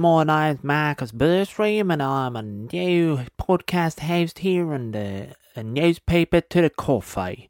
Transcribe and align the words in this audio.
Hello, 0.00 0.24
mates. 0.24 0.28
My 0.28 0.46
name's 0.46 0.64
Marcus 0.64 1.12
Burstream, 1.12 1.92
and 1.92 2.00
I'm 2.00 2.36
a 2.36 2.42
new 2.42 3.26
podcast 3.36 4.00
host 4.00 4.38
here 4.38 4.72
in 4.72 4.92
the 4.92 5.34
a 5.56 5.62
newspaper 5.64 6.40
to 6.40 6.62
the 6.62 6.70
coffee. 6.70 7.48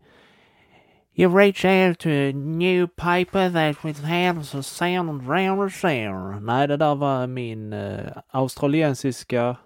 You 1.14 1.28
reach 1.28 1.66
out 1.66 1.98
to 1.98 2.10
a 2.10 2.32
new 2.32 2.86
paper 2.86 3.50
that 3.50 3.84
will 3.84 3.92
have 3.92 4.54
a 4.54 4.62
sound 4.62 5.28
round 5.28 5.60
the 5.60 5.70
sound. 5.70 6.42
Nej, 6.42 6.66
det 6.66 6.76
där 6.76 6.94
var 6.94 7.26
min 7.26 7.72
uh, 7.72 8.12
australiensiska 8.30 9.56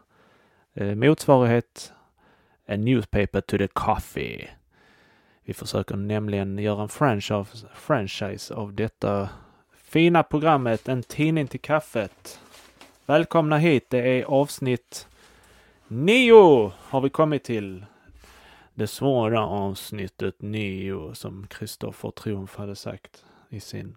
uh, 0.80 0.95
motsvarighet. 0.95 1.93
A 2.69 2.77
newspaper 2.77 3.41
to 3.41 3.59
the 3.59 3.69
coffee. 3.69 4.49
Vi 5.45 5.55
försöker 5.55 5.96
nämligen 5.96 6.59
göra 6.59 6.83
en 6.83 6.88
franchise, 6.88 7.66
franchise 7.74 8.55
av 8.55 8.74
detta 8.74 9.29
fina 9.93 10.23
programmet 10.23 10.88
En 10.88 11.02
tidning 11.02 11.46
till 11.46 11.60
kaffet. 11.60 12.38
Välkomna 13.12 13.59
hit. 13.59 13.91
Det 13.91 13.98
är 13.98 14.25
avsnitt 14.25 15.09
nio 15.89 16.73
har 16.79 17.01
vi 17.01 17.11
kommit 17.11 17.45
till. 17.45 17.85
Det 18.75 18.87
svåra 18.87 19.47
avsnittet 19.47 20.43
nio 20.43 21.15
som 21.15 21.47
Kristoffer 21.47 22.11
Triumf 22.11 22.57
hade 22.57 22.77
sagt 22.77 23.25
i 23.48 23.61
sin, 23.61 23.97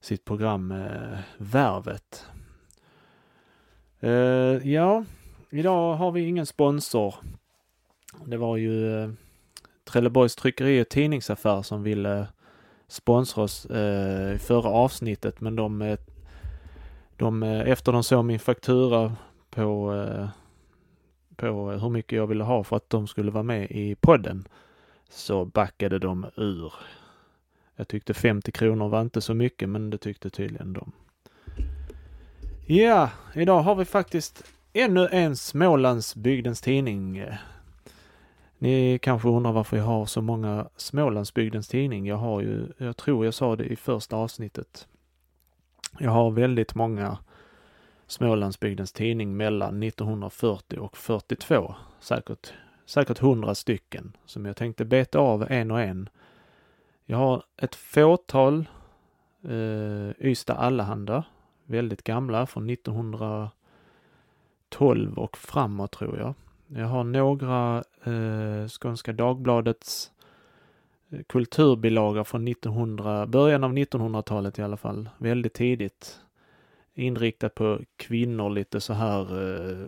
sitt 0.00 0.24
program 0.24 0.72
eh, 0.72 1.18
Värvet. 1.38 2.26
Eh, 4.00 4.70
ja, 4.72 5.04
idag 5.50 5.94
har 5.94 6.12
vi 6.12 6.20
ingen 6.20 6.46
sponsor. 6.46 7.14
Det 8.24 8.36
var 8.36 8.56
ju 8.56 9.02
eh, 9.02 9.10
Trelleborgs 9.84 10.36
Tryckeri 10.36 10.82
och 10.82 10.88
Tidningsaffär 10.88 11.62
som 11.62 11.82
ville 11.82 12.26
sponsra 12.88 13.42
oss 13.42 13.66
eh, 13.66 14.34
i 14.34 14.38
förra 14.38 14.70
avsnittet 14.70 15.40
men 15.40 15.56
de, 15.56 15.82
eh, 15.82 15.98
de 17.18 17.42
eh, 17.42 17.68
efter 17.68 17.92
de 17.92 18.02
såg 18.02 18.24
min 18.24 18.38
faktura 18.38 19.16
på, 19.50 19.94
eh, 19.94 20.28
på 21.36 21.70
hur 21.70 21.90
mycket 21.90 22.16
jag 22.16 22.26
ville 22.26 22.44
ha 22.44 22.64
för 22.64 22.76
att 22.76 22.90
de 22.90 23.06
skulle 23.06 23.30
vara 23.30 23.42
med 23.42 23.70
i 23.70 23.94
podden 23.94 24.48
så 25.08 25.44
backade 25.44 25.98
de 25.98 26.26
ur. 26.36 26.72
Jag 27.76 27.88
tyckte 27.88 28.14
50 28.14 28.52
kronor 28.52 28.88
var 28.88 29.00
inte 29.00 29.20
så 29.20 29.34
mycket 29.34 29.68
men 29.68 29.90
det 29.90 29.98
tyckte 29.98 30.30
tydligen 30.30 30.72
de. 30.72 30.92
Ja, 32.66 33.10
idag 33.34 33.60
har 33.60 33.74
vi 33.74 33.84
faktiskt 33.84 34.44
ännu 34.72 35.08
en 35.12 35.36
Smålandsbygdens 35.36 36.60
tidning 36.60 37.24
ni 38.58 38.98
kanske 39.02 39.28
undrar 39.28 39.52
varför 39.52 39.76
jag 39.76 39.84
har 39.84 40.06
så 40.06 40.22
många 40.22 40.68
Smålandsbygdens 40.76 41.68
tidning. 41.68 42.06
Jag 42.06 42.16
har 42.16 42.40
ju, 42.40 42.66
jag 42.78 42.96
tror 42.96 43.24
jag 43.24 43.34
sa 43.34 43.56
det 43.56 43.64
i 43.64 43.76
första 43.76 44.16
avsnittet. 44.16 44.88
Jag 45.98 46.10
har 46.10 46.30
väldigt 46.30 46.74
många 46.74 47.18
Smålandsbygdens 48.06 48.92
tidning 48.92 49.36
mellan 49.36 49.82
1940 49.82 50.78
och 50.78 50.96
42. 50.96 51.74
Säkert, 52.00 52.52
säkert 52.86 53.18
hundra 53.18 53.54
stycken 53.54 54.16
som 54.26 54.46
jag 54.46 54.56
tänkte 54.56 54.84
beta 54.84 55.18
av 55.18 55.46
en 55.50 55.70
och 55.70 55.80
en. 55.80 56.08
Jag 57.04 57.18
har 57.18 57.42
ett 57.56 57.74
fåtal 57.74 58.68
eh, 59.44 60.10
Ystad 60.20 60.54
Allehanda, 60.54 61.24
väldigt 61.64 62.02
gamla 62.02 62.46
från 62.46 62.70
1912 62.70 65.18
och 65.18 65.36
framåt 65.36 65.92
tror 65.92 66.18
jag. 66.18 66.34
Jag 66.66 66.86
har 66.86 67.04
några 67.04 67.84
eh, 68.04 68.68
Skånska 68.68 69.12
Dagbladets 69.12 70.10
eh, 70.10 70.17
kulturbilaga 71.26 72.24
från 72.24 72.48
1900, 72.48 73.26
början 73.26 73.64
av 73.64 73.72
1900-talet 73.72 74.58
i 74.58 74.62
alla 74.62 74.76
fall, 74.76 75.08
väldigt 75.18 75.54
tidigt. 75.54 76.20
Inriktat 76.94 77.54
på 77.54 77.80
kvinnor 77.96 78.50
lite 78.50 78.80
så 78.80 78.92
här, 78.92 79.20
eh, 79.20 79.86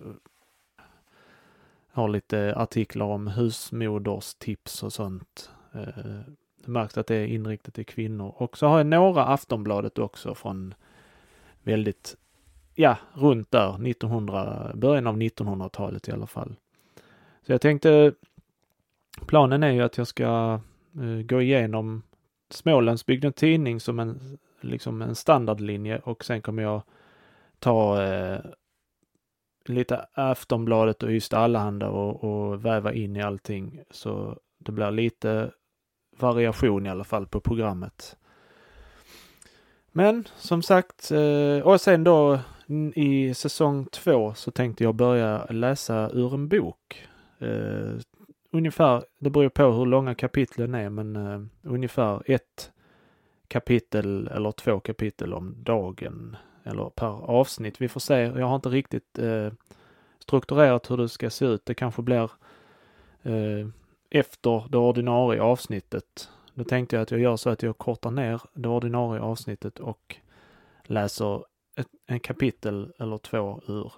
har 1.93 2.09
lite 2.09 2.55
artiklar 2.57 3.07
om 3.07 3.27
husmoders 3.27 4.35
tips 4.35 4.83
och 4.83 4.93
sånt. 4.93 5.51
Eh, 5.73 6.21
märks 6.65 6.99
att 6.99 7.07
det 7.07 7.17
är 7.17 7.27
inriktat 7.27 7.75
till 7.75 7.87
kvinnor. 7.87 8.35
Och 8.37 8.59
så 8.59 8.67
har 8.67 8.79
jag 8.79 8.87
några 8.87 9.25
Aftonbladet 9.25 9.99
också 9.99 10.35
från 10.35 10.75
väldigt, 11.63 12.17
ja, 12.75 12.97
runt 13.15 13.51
där, 13.51 13.87
1900, 13.87 14.73
början 14.75 15.07
av 15.07 15.17
1900-talet 15.17 16.09
i 16.09 16.13
alla 16.13 16.27
fall. 16.27 16.57
Så 17.47 17.53
jag 17.53 17.61
tänkte, 17.61 18.13
planen 19.27 19.63
är 19.63 19.71
ju 19.71 19.83
att 19.83 19.99
jag 19.99 20.07
ska 20.07 20.61
Eh, 20.97 21.23
gå 21.23 21.43
igenom 21.43 22.03
Smålandsbygden 22.51 23.33
Tidning 23.33 23.81
som 23.81 23.99
en, 23.99 24.39
liksom 24.61 25.03
en 25.03 25.15
standardlinje 25.15 25.99
och 25.99 26.25
sen 26.25 26.43
kommer 26.43 26.63
jag 26.63 26.83
ta 27.59 28.03
eh, 28.03 28.41
lite 29.65 30.07
Aftonbladet 30.13 31.03
och 31.03 31.11
Ystad 31.11 31.39
Allehanda 31.39 31.89
och, 31.89 32.25
och 32.25 32.65
väva 32.65 32.93
in 32.93 33.17
i 33.17 33.23
allting 33.23 33.81
så 33.91 34.39
det 34.59 34.73
blir 34.73 34.91
lite 34.91 35.51
variation 36.19 36.87
i 36.87 36.91
alla 36.91 37.05
fall 37.05 37.27
på 37.27 37.41
programmet. 37.41 38.17
Men 39.93 40.29
som 40.37 40.63
sagt, 40.63 41.11
eh, 41.11 41.67
och 41.67 41.81
sen 41.81 42.05
då 42.05 42.39
i 42.95 43.35
säsong 43.35 43.87
två 43.87 44.35
så 44.35 44.51
tänkte 44.51 44.85
jag 44.85 44.95
börja 44.95 45.47
läsa 45.51 46.11
ur 46.13 46.35
en 46.35 46.49
bok. 46.49 47.09
Eh, 47.39 47.93
Ungefär, 48.51 49.05
det 49.19 49.31
beror 49.31 49.49
på 49.49 49.73
hur 49.73 49.87
långa 49.87 50.15
kapitlen 50.15 50.75
är, 50.75 50.91
men 50.91 51.17
uh, 51.17 51.47
ungefär 51.63 52.23
ett 52.27 52.73
kapitel 53.49 54.29
eller 54.29 54.53
två 54.53 54.81
kapitel 54.81 55.35
om 55.35 55.55
dagen 55.59 56.37
eller 56.65 56.91
per 56.91 57.31
avsnitt. 57.31 57.81
Vi 57.81 57.89
får 57.89 58.01
se. 58.01 58.15
Jag 58.15 58.47
har 58.47 58.57
inte 58.57 58.69
riktigt 58.69 59.19
uh, 59.19 59.53
strukturerat 60.19 60.91
hur 60.91 60.97
det 60.97 61.09
ska 61.09 61.31
se 61.31 61.45
ut. 61.45 61.67
Det 61.67 61.75
kanske 61.75 62.03
blir 62.03 62.31
eh, 63.23 63.69
efter 64.11 64.65
det 64.69 64.79
ordinarie 64.79 65.43
avsnittet. 65.43 66.29
Då 66.55 66.65
tänkte 66.65 66.97
jag 66.97 67.03
att 67.03 67.11
jag 67.11 67.21
gör 67.21 67.37
så 67.37 67.51
att 67.51 67.63
jag 67.63 67.79
kortar 67.79 68.11
ner 68.11 68.41
det 68.55 68.69
ordinarie 68.69 69.23
avsnittet 69.23 69.79
och 69.79 70.17
läser 70.83 71.45
ett, 71.77 71.89
en 72.07 72.21
kapitel 72.21 72.93
eller 72.99 73.19
två 73.19 73.63
ur 73.67 73.93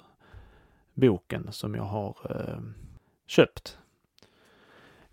boken 0.95 1.53
som 1.53 1.75
jag 1.75 1.83
har 1.83 2.17
köpt. 3.27 3.79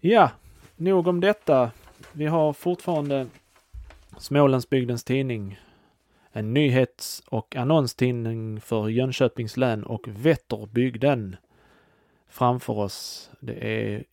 Ja, 0.02 0.32
nog 0.76 1.08
om 1.08 1.20
detta. 1.20 1.72
Vi 2.12 2.26
har 2.26 2.54
fortfarande 2.54 3.28
Smålandsbygdens 4.18 5.04
Tidning, 5.04 5.60
en 6.32 6.54
nyhets 6.54 7.24
och 7.28 7.56
annonstidning 7.56 8.62
för 8.62 8.90
Jönköpings 8.90 9.58
län 9.58 9.84
och 9.84 10.08
Vätterbygden 10.08 11.36
framför 12.28 12.74
oss. 12.74 13.32
Det 13.40 13.54
är 13.54 14.04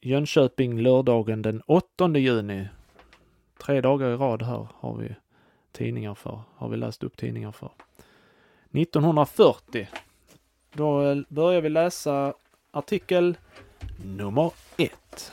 Jönköping 0.00 0.80
lördagen 0.80 1.42
den 1.42 1.62
8 1.66 2.08
juni. 2.18 2.68
Tre 3.58 3.80
dagar 3.80 4.10
i 4.10 4.16
rad 4.16 4.42
här 4.42 4.68
har 4.74 4.96
vi 4.96 5.14
tidningar 5.72 6.14
för, 6.14 6.40
har 6.56 6.68
vi 6.68 6.76
läst 6.76 7.04
upp 7.04 7.16
tidningar 7.16 7.52
för. 7.52 7.70
1940. 8.72 9.88
Då 10.72 11.22
börjar 11.28 11.60
vi 11.60 11.68
läsa 11.68 12.34
artikel 12.70 13.36
nummer 14.04 14.52
ett. 14.76 15.32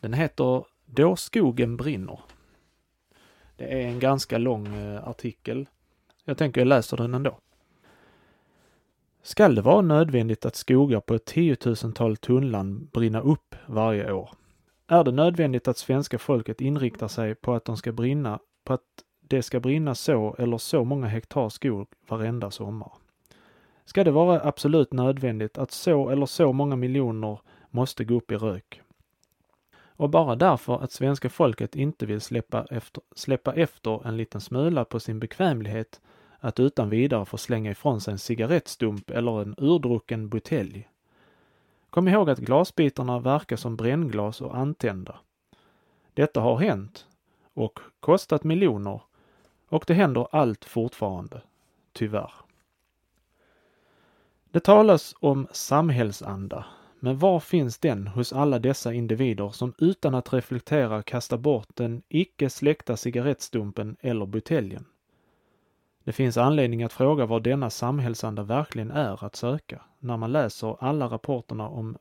Den 0.00 0.12
heter 0.12 0.64
Då 0.86 1.16
skogen 1.16 1.76
brinner. 1.76 2.20
Det 3.56 3.82
är 3.82 3.86
en 3.86 3.98
ganska 3.98 4.38
lång 4.38 4.66
eh, 4.66 5.08
artikel. 5.08 5.66
Jag 6.24 6.38
tänker 6.38 6.60
jag 6.60 6.68
läser 6.68 6.96
den 6.96 7.14
ändå. 7.14 7.38
Skall 9.22 9.54
det 9.54 9.62
vara 9.62 9.80
nödvändigt 9.80 10.46
att 10.46 10.56
skogar 10.56 11.00
på 11.00 11.14
ett 11.14 11.24
tiotusental 11.24 12.16
tunnland 12.16 12.88
brinna 12.92 13.20
upp 13.20 13.54
varje 13.66 14.12
år? 14.12 14.30
Är 14.86 15.04
det 15.04 15.12
nödvändigt 15.12 15.68
att 15.68 15.78
svenska 15.78 16.18
folket 16.18 16.60
inriktar 16.60 17.08
sig 17.08 17.34
på 17.34 17.54
att 17.54 17.64
de 17.64 17.76
ska 17.76 17.92
brinna, 17.92 18.38
på 18.64 18.72
att 18.72 18.82
det 19.20 19.42
ska 19.42 19.60
brinna 19.60 19.94
så 19.94 20.34
eller 20.38 20.58
så 20.58 20.84
många 20.84 21.06
hektar 21.06 21.48
skog 21.48 21.88
varenda 22.08 22.50
sommar? 22.50 22.92
Ska 23.88 24.04
det 24.04 24.10
vara 24.10 24.40
absolut 24.40 24.92
nödvändigt 24.92 25.58
att 25.58 25.70
så 25.70 26.08
eller 26.08 26.26
så 26.26 26.52
många 26.52 26.76
miljoner 26.76 27.40
måste 27.70 28.04
gå 28.04 28.14
upp 28.14 28.32
i 28.32 28.36
rök? 28.36 28.82
Och 29.76 30.10
bara 30.10 30.36
därför 30.36 30.82
att 30.82 30.92
svenska 30.92 31.30
folket 31.30 31.76
inte 31.76 32.06
vill 32.06 32.20
släppa 32.20 32.64
efter, 32.70 33.02
släppa 33.16 33.54
efter 33.54 34.06
en 34.06 34.16
liten 34.16 34.40
smula 34.40 34.84
på 34.84 35.00
sin 35.00 35.18
bekvämlighet 35.18 36.00
att 36.38 36.60
utan 36.60 36.90
vidare 36.90 37.24
få 37.24 37.36
slänga 37.38 37.70
ifrån 37.70 38.00
sig 38.00 38.12
en 38.12 38.18
cigarettstump 38.18 39.10
eller 39.10 39.42
en 39.42 39.54
urdrucken 39.58 40.28
butelj. 40.28 40.88
Kom 41.90 42.08
ihåg 42.08 42.30
att 42.30 42.38
glasbitarna 42.38 43.18
verkar 43.18 43.56
som 43.56 43.76
brännglas 43.76 44.40
och 44.40 44.56
antända. 44.56 45.16
Detta 46.14 46.40
har 46.40 46.58
hänt 46.58 47.06
och 47.54 47.80
kostat 48.00 48.44
miljoner 48.44 49.02
och 49.68 49.84
det 49.86 49.94
händer 49.94 50.28
allt 50.30 50.64
fortfarande, 50.64 51.42
tyvärr. 51.92 52.47
Det 54.58 54.62
talas 54.64 55.14
om 55.20 55.46
samhällsanda, 55.52 56.64
men 57.00 57.18
var 57.18 57.40
finns 57.40 57.78
den 57.78 58.06
hos 58.06 58.32
alla 58.32 58.58
dessa 58.58 58.92
individer 58.92 59.48
som 59.48 59.74
utan 59.78 60.14
att 60.14 60.32
reflektera 60.32 61.02
kastar 61.02 61.38
bort 61.38 61.68
den 61.74 62.02
icke 62.08 62.50
släckta 62.50 62.96
cigarettstumpen 62.96 63.96
eller 64.00 64.26
buteljen? 64.26 64.84
Det 66.04 66.12
finns 66.12 66.36
anledning 66.36 66.82
att 66.82 66.92
fråga 66.92 67.26
var 67.26 67.40
denna 67.40 67.70
samhällsanda 67.70 68.42
verkligen 68.42 68.90
är 68.90 69.24
att 69.24 69.36
söka 69.36 69.82
när 69.98 70.16
man 70.16 70.32
läser 70.32 70.76
alla 70.80 71.06
rapporterna 71.06 71.68
om 71.68 71.96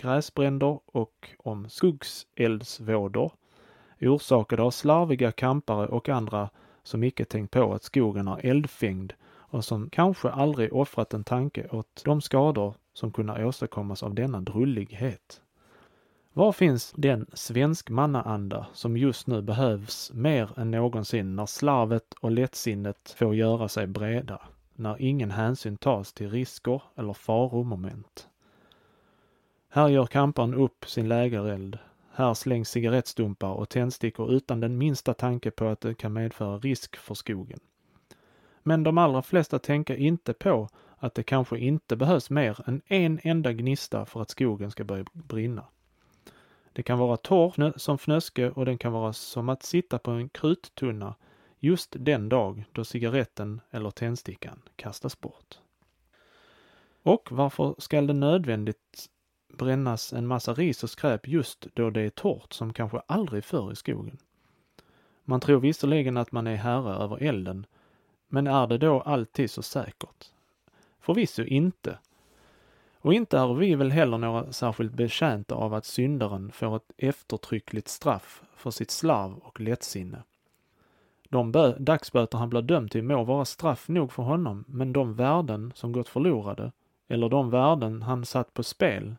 gräsbränder 0.00 0.78
och 0.86 1.28
om 1.38 1.68
skogseldsvådor 1.68 3.32
orsakade 4.00 4.62
av 4.62 4.70
slarviga 4.70 5.32
kampare 5.32 5.86
och 5.86 6.08
andra 6.08 6.50
som 6.82 7.04
icke 7.04 7.24
tänkt 7.24 7.50
på 7.50 7.72
att 7.72 7.82
skogen 7.82 8.28
är 8.28 8.46
eldfängd 8.46 9.12
och 9.54 9.64
som 9.64 9.90
kanske 9.90 10.30
aldrig 10.30 10.72
offrat 10.72 11.14
en 11.14 11.24
tanke 11.24 11.68
åt 11.68 12.02
de 12.04 12.20
skador 12.20 12.74
som 12.92 13.12
kunna 13.12 13.46
åstadkommas 13.46 14.02
av 14.02 14.14
denna 14.14 14.40
drullighet. 14.40 15.40
Var 16.32 16.52
finns 16.52 16.92
den 16.96 17.26
svensk 17.32 17.90
mannaanda 17.90 18.66
som 18.72 18.96
just 18.96 19.26
nu 19.26 19.42
behövs 19.42 20.12
mer 20.14 20.58
än 20.58 20.70
någonsin 20.70 21.36
när 21.36 21.46
slarvet 21.46 22.14
och 22.20 22.30
lättsinnet 22.30 23.14
får 23.18 23.34
göra 23.34 23.68
sig 23.68 23.86
breda, 23.86 24.42
när 24.74 25.02
ingen 25.02 25.30
hänsyn 25.30 25.76
tas 25.76 26.12
till 26.12 26.30
risker 26.30 26.82
eller 26.96 27.12
faromoment? 27.12 28.28
Här 29.68 29.88
gör 29.88 30.06
kamparen 30.06 30.54
upp 30.54 30.84
sin 30.88 31.08
lägereld. 31.08 31.78
Här 32.12 32.34
slängs 32.34 32.70
cigarettstumpar 32.70 33.52
och 33.52 33.68
tändstickor 33.68 34.32
utan 34.32 34.60
den 34.60 34.78
minsta 34.78 35.14
tanke 35.14 35.50
på 35.50 35.66
att 35.66 35.80
det 35.80 35.94
kan 35.94 36.12
medföra 36.12 36.58
risk 36.58 36.96
för 36.96 37.14
skogen. 37.14 37.60
Men 38.66 38.82
de 38.82 38.98
allra 38.98 39.22
flesta 39.22 39.58
tänker 39.58 39.96
inte 39.96 40.32
på 40.32 40.68
att 40.96 41.14
det 41.14 41.22
kanske 41.22 41.58
inte 41.58 41.96
behövs 41.96 42.30
mer 42.30 42.60
än 42.66 42.82
en 42.86 43.20
enda 43.22 43.52
gnista 43.52 44.06
för 44.06 44.22
att 44.22 44.30
skogen 44.30 44.70
ska 44.70 44.84
börja 44.84 45.04
brinna. 45.12 45.64
Det 46.72 46.82
kan 46.82 46.98
vara 46.98 47.16
torr 47.16 47.78
som 47.78 47.98
fnöske 47.98 48.50
och 48.50 48.64
den 48.64 48.78
kan 48.78 48.92
vara 48.92 49.12
som 49.12 49.48
att 49.48 49.62
sitta 49.62 49.98
på 49.98 50.10
en 50.10 50.28
kruttunna 50.28 51.14
just 51.58 51.96
den 51.98 52.28
dag 52.28 52.64
då 52.72 52.84
cigaretten 52.84 53.60
eller 53.70 53.90
tändstickan 53.90 54.62
kastas 54.76 55.20
bort. 55.20 55.58
Och 57.02 57.28
varför 57.32 57.74
skall 57.78 58.06
det 58.06 58.12
nödvändigt 58.12 59.08
brännas 59.58 60.12
en 60.12 60.26
massa 60.26 60.54
ris 60.54 60.82
och 60.82 60.90
skräp 60.90 61.28
just 61.28 61.66
då 61.74 61.90
det 61.90 62.00
är 62.00 62.10
torrt 62.10 62.52
som 62.52 62.72
kanske 62.72 63.02
aldrig 63.06 63.44
förr 63.44 63.72
i 63.72 63.76
skogen? 63.76 64.18
Man 65.24 65.40
tror 65.40 65.60
visserligen 65.60 66.16
att 66.16 66.32
man 66.32 66.46
är 66.46 66.56
herre 66.56 66.94
över 66.94 67.22
elden, 67.22 67.66
men 68.28 68.46
är 68.46 68.66
det 68.66 68.78
då 68.78 69.00
alltid 69.00 69.50
så 69.50 69.62
säkert? 69.62 70.24
Förvisso 71.00 71.42
inte. 71.42 71.98
Och 73.00 73.14
inte 73.14 73.38
är 73.38 73.54
vi 73.54 73.74
väl 73.74 73.90
heller 73.90 74.18
några 74.18 74.52
särskilt 74.52 74.92
betjänta 74.92 75.54
av 75.54 75.74
att 75.74 75.84
syndaren 75.84 76.52
får 76.52 76.76
ett 76.76 76.92
eftertryckligt 76.96 77.88
straff 77.88 78.42
för 78.56 78.70
sitt 78.70 78.90
slarv 78.90 79.38
och 79.38 79.60
lättsinne. 79.60 80.22
De 81.28 81.74
dagsböter 81.78 82.38
han 82.38 82.50
blir 82.50 82.62
dömd 82.62 82.90
till 82.90 83.02
må 83.02 83.24
vara 83.24 83.44
straff 83.44 83.88
nog 83.88 84.12
för 84.12 84.22
honom, 84.22 84.64
men 84.68 84.92
de 84.92 85.14
värden 85.14 85.72
som 85.74 85.92
gått 85.92 86.08
förlorade, 86.08 86.72
eller 87.08 87.28
de 87.28 87.50
värden 87.50 88.02
han 88.02 88.24
satt 88.26 88.54
på 88.54 88.62
spel, 88.62 89.14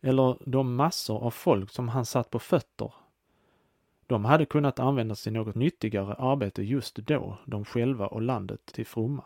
eller 0.00 0.36
de 0.46 0.74
massor 0.74 1.22
av 1.22 1.30
folk 1.30 1.70
som 1.70 1.88
han 1.88 2.06
satt 2.06 2.30
på 2.30 2.38
fötter, 2.38 2.92
de 4.06 4.24
hade 4.24 4.44
kunnat 4.44 4.78
användas 4.78 5.22
till 5.22 5.32
något 5.32 5.54
nyttigare 5.54 6.14
arbete 6.14 6.62
just 6.62 6.96
då, 6.96 7.38
de 7.44 7.64
själva 7.64 8.06
och 8.06 8.22
landet 8.22 8.66
till 8.66 8.86
fromma. 8.86 9.24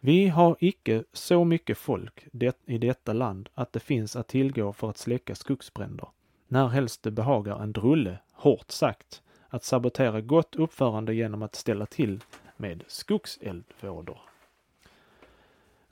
Vi 0.00 0.28
har 0.28 0.56
icke 0.60 1.04
så 1.12 1.44
mycket 1.44 1.78
folk 1.78 2.26
det, 2.32 2.62
i 2.66 2.78
detta 2.78 3.12
land 3.12 3.48
att 3.54 3.72
det 3.72 3.80
finns 3.80 4.16
att 4.16 4.28
tillgå 4.28 4.72
för 4.72 4.90
att 4.90 4.98
släcka 4.98 5.34
skogsbränder, 5.34 6.08
när 6.48 6.68
helst 6.68 7.02
det 7.02 7.10
behagar 7.10 7.62
en 7.62 7.72
drulle, 7.72 8.18
hårt 8.32 8.70
sagt, 8.70 9.22
att 9.48 9.64
sabotera 9.64 10.20
gott 10.20 10.56
uppförande 10.56 11.14
genom 11.14 11.42
att 11.42 11.54
ställa 11.54 11.86
till 11.86 12.20
med 12.56 12.84
skogseldvådor. 12.86 14.18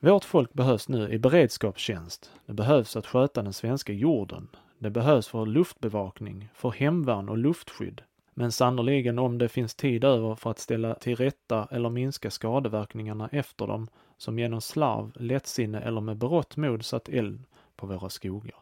Vårt 0.01 0.25
folk 0.25 0.53
behövs 0.53 0.89
nu 0.89 1.09
i 1.09 1.19
beredskapstjänst. 1.19 2.31
Det 2.47 2.53
behövs 2.53 2.97
att 2.97 3.07
sköta 3.07 3.43
den 3.43 3.53
svenska 3.53 3.93
jorden. 3.93 4.49
Det 4.79 4.91
behövs 4.91 5.29
för 5.29 5.47
luftbevakning, 5.47 6.49
för 6.55 6.71
hemvärn 6.71 7.29
och 7.29 7.39
luftskydd. 7.39 8.03
Men 8.35 8.53
sannoliken 8.53 9.19
om 9.19 9.39
det 9.39 9.49
finns 9.49 9.75
tid 9.75 10.05
över 10.05 10.35
för 10.35 10.51
att 10.51 10.59
ställa 10.59 10.95
till 10.95 11.17
rätta 11.17 11.69
eller 11.71 11.91
minska 11.91 12.31
skadeverkningarna 12.31 13.29
efter 13.33 13.67
dem 13.67 13.89
som 14.17 14.39
genom 14.39 14.61
slarv, 14.61 15.13
lättsinne 15.15 15.81
eller 15.81 16.01
med 16.01 16.17
berått 16.17 16.57
mod 16.57 16.85
satt 16.85 17.09
eld 17.09 17.45
på 17.77 17.87
våra 17.87 18.09
skogar. 18.09 18.59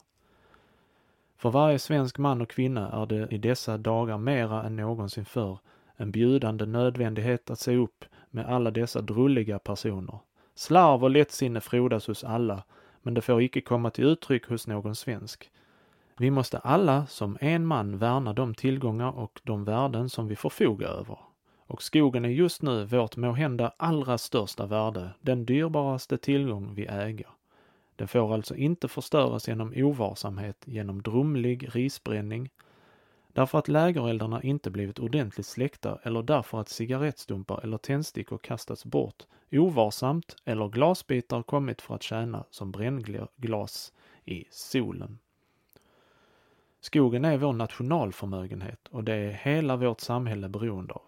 För 1.37 1.50
varje 1.50 1.79
svensk 1.79 2.19
man 2.19 2.41
och 2.41 2.50
kvinna 2.50 2.91
är 3.03 3.06
det 3.06 3.29
i 3.31 3.38
dessa 3.38 3.79
dagar 3.79 4.19
mera 4.19 4.62
än 4.62 4.76
någonsin 4.76 5.25
förr 5.25 5.59
en 5.97 6.11
bjudande 6.11 6.67
nödvändighet 6.67 7.50
att 7.50 7.59
se 7.59 7.76
upp 7.76 8.05
med 8.31 8.47
alla 8.47 8.70
dessa 8.70 9.00
drulliga 9.00 9.59
personer. 9.59 10.19
Slarv 10.55 11.05
och 11.05 11.11
lättsinne 11.11 11.61
frodas 11.61 12.06
hos 12.06 12.25
alla, 12.25 12.64
men 13.03 13.14
det 13.14 13.20
får 13.20 13.43
icke 13.43 13.61
komma 13.61 13.91
till 13.91 14.05
uttryck 14.05 14.49
hos 14.49 14.67
någon 14.67 14.94
svensk. 14.94 15.50
Vi 16.23 16.31
måste 16.31 16.59
alla 16.59 17.07
som 17.07 17.39
en 17.41 17.67
man 17.67 17.99
värna 17.99 18.33
de 18.33 18.55
tillgångar 18.55 19.19
och 19.19 19.41
de 19.45 19.65
värden 19.65 20.09
som 20.09 20.29
vi 20.29 20.37
förfogar 20.37 20.89
över. 20.89 21.19
Och 21.67 21.83
skogen 21.83 22.25
är 22.25 22.29
just 22.29 22.63
nu 22.63 22.85
vårt 22.85 23.17
måhända 23.17 23.73
allra 23.77 24.19
största 24.19 24.67
värde, 24.67 25.11
den 25.21 25.45
dyrbaraste 25.45 26.19
tillgång 26.19 26.75
vi 26.75 26.87
äger. 26.87 27.27
Den 27.97 28.09
får 28.09 28.35
alltså 28.35 28.57
inte 28.57 28.89
förstöras 28.89 29.49
genom 29.49 29.73
ovarsamhet, 29.77 30.57
genom 30.65 31.03
drumlig 31.03 31.69
risbränning, 31.77 32.51
därför 33.33 33.59
att 33.59 33.69
lägereldarna 33.69 34.43
inte 34.43 34.71
blivit 34.71 34.99
ordentligt 34.99 35.47
släckta 35.47 35.99
eller 36.03 36.23
därför 36.23 36.61
att 36.61 36.69
cigarettstumpar 36.69 37.61
eller 37.63 37.79
tändstickor 37.79 38.39
kastats 38.39 38.85
bort 38.85 39.23
ovarsamt 39.53 40.37
eller 40.45 40.69
glasbitar 40.69 41.43
kommit 41.43 41.83
för 41.83 41.95
att 41.95 42.03
tjäna 42.03 42.45
som 42.51 42.73
brännglas 42.73 43.93
i 44.25 44.45
solen. 44.51 45.19
Skogen 46.84 47.25
är 47.25 47.37
vår 47.37 47.52
nationalförmögenhet 47.52 48.88
och 48.88 49.05
det 49.05 49.14
är 49.14 49.32
hela 49.32 49.76
vårt 49.76 50.00
samhälle 50.00 50.49
beroende 50.49 50.94
av. 50.94 51.02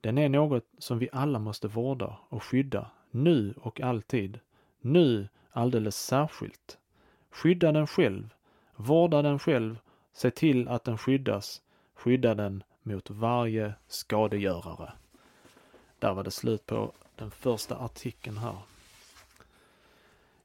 Den 0.00 0.18
är 0.18 0.28
något 0.28 0.64
som 0.78 0.98
vi 0.98 1.08
alla 1.12 1.38
måste 1.38 1.68
vårda 1.68 2.16
och 2.28 2.42
skydda, 2.42 2.90
nu 3.10 3.54
och 3.60 3.80
alltid. 3.80 4.40
Nu 4.80 5.28
alldeles 5.50 5.96
särskilt. 5.96 6.78
Skydda 7.30 7.72
den 7.72 7.86
själv, 7.86 8.34
vårda 8.76 9.22
den 9.22 9.38
själv, 9.38 9.78
se 10.12 10.30
till 10.30 10.68
att 10.68 10.84
den 10.84 10.98
skyddas, 10.98 11.62
skydda 11.94 12.34
den 12.34 12.62
mot 12.82 13.10
varje 13.10 13.74
skadegörare. 13.86 14.92
Där 15.98 16.14
var 16.14 16.24
det 16.24 16.30
slut 16.30 16.66
på 16.66 16.92
den 17.16 17.30
första 17.30 17.76
artikeln 17.76 18.38
här. 18.38 18.56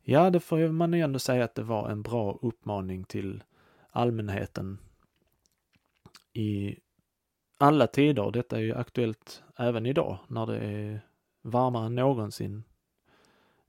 Ja, 0.03 0.29
det 0.29 0.39
får 0.39 0.67
man 0.67 0.93
ju 0.93 1.01
ändå 1.01 1.19
säga 1.19 1.43
att 1.43 1.55
det 1.55 1.63
var 1.63 1.89
en 1.89 2.01
bra 2.01 2.37
uppmaning 2.41 3.03
till 3.03 3.43
allmänheten 3.91 4.77
i 6.33 6.79
alla 7.57 7.87
tider. 7.87 8.31
Detta 8.31 8.57
är 8.57 8.61
ju 8.61 8.75
aktuellt 8.75 9.43
även 9.57 9.85
idag 9.85 10.17
när 10.27 10.45
det 10.45 10.57
är 10.57 11.01
varmare 11.41 11.85
än 11.85 11.95
någonsin. 11.95 12.63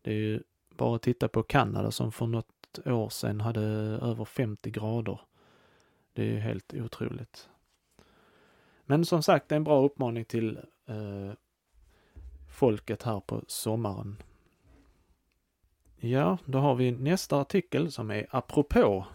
Det 0.02 0.10
är 0.10 0.14
ju 0.14 0.42
bara 0.76 0.96
att 0.96 1.02
titta 1.02 1.28
på 1.28 1.42
Kanada 1.42 1.90
som 1.90 2.12
för 2.12 2.26
något 2.26 2.78
år 2.84 3.08
sedan 3.08 3.40
hade 3.40 3.60
över 4.02 4.24
50 4.24 4.70
grader. 4.70 5.20
Det 6.12 6.22
är 6.22 6.26
ju 6.26 6.38
helt 6.38 6.74
otroligt. 6.74 7.48
Men 8.84 9.04
som 9.04 9.22
sagt, 9.22 9.48
det 9.48 9.54
är 9.54 9.56
en 9.56 9.64
bra 9.64 9.84
uppmaning 9.84 10.24
till 10.24 10.58
eh, 10.86 11.32
folket 12.50 13.02
här 13.02 13.20
på 13.20 13.42
sommaren. 13.46 14.16
Ja, 15.96 16.38
då 16.44 16.58
har 16.58 16.74
vi 16.74 16.90
nästa 16.90 17.40
artikel 17.40 17.92
som 17.92 18.10
är 18.10 18.26
apropå 18.30 19.06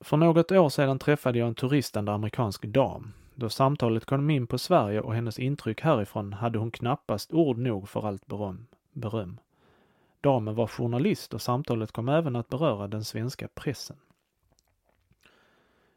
för 0.00 0.16
något 0.16 0.52
år 0.52 0.68
sedan 0.68 0.98
träffade 0.98 1.38
jag 1.38 1.48
en 1.48 1.54
turistande 1.54 2.12
amerikansk 2.12 2.64
dam. 2.64 3.12
Då 3.34 3.48
samtalet 3.48 4.04
kom 4.04 4.30
in 4.30 4.46
på 4.46 4.58
Sverige 4.58 5.00
och 5.00 5.14
hennes 5.14 5.38
intryck 5.38 5.80
härifrån 5.80 6.32
hade 6.32 6.58
hon 6.58 6.70
knappast 6.70 7.32
ord 7.32 7.58
nog 7.58 7.88
för 7.88 8.06
allt 8.06 8.26
beröm. 8.26 8.66
beröm. 8.92 9.40
Damen 10.20 10.54
var 10.54 10.66
journalist 10.66 11.34
och 11.34 11.42
samtalet 11.42 11.92
kom 11.92 12.08
även 12.08 12.36
att 12.36 12.48
beröra 12.48 12.88
den 12.88 13.04
svenska 13.04 13.48
pressen. 13.48 13.96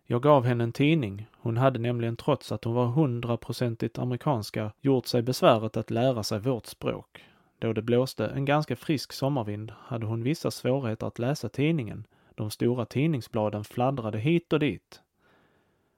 Jag 0.06 0.22
gav 0.22 0.46
henne 0.46 0.64
en 0.64 0.72
tidning. 0.72 1.28
Hon 1.38 1.58
hade 1.58 1.80
nämligen 1.80 2.16
trots 2.16 2.52
att 2.52 2.64
hon 2.64 2.74
var 2.74 2.86
hundraprocentigt 2.86 4.00
amerikanska 4.00 4.72
gjort 4.82 5.06
sig 5.06 5.22
besväret 5.22 5.78
att 5.78 5.92
lära 5.92 6.24
sig 6.24 6.40
vårt 6.40 6.66
språk. 6.66 7.24
Då 7.60 7.74
det 7.74 7.82
blåste 7.82 8.28
en 8.28 8.46
ganska 8.46 8.76
frisk 8.76 9.14
sommarvind 9.14 9.72
hade 9.78 10.06
hon 10.06 10.24
vissa 10.24 10.52
svårigheter 10.52 11.08
att 11.08 11.20
läsa 11.20 11.50
tidningen 11.50 12.06
de 12.40 12.52
stora 12.52 12.86
tidningsbladen 12.86 13.64
fladdrade 13.64 14.20
hit 14.20 14.54
och 14.54 14.60
dit. 14.60 15.02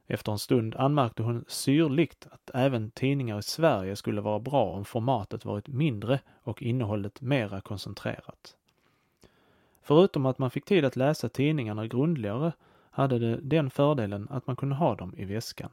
Efter 0.08 0.32
en 0.32 0.40
stund 0.40 0.76
anmärkte 0.76 1.24
hon 1.24 1.46
syrligt 1.48 2.28
att 2.32 2.52
även 2.54 2.92
tidningar 2.92 3.40
i 3.40 3.44
Sverige 3.44 3.96
skulle 3.96 4.22
vara 4.22 4.40
bra 4.40 4.66
om 4.66 4.86
formatet 4.86 5.46
varit 5.46 5.68
mindre 5.68 6.20
och 6.44 6.62
innehållet 6.62 7.22
mera 7.22 7.62
koncentrerat. 7.62 8.56
Förutom 9.82 10.26
att 10.26 10.38
man 10.38 10.52
fick 10.52 10.66
tid 10.66 10.86
att 10.86 10.96
läsa 10.96 11.30
tidningarna 11.30 11.88
grundligare 11.88 12.52
hade 12.92 13.20
det 13.20 13.40
den 13.42 13.70
fördelen 13.70 14.28
att 14.30 14.48
man 14.48 14.56
kunde 14.56 14.76
ha 14.76 14.96
dem 14.96 15.14
i 15.18 15.26
väskan. 15.26 15.72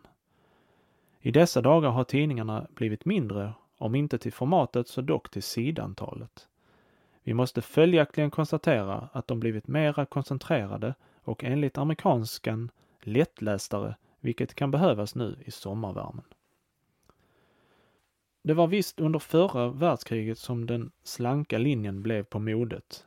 I 1.21 1.31
dessa 1.31 1.63
dagar 1.63 1.91
har 1.91 2.05
tidningarna 2.05 2.67
blivit 2.75 3.05
mindre 3.05 3.53
om 3.79 3.95
inte 3.95 4.19
till 4.19 4.33
formatet 4.33 4.89
så 4.89 5.01
dock 5.01 5.31
till 5.31 5.43
sidantalet. 5.43 6.49
Vi 7.29 7.35
måste 7.35 7.63
följaktligen 7.63 8.31
konstatera 8.31 9.09
att 9.13 9.27
de 9.27 9.41
blivit 9.41 9.67
mera 9.67 10.07
koncentrerade 10.07 10.95
och 11.23 11.45
enligt 11.45 11.79
amerikanskan 11.79 12.71
lättlästare, 13.01 13.97
vilket 14.21 14.55
kan 14.55 14.71
behövas 14.71 15.15
nu 15.15 15.37
i 15.45 15.51
sommarvärmen. 15.51 16.25
Det 18.43 18.55
var 18.55 18.67
visst 18.67 19.01
under 19.01 19.19
förra 19.19 19.69
världskriget 19.69 20.39
som 20.39 20.67
den 20.67 20.91
slanka 21.03 21.59
linjen 21.59 22.03
blev 22.03 22.25
på 22.25 22.39
modet. 22.39 23.07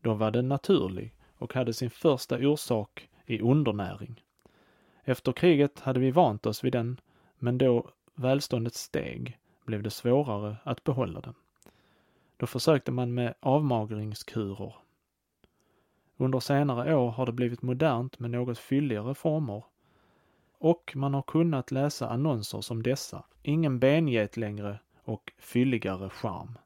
Då 0.00 0.14
var 0.14 0.30
den 0.30 0.48
naturlig 0.48 1.14
och 1.38 1.54
hade 1.54 1.72
sin 1.72 1.90
första 1.90 2.36
orsak 2.36 3.08
i 3.26 3.40
undernäring. 3.40 4.22
Efter 5.04 5.32
kriget 5.32 5.80
hade 5.80 6.00
vi 6.00 6.10
vant 6.10 6.46
oss 6.46 6.64
vid 6.64 6.72
den, 6.72 7.00
men 7.38 7.58
då 7.58 7.90
välståndet 8.14 8.74
steg 8.74 9.38
blev 9.64 9.82
det 9.82 9.90
svårare 9.90 10.56
att 10.64 10.84
behålla 10.84 11.20
den. 11.20 11.34
Då 12.42 12.46
försökte 12.46 12.92
man 12.92 13.14
med 13.14 13.34
avmagringskurer. 13.40 14.74
Under 16.16 16.40
senare 16.40 16.96
år 16.96 17.10
har 17.10 17.26
det 17.26 17.32
blivit 17.32 17.62
modernt 17.62 18.18
med 18.18 18.30
något 18.30 18.58
fylligare 18.58 19.14
former 19.14 19.64
och 20.58 20.92
man 20.94 21.14
har 21.14 21.22
kunnat 21.22 21.70
läsa 21.70 22.08
annonser 22.08 22.60
som 22.60 22.82
dessa. 22.82 23.24
Ingen 23.42 23.78
benget 23.78 24.36
längre 24.36 24.78
och 25.04 25.32
fylligare 25.38 26.10
charm. 26.10 26.58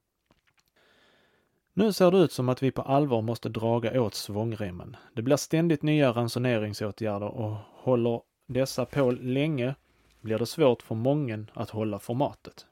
Nu 1.73 1.93
ser 1.93 2.11
det 2.11 2.19
ut 2.19 2.33
som 2.33 2.49
att 2.49 2.63
vi 2.63 2.71
på 2.71 2.83
allvar 2.83 3.23
måste 3.23 3.49
draga 3.49 4.03
åt 4.03 4.15
svångremmen. 4.15 4.97
Det 5.15 5.23
blir 5.23 5.37
ständigt 5.37 5.83
nya 5.83 6.13
ransoneringsåtgärder 6.13 7.29
och 7.29 7.57
håller 7.73 8.21
dessa 8.47 8.85
på 8.85 9.11
länge 9.11 9.75
blir 10.21 10.39
det 10.39 10.47
svårt 10.47 10.83
för 10.83 10.95
många 10.95 11.45
att 11.53 11.71
hålla 11.71 11.99
formatet. 11.99 12.67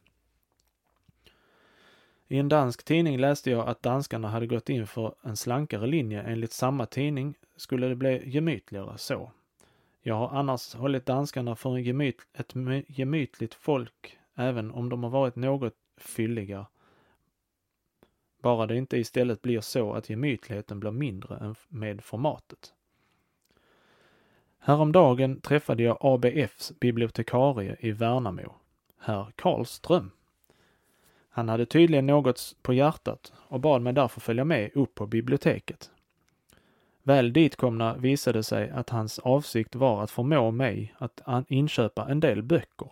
I 2.29 2.39
en 2.39 2.49
dansk 2.49 2.85
tidning 2.85 3.19
läste 3.19 3.51
jag 3.51 3.69
att 3.69 3.83
danskarna 3.83 4.29
hade 4.29 4.47
gått 4.47 4.69
in 4.69 4.87
för 4.87 5.15
en 5.23 5.37
slankare 5.37 5.87
linje. 5.87 6.23
Enligt 6.23 6.53
samma 6.53 6.87
tidning 6.87 7.35
skulle 7.57 7.89
det 7.89 7.95
bli 7.95 8.31
gemytligare 8.31 8.99
så. 8.99 9.33
Jag 10.03 10.15
har 10.15 10.39
annars 10.39 10.75
hållit 10.75 11.07
danskarna 11.07 11.57
för 11.57 11.77
en 11.77 11.83
gemyt, 11.83 12.17
ett 12.35 12.53
gemytligt 12.87 13.55
folk, 13.55 14.19
även 14.35 14.71
om 14.71 14.89
de 14.89 15.03
har 15.03 15.11
varit 15.11 15.37
något 15.37 15.75
fylliga. 15.97 16.67
Bara 18.43 18.67
det 18.67 18.77
inte 18.77 18.97
istället 18.97 19.43
blir 19.43 19.61
så 19.61 19.93
att 19.93 20.11
gemytligheten 20.11 20.81
blir 20.81 20.91
mindre 20.91 21.37
än 21.37 21.55
med 21.69 22.05
formatet. 22.05 22.75
Häromdagen 24.59 25.41
träffade 25.41 25.83
jag 25.83 25.99
ABFs 26.01 26.73
bibliotekarie 26.81 27.77
i 27.81 27.93
Värnamo, 27.93 28.55
herr 28.99 29.33
Karlström. 29.37 30.11
Han 31.37 31.49
hade 31.49 31.67
tydligen 31.67 32.07
något 32.07 32.57
på 32.63 32.73
hjärtat 32.73 33.33
och 33.37 33.61
bad 33.61 33.83
mig 33.83 33.93
därför 33.93 34.21
följa 34.21 34.45
med 34.45 34.71
upp 34.75 34.95
på 34.95 35.07
biblioteket. 35.07 35.91
Väl 37.03 37.33
ditkomna 37.33 37.97
visade 37.97 38.43
sig 38.43 38.71
att 38.71 38.91
hans 38.91 39.19
avsikt 39.19 39.75
var 39.75 40.03
att 40.03 40.11
förmå 40.11 40.51
mig 40.51 40.95
att 40.99 41.21
inköpa 41.49 42.09
en 42.09 42.21
del 42.21 42.43
böcker. 42.43 42.89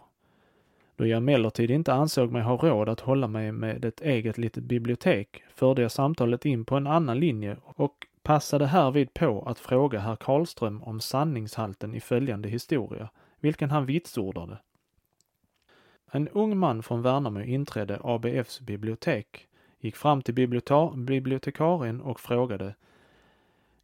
Då 0.96 1.06
jag 1.06 1.16
emellertid 1.16 1.70
inte 1.70 1.92
ansåg 1.92 2.32
mig 2.32 2.42
ha 2.42 2.56
råd 2.56 2.88
att 2.88 3.00
hålla 3.00 3.28
mig 3.28 3.52
med 3.52 3.84
ett 3.84 4.00
eget 4.00 4.38
litet 4.38 4.64
bibliotek 4.64 5.42
förde 5.54 5.82
jag 5.82 5.92
samtalet 5.92 6.44
in 6.44 6.64
på 6.64 6.76
en 6.76 6.87
annan 6.87 7.20
linje 7.20 7.56
och 7.64 8.06
passade 8.22 8.66
härvid 8.66 9.14
på 9.14 9.42
att 9.42 9.58
fråga 9.58 9.99
herr 9.99 10.16
Karlström 10.16 10.82
om 10.82 11.00
sanningshalten 11.00 11.94
i 11.94 12.00
följande 12.00 12.49
historia, 12.49 13.08
vilken 13.40 13.70
han 13.70 13.87
vitsordade. 13.87 14.58
En 16.14 16.28
ung 16.28 16.59
man 16.59 16.83
från 16.83 17.02
Värnamo 17.02 17.40
inträdde 17.40 18.00
ABFs 18.04 18.61
bibliotek, 18.61 19.49
gick 19.81 19.97
fram 19.97 20.23
till 20.23 20.35
bibliotekarien 20.97 22.00
och 22.00 22.21
frågade 22.21 22.75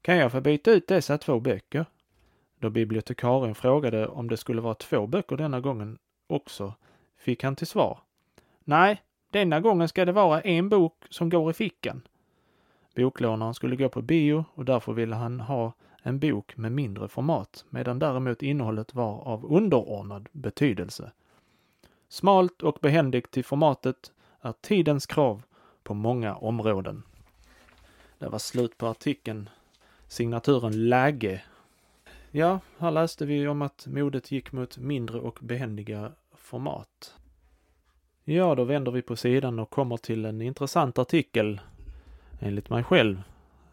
Kan 0.02 0.16
jag 0.16 0.32
få 0.32 0.40
byta 0.40 0.70
ut 0.70 0.88
dessa 0.88 1.18
två 1.18 1.40
böcker? 1.40 1.86
Då 2.58 2.70
bibliotekarien 2.70 3.54
frågade 3.54 4.08
om 4.08 4.28
det 4.28 4.36
skulle 4.36 4.60
vara 4.60 4.74
två 4.74 5.06
böcker 5.06 5.36
denna 5.36 5.60
gången 5.60 5.98
också, 6.26 6.74
fick 7.16 7.44
han 7.44 7.56
till 7.56 7.66
svar. 7.66 7.98
Nej, 8.64 9.02
denna 9.30 9.60
gången 9.60 9.88
ska 9.88 10.04
det 10.04 10.12
vara 10.12 10.40
en 10.40 10.68
bok 10.68 11.04
som 11.10 11.28
går 11.28 11.50
i 11.50 11.54
fickan. 11.54 12.02
Boklånaren 12.96 13.54
skulle 13.54 13.76
gå 13.76 13.88
på 13.88 14.02
bio 14.02 14.44
och 14.54 14.64
därför 14.64 14.92
ville 14.92 15.16
han 15.16 15.40
ha 15.40 15.72
en 16.02 16.18
bok 16.18 16.56
med 16.56 16.72
mindre 16.72 17.08
format, 17.08 17.64
medan 17.70 17.98
däremot 17.98 18.42
innehållet 18.42 18.94
var 18.94 19.20
av 19.20 19.52
underordnad 19.52 20.28
betydelse. 20.32 21.12
Smalt 22.08 22.62
och 22.62 22.78
behändigt 22.80 23.30
till 23.30 23.44
formatet 23.44 24.12
är 24.40 24.52
tidens 24.60 25.06
krav 25.06 25.42
på 25.82 25.94
många 25.94 26.34
områden. 26.34 27.02
Det 28.18 28.28
var 28.28 28.38
slut 28.38 28.78
på 28.78 28.86
artikeln. 28.86 29.50
Signaturen 30.06 30.88
Läge. 30.88 31.42
Ja, 32.30 32.60
här 32.78 32.90
läste 32.90 33.26
vi 33.26 33.48
om 33.48 33.62
att 33.62 33.86
modet 33.86 34.30
gick 34.30 34.52
mot 34.52 34.78
mindre 34.78 35.20
och 35.20 35.38
behändiga 35.40 36.12
format. 36.34 37.14
Ja, 38.24 38.54
då 38.54 38.64
vänder 38.64 38.92
vi 38.92 39.02
på 39.02 39.16
sidan 39.16 39.58
och 39.58 39.70
kommer 39.70 39.96
till 39.96 40.24
en 40.24 40.42
intressant 40.42 40.98
artikel, 40.98 41.60
enligt 42.40 42.70
mig 42.70 42.84
själv, 42.84 43.22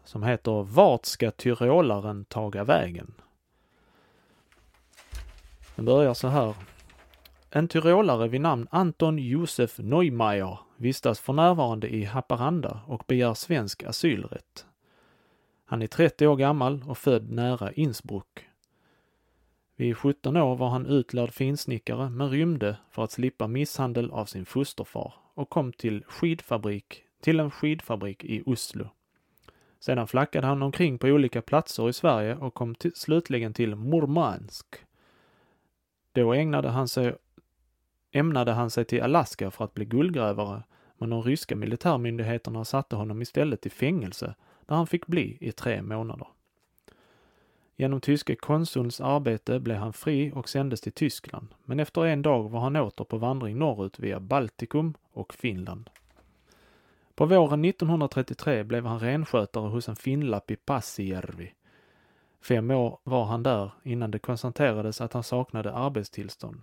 som 0.04 0.22
heter 0.22 0.62
Vart 0.62 1.04
ska 1.04 1.30
tyrolaren 1.30 2.24
taga 2.24 2.64
vägen? 2.64 3.14
Den 5.74 5.84
börjar 5.84 6.14
så 6.14 6.28
här. 6.28 6.54
En 7.50 7.68
tyrolare 7.68 8.28
vid 8.28 8.40
namn 8.40 8.68
Anton 8.70 9.18
Josef 9.18 9.78
Neumeier 9.78 10.58
vistas 10.76 11.20
för 11.20 11.32
närvarande 11.32 11.88
i 11.88 12.04
Haparanda 12.04 12.80
och 12.86 13.04
begär 13.06 13.34
svensk 13.34 13.82
asylrätt. 13.82 14.66
Han 15.64 15.82
är 15.82 15.86
30 15.86 16.26
år 16.26 16.36
gammal 16.36 16.84
och 16.88 16.98
född 16.98 17.30
nära 17.30 17.72
Innsbruck. 17.72 18.46
Vid 19.76 19.96
17 19.96 20.36
år 20.36 20.56
var 20.56 20.68
han 20.68 20.86
utlärd 20.86 21.32
finsnickare 21.32 22.10
men 22.10 22.30
rymde 22.30 22.76
för 22.90 23.04
att 23.04 23.10
slippa 23.10 23.46
misshandel 23.46 24.10
av 24.10 24.24
sin 24.24 24.46
fosterfar 24.46 25.14
och 25.34 25.50
kom 25.50 25.72
till 25.72 26.04
skidfabrik, 26.08 27.02
till 27.20 27.40
en 27.40 27.50
skidfabrik 27.50 28.24
i 28.24 28.42
Oslo. 28.46 28.88
Sedan 29.80 30.06
flackade 30.06 30.46
han 30.46 30.62
omkring 30.62 30.98
på 30.98 31.06
olika 31.06 31.42
platser 31.42 31.88
i 31.88 31.92
Sverige 31.92 32.36
och 32.36 32.54
kom 32.54 32.74
till, 32.74 32.94
slutligen 32.94 33.54
till 33.54 33.74
Murmansk. 33.74 34.66
Då 36.12 36.32
ägnade 36.32 36.68
han 36.68 36.88
sig 36.88 37.16
ämnade 38.16 38.52
han 38.52 38.70
sig 38.70 38.84
till 38.84 39.02
Alaska 39.02 39.50
för 39.50 39.64
att 39.64 39.74
bli 39.74 39.84
guldgrävare, 39.84 40.62
men 40.98 41.10
de 41.10 41.22
ryska 41.22 41.56
militärmyndigheterna 41.56 42.64
satte 42.64 42.96
honom 42.96 43.22
istället 43.22 43.66
i 43.66 43.70
fängelse, 43.70 44.34
där 44.66 44.76
han 44.76 44.86
fick 44.86 45.06
bli 45.06 45.38
i 45.40 45.52
tre 45.52 45.82
månader. 45.82 46.26
Genom 47.76 48.00
tyske 48.00 48.36
konsulns 48.36 49.00
arbete 49.00 49.60
blev 49.60 49.76
han 49.76 49.92
fri 49.92 50.32
och 50.34 50.48
sändes 50.48 50.80
till 50.80 50.92
Tyskland, 50.92 51.48
men 51.64 51.80
efter 51.80 52.06
en 52.06 52.22
dag 52.22 52.50
var 52.50 52.60
han 52.60 52.76
åter 52.76 53.04
på 53.04 53.18
vandring 53.18 53.58
norrut 53.58 53.98
via 53.98 54.20
Baltikum 54.20 54.94
och 55.12 55.34
Finland. 55.34 55.90
På 57.14 57.26
våren 57.26 57.64
1933 57.64 58.64
blev 58.64 58.86
han 58.86 59.00
renskötare 59.00 59.68
hos 59.68 59.88
en 59.88 59.96
finlapp 59.96 60.50
i 60.50 60.56
Passijärvi. 60.56 61.52
Fem 62.42 62.70
år 62.70 62.98
var 63.02 63.24
han 63.24 63.42
där 63.42 63.70
innan 63.82 64.10
det 64.10 64.18
konstaterades 64.18 65.00
att 65.00 65.12
han 65.12 65.22
saknade 65.22 65.72
arbetstillstånd. 65.72 66.60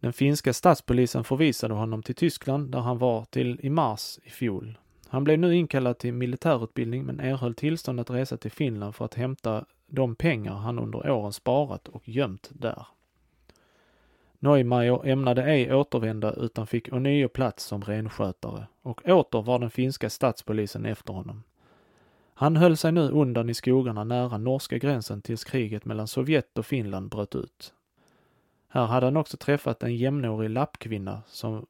Den 0.00 0.12
finska 0.12 0.52
statspolisen 0.52 1.24
förvisade 1.24 1.74
honom 1.74 2.02
till 2.02 2.14
Tyskland 2.14 2.70
där 2.70 2.78
han 2.78 2.98
var 2.98 3.24
till 3.24 3.60
i 3.62 3.70
mars 3.70 4.18
i 4.22 4.30
fjol. 4.30 4.78
Han 5.08 5.24
blev 5.24 5.38
nu 5.38 5.54
inkallad 5.56 5.98
till 5.98 6.12
militärutbildning 6.12 7.04
men 7.04 7.20
erhöll 7.20 7.54
tillstånd 7.54 8.00
att 8.00 8.10
resa 8.10 8.36
till 8.36 8.50
Finland 8.50 8.94
för 8.94 9.04
att 9.04 9.14
hämta 9.14 9.64
de 9.86 10.16
pengar 10.16 10.54
han 10.54 10.78
under 10.78 11.10
åren 11.10 11.32
sparat 11.32 11.88
och 11.88 12.08
gömt 12.08 12.50
där. 12.52 12.86
Neumeier 14.38 15.06
ämnade 15.06 15.44
ej 15.44 15.74
återvända 15.74 16.32
utan 16.32 16.66
fick 16.66 16.92
ånyo 16.92 17.28
plats 17.28 17.64
som 17.64 17.82
renskötare 17.82 18.66
och 18.82 19.08
åter 19.08 19.42
var 19.42 19.58
den 19.58 19.70
finska 19.70 20.10
statspolisen 20.10 20.86
efter 20.86 21.12
honom. 21.12 21.42
Han 22.34 22.56
höll 22.56 22.76
sig 22.76 22.92
nu 22.92 23.10
undan 23.10 23.50
i 23.50 23.54
skogarna 23.54 24.04
nära 24.04 24.38
norska 24.38 24.78
gränsen 24.78 25.22
tills 25.22 25.44
kriget 25.44 25.84
mellan 25.84 26.08
Sovjet 26.08 26.58
och 26.58 26.66
Finland 26.66 27.10
bröt 27.10 27.34
ut. 27.34 27.74
Här 28.76 28.86
hade 28.86 29.06
han 29.06 29.16
också 29.16 29.36
träffat 29.36 29.82
en 29.82 29.96
jämnårig 29.96 30.50
lappkvinna 30.50 31.22
som 31.26 31.66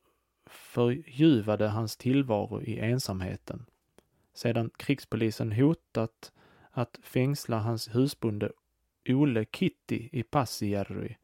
förljuvade 0.47 1.69
hans 1.69 1.97
tillvaro 1.97 2.63
i 2.63 2.79
ensamheten. 2.79 3.67
Sedan 4.35 4.71
krigspolisen 4.77 5.53
hotat 5.53 6.33
att 6.71 6.99
fängsla 7.03 7.59
hans 7.59 7.95
husbonde 7.95 8.53
Ole 9.09 9.45
Kitty 9.45 10.09
i 10.13 10.23
Passijärvi. 10.23 11.17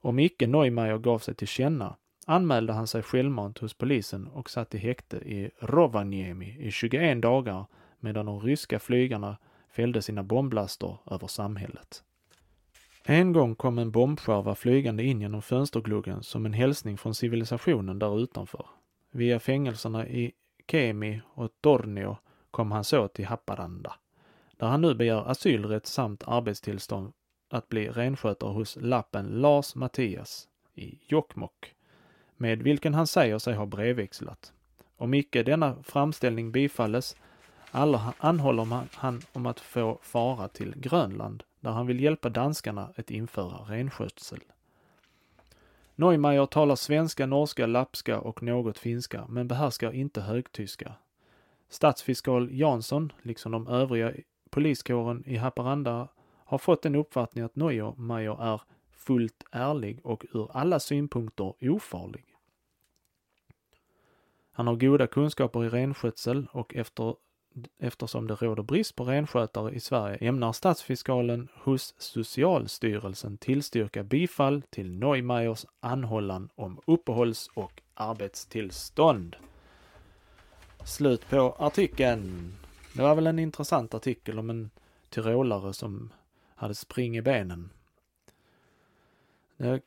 Om 0.00 0.18
icke 0.18 0.46
Neumeier 0.46 0.98
gav 0.98 1.18
sig 1.18 1.34
till 1.34 1.48
känna 1.48 1.96
anmälde 2.26 2.72
han 2.72 2.86
sig 2.86 3.02
självmant 3.02 3.58
hos 3.58 3.74
polisen 3.74 4.28
och 4.28 4.50
satt 4.50 4.74
i 4.74 4.78
häkte 4.78 5.16
i 5.16 5.50
Rovaniemi 5.60 6.56
i 6.60 6.70
21 6.70 7.22
dagar 7.22 7.66
medan 8.00 8.26
de 8.26 8.40
ryska 8.40 8.78
flygarna 8.78 9.36
fällde 9.68 10.02
sina 10.02 10.22
bomblaster 10.22 10.98
över 11.10 11.26
samhället. 11.26 12.04
En 13.06 13.32
gång 13.32 13.54
kom 13.54 13.78
en 13.78 13.90
bombskärva 13.90 14.54
flygande 14.54 15.02
in 15.02 15.20
genom 15.20 15.42
fönstergluggen 15.42 16.22
som 16.22 16.46
en 16.46 16.52
hälsning 16.52 16.98
från 16.98 17.14
civilisationen 17.14 17.98
där 17.98 18.22
utanför. 18.22 18.66
Via 19.10 19.40
fängelserna 19.40 20.08
i 20.08 20.32
Kemi 20.70 21.20
och 21.34 21.50
Tornio 21.60 22.16
kom 22.50 22.72
han 22.72 22.84
så 22.84 23.08
till 23.08 23.26
Haparanda, 23.26 23.94
där 24.56 24.66
han 24.66 24.80
nu 24.80 24.94
begär 24.94 25.30
asylrätt 25.30 25.86
samt 25.86 26.22
arbetstillstånd 26.26 27.12
att 27.50 27.68
bli 27.68 27.88
renskötare 27.88 28.52
hos 28.52 28.76
lappen 28.80 29.26
Lars 29.26 29.74
Mattias 29.74 30.48
i 30.74 30.98
Jokkmokk, 31.08 31.74
med 32.36 32.62
vilken 32.62 32.94
han 32.94 33.06
säger 33.06 33.38
sig 33.38 33.54
ha 33.54 33.66
brevväxlat. 33.66 34.52
Om 34.96 35.14
icke 35.14 35.42
denna 35.42 35.82
framställning 35.82 36.52
bifalles 36.52 37.16
anhåller 38.18 38.86
han 38.94 39.22
om 39.32 39.46
att 39.46 39.60
få 39.60 39.98
fara 40.02 40.48
till 40.48 40.74
Grönland, 40.76 41.42
där 41.64 41.70
han 41.70 41.86
vill 41.86 42.00
hjälpa 42.00 42.28
danskarna 42.28 42.92
att 42.96 43.10
införa 43.10 43.74
renskötsel. 43.74 44.40
Neumeier 45.94 46.46
talar 46.46 46.76
svenska, 46.76 47.26
norska, 47.26 47.66
lappska 47.66 48.20
och 48.20 48.42
något 48.42 48.78
finska, 48.78 49.26
men 49.28 49.48
behärskar 49.48 49.92
inte 49.92 50.20
högtyska. 50.20 50.92
Statsfiskal 51.68 52.48
Jansson, 52.52 53.12
liksom 53.22 53.52
de 53.52 53.68
övriga 53.68 54.12
poliskåren 54.50 55.24
i 55.26 55.36
Haparanda, 55.36 56.08
har 56.44 56.58
fått 56.58 56.82
den 56.82 56.94
uppfattningen 56.94 57.46
att 57.46 57.56
Neumeier 57.56 58.42
är 58.42 58.60
fullt 58.90 59.44
ärlig 59.50 60.00
och 60.06 60.26
ur 60.32 60.50
alla 60.52 60.80
synpunkter 60.80 61.54
ofarlig. 61.60 62.24
Han 64.52 64.66
har 64.66 64.76
goda 64.76 65.06
kunskaper 65.06 65.64
i 65.64 65.68
renskötsel 65.68 66.46
och 66.52 66.74
efter, 66.74 67.14
eftersom 67.78 68.26
det 68.26 68.42
råder 68.42 68.62
brist 68.62 68.96
på 68.96 69.04
renskötare 69.04 69.72
i 69.72 69.80
Sverige 69.80 70.28
ämnar 70.28 70.52
statsfiskalen 70.52 71.48
hos 71.54 71.94
Socialstyrelsen 71.98 73.36
tillstyrka 73.36 74.02
bifall 74.02 74.62
till 74.62 74.90
Neumeyers 74.90 75.66
anhållan 75.80 76.48
om 76.54 76.80
uppehålls 76.86 77.50
och 77.54 77.82
arbetstillstånd. 77.94 79.36
Slut 80.84 81.28
på 81.28 81.56
artikeln. 81.58 82.54
Det 82.92 83.02
var 83.02 83.14
väl 83.14 83.26
en 83.26 83.38
intressant 83.38 83.94
artikel 83.94 84.38
om 84.38 84.50
en 84.50 84.70
tyrolare 85.10 85.72
som 85.72 86.12
hade 86.54 86.74
spring 86.74 87.16
i 87.16 87.22
benen. 87.22 87.70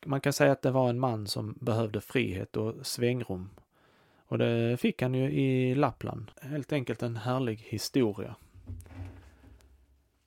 Man 0.06 0.22
kan 0.22 0.34
säga 0.34 0.52
att 0.52 0.62
det 0.62 0.72
var 0.72 0.90
en 0.90 1.00
man 1.00 1.28
som 1.28 1.58
behövde 1.62 2.02
frihet 2.02 2.58
och 2.58 2.74
svängrum. 2.86 3.50
Och 4.28 4.38
det 4.38 4.78
fick 4.80 5.02
han 5.02 5.14
ju 5.14 5.32
i 5.32 5.76
Lappland. 5.76 6.32
Helt 6.42 6.74
enkelt 6.74 7.04
en 7.04 7.16
härlig 7.16 7.58
historia. 7.70 8.36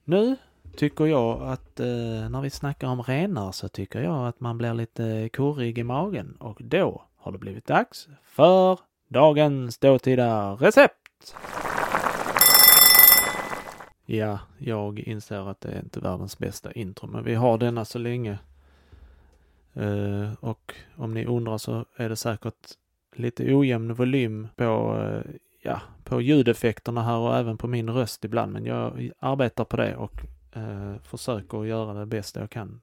Nu 0.05 0.37
tycker 0.77 1.07
jag 1.07 1.43
att 1.43 1.81
eh, 1.81 1.87
när 2.31 2.41
vi 2.41 2.51
snackar 2.51 2.89
om 2.89 3.03
renar 3.03 3.53
så 3.53 3.69
tycker 3.69 4.03
jag 4.03 4.29
att 4.29 4.41
man 4.41 4.59
blir 4.59 4.75
lite 4.75 5.29
kurrig 5.33 5.79
i 5.79 5.83
magen 5.85 6.37
och 6.41 6.59
då 6.61 7.05
har 7.17 7.33
det 7.33 7.39
blivit 7.39 7.67
dags 7.67 8.09
för 8.25 8.81
dagens 9.09 9.79
dåtida 9.79 10.53
recept. 10.53 11.37
Ja, 14.07 14.39
jag 14.59 14.99
inser 14.99 15.51
att 15.51 15.61
det 15.61 15.69
är 15.69 15.81
inte 15.81 16.01
världens 16.01 16.39
bästa 16.39 16.73
intro, 16.73 17.07
men 17.07 17.25
vi 17.25 17.35
har 17.35 17.59
denna 17.59 17.85
så 17.85 17.99
länge. 17.99 18.39
Eh, 19.75 20.33
och 20.41 20.75
om 20.97 21.15
ni 21.15 21.27
undrar 21.27 21.59
så 21.59 21.85
är 21.97 22.09
det 22.09 22.17
säkert 22.17 22.77
lite 23.13 23.55
ojämn 23.55 23.95
volym 23.95 24.49
på, 24.57 24.99
eh, 25.03 25.33
ja, 25.63 25.81
på 26.05 26.21
ljudeffekterna 26.21 27.03
här 27.03 27.17
och 27.17 27.37
även 27.37 27.59
på 27.59 27.67
min 27.67 27.91
röst 27.91 28.25
ibland, 28.25 28.53
men 28.53 28.65
jag 28.65 29.11
arbetar 29.19 29.65
på 29.65 29.77
det 29.77 29.97
och 29.97 30.13
eh, 30.53 30.95
försöker 31.03 31.65
göra 31.65 31.95
det 31.95 32.07
bästa 32.07 32.41
jag 32.41 32.51
kan. 32.51 32.81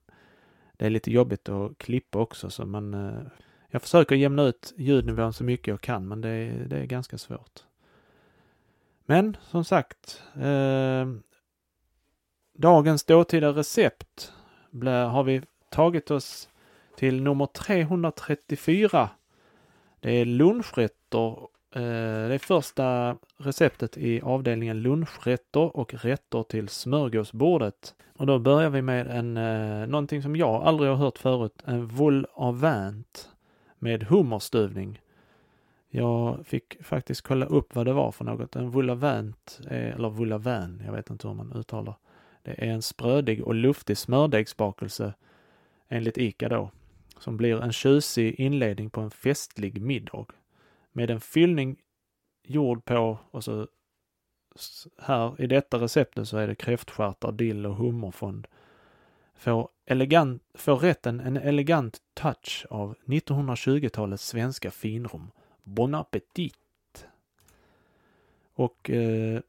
Det 0.78 0.86
är 0.86 0.90
lite 0.90 1.12
jobbigt 1.12 1.50
att 1.50 1.78
klippa 1.78 2.20
också, 2.20 2.50
så 2.50 2.66
man, 2.66 2.94
eh, 2.94 3.22
jag 3.70 3.82
försöker 3.82 4.16
jämna 4.16 4.44
ut 4.44 4.74
ljudnivån 4.78 5.34
så 5.34 5.44
mycket 5.44 5.68
jag 5.68 5.82
kan, 5.82 6.08
men 6.08 6.22
det, 6.22 6.66
det 6.68 6.78
är 6.78 6.86
ganska 6.86 7.18
svårt. 7.18 7.64
Men 9.06 9.38
som 9.42 9.64
sagt, 9.64 10.24
eh, 10.36 11.08
dagens 12.54 13.04
dåtida 13.04 13.50
recept 13.50 14.34
har 15.12 15.24
vi 15.24 15.42
tagit 15.70 16.12
oss 16.12 16.50
till 16.98 17.22
nummer 17.22 17.46
334. 17.46 19.10
Det 20.00 20.12
är 20.12 20.26
lunchrätter. 20.26 21.38
Eh, 21.76 22.28
det 22.28 22.34
är 22.34 22.38
första 22.38 23.18
receptet 23.38 23.98
i 23.98 24.22
avdelningen 24.22 24.82
lunchrätter 24.82 25.78
och 25.78 25.94
rätter 25.94 26.44
till 26.44 26.70
smörgåsbordet. 26.70 27.96
Och 28.18 28.28
då 28.28 28.40
börjar 28.40 28.70
vi 28.70 28.82
med 28.82 29.08
en, 29.08 29.38
eh, 29.38 29.88
någonting 29.88 30.22
som 30.22 30.36
jag 30.36 30.64
aldrig 30.64 30.90
har 30.90 30.98
hört 30.98 31.18
förut, 31.18 31.64
en 31.66 31.88
vol 31.88 32.28
au 32.36 32.52
vent 32.52 33.30
med 33.80 34.04
hummerstuvning. 34.04 35.02
Jag 35.90 36.46
fick 36.46 36.84
faktiskt 36.84 37.22
kolla 37.22 37.46
upp 37.46 37.76
vad 37.76 37.86
det 37.86 37.94
var 37.94 38.12
för 38.12 38.26
något. 38.26 38.56
En 38.56 38.72
vulavant, 38.72 39.60
eller 39.68 40.10
vulavan, 40.10 40.82
jag 40.86 40.94
vet 40.94 41.10
inte 41.10 41.28
hur 41.28 41.36
man 41.36 41.54
uttalar. 41.54 41.96
Det 42.44 42.52
är 42.52 42.72
en 42.72 42.82
sprödig 42.82 43.44
och 43.44 43.56
luftig 43.56 43.98
smördegsbakelse 43.98 45.14
enligt 45.90 46.18
ICA 46.18 46.50
då, 46.50 46.72
som 47.20 47.38
blir 47.38 47.62
en 47.62 47.72
tjusig 47.72 48.40
inledning 48.40 48.90
på 48.90 49.02
en 49.02 49.12
festlig 49.12 49.82
middag. 49.82 50.26
Med 50.92 51.12
en 51.12 51.22
fyllning 51.22 51.78
gjord 52.44 52.86
på, 52.86 53.20
och 53.32 53.44
så 53.44 53.68
här 54.98 55.42
i 55.42 55.48
detta 55.48 55.78
receptet 55.78 56.28
så 56.28 56.38
är 56.38 56.48
det 56.48 56.56
kräftstjärtar, 56.56 57.32
dill 57.32 57.66
och 57.66 57.76
hummerfond. 57.76 58.48
Får, 59.36 59.70
elegant, 59.86 60.44
får 60.54 60.76
rätten 60.76 61.20
en 61.20 61.38
elegant 61.38 61.98
touch 62.14 62.66
av 62.70 62.96
1920-talets 63.06 64.28
svenska 64.28 64.72
finrum 64.72 65.32
Bon 65.64 65.96
appetit! 65.96 66.56
Och 68.54 68.90
eh, 68.90 69.42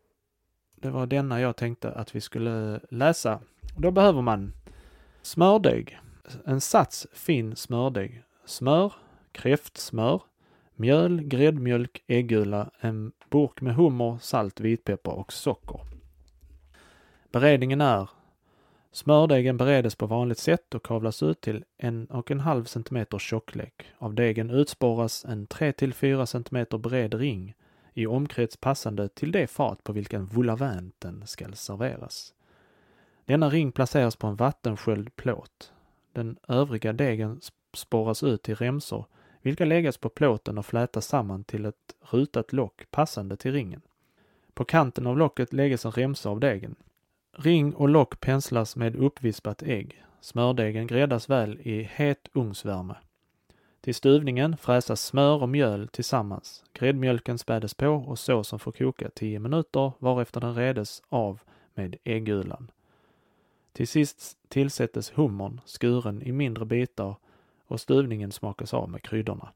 det 0.74 0.90
var 0.90 1.06
denna 1.06 1.40
jag 1.40 1.56
tänkte 1.56 1.92
att 1.92 2.14
vi 2.14 2.20
skulle 2.20 2.80
läsa. 2.90 3.40
Då 3.76 3.90
behöver 3.90 4.22
man 4.22 4.52
smördeg, 5.22 5.98
en 6.44 6.60
sats 6.60 7.06
fin 7.12 7.56
smördeg, 7.56 8.22
smör, 8.44 8.92
kräftsmör, 9.32 10.22
mjöl, 10.74 11.22
gräddmjölk, 11.22 12.02
äggula, 12.06 12.70
en 12.80 13.12
burk 13.30 13.60
med 13.60 13.74
hummer, 13.74 14.18
salt, 14.20 14.60
vitpeppar 14.60 15.12
och 15.12 15.32
socker. 15.32 15.80
Beredningen 17.32 17.80
är 17.80 18.08
Smördegen 18.92 19.56
beredes 19.56 19.94
på 19.94 20.06
vanligt 20.06 20.38
sätt 20.38 20.74
och 20.74 20.84
kavlas 20.84 21.22
ut 21.22 21.40
till 21.40 21.64
en 21.76 22.06
och 22.06 22.30
en 22.30 22.40
halv 22.40 22.64
centimeter 22.64 23.18
tjocklek. 23.18 23.86
Av 23.98 24.14
degen 24.14 24.50
utspåras 24.50 25.24
en 25.24 25.46
3 25.46 25.72
till 25.72 25.94
4 25.94 26.26
centimeter 26.26 26.78
bred 26.78 27.14
ring 27.14 27.54
i 27.94 28.06
omkrets 28.06 28.56
passande 28.56 29.08
till 29.08 29.32
det 29.32 29.46
fat 29.46 29.84
på 29.84 29.92
vilken 29.92 30.26
vulavanten 30.26 31.26
skall 31.26 31.54
serveras. 31.54 32.34
Denna 33.24 33.48
ring 33.50 33.72
placeras 33.72 34.16
på 34.16 34.26
en 34.26 34.36
vattensköljd 34.36 35.16
plåt. 35.16 35.72
Den 36.18 36.36
övriga 36.48 36.92
degen 36.92 37.40
spåras 37.74 38.22
ut 38.22 38.42
till 38.42 38.54
remsor, 38.54 39.06
vilka 39.42 39.64
läggas 39.64 39.98
på 39.98 40.08
plåten 40.08 40.58
och 40.58 40.66
flätas 40.66 41.06
samman 41.06 41.44
till 41.44 41.64
ett 41.64 41.94
rutat 42.10 42.52
lock 42.52 42.90
passande 42.90 43.36
till 43.36 43.52
ringen. 43.52 43.80
På 44.54 44.64
kanten 44.64 45.06
av 45.06 45.18
locket 45.18 45.52
läggs 45.52 45.84
en 45.84 45.92
remsa 45.92 46.30
av 46.30 46.40
degen. 46.40 46.74
Ring 47.36 47.74
och 47.74 47.88
lock 47.88 48.20
penslas 48.20 48.76
med 48.76 48.96
uppvispat 48.96 49.62
ägg. 49.62 50.04
Smördegen 50.20 50.86
gräddas 50.86 51.30
väl 51.30 51.60
i 51.60 51.82
het 51.94 52.28
ugnsvärme. 52.34 52.94
Till 53.80 53.94
stuvningen 53.94 54.56
fräsas 54.56 55.02
smör 55.02 55.42
och 55.42 55.48
mjöl 55.48 55.88
tillsammans. 55.88 56.64
Gräddmjölken 56.72 57.38
spädes 57.38 57.74
på 57.74 57.88
och 57.88 58.18
såsen 58.18 58.58
får 58.58 58.72
koka 58.72 59.10
10 59.10 59.38
minuter 59.38 59.92
varefter 59.98 60.40
den 60.40 60.54
redes 60.54 61.02
av 61.08 61.40
med 61.74 61.96
äggulan. 62.04 62.70
Till 63.78 63.88
sist 63.88 64.38
tillsättes 64.48 65.10
hummern 65.10 65.60
skuren 65.66 66.22
i 66.22 66.32
mindre 66.32 66.64
bitar 66.64 67.16
och 67.66 67.80
stuvningen 67.80 68.32
smakas 68.32 68.74
av 68.74 68.90
med 68.90 69.02
kryddorna. 69.02 69.48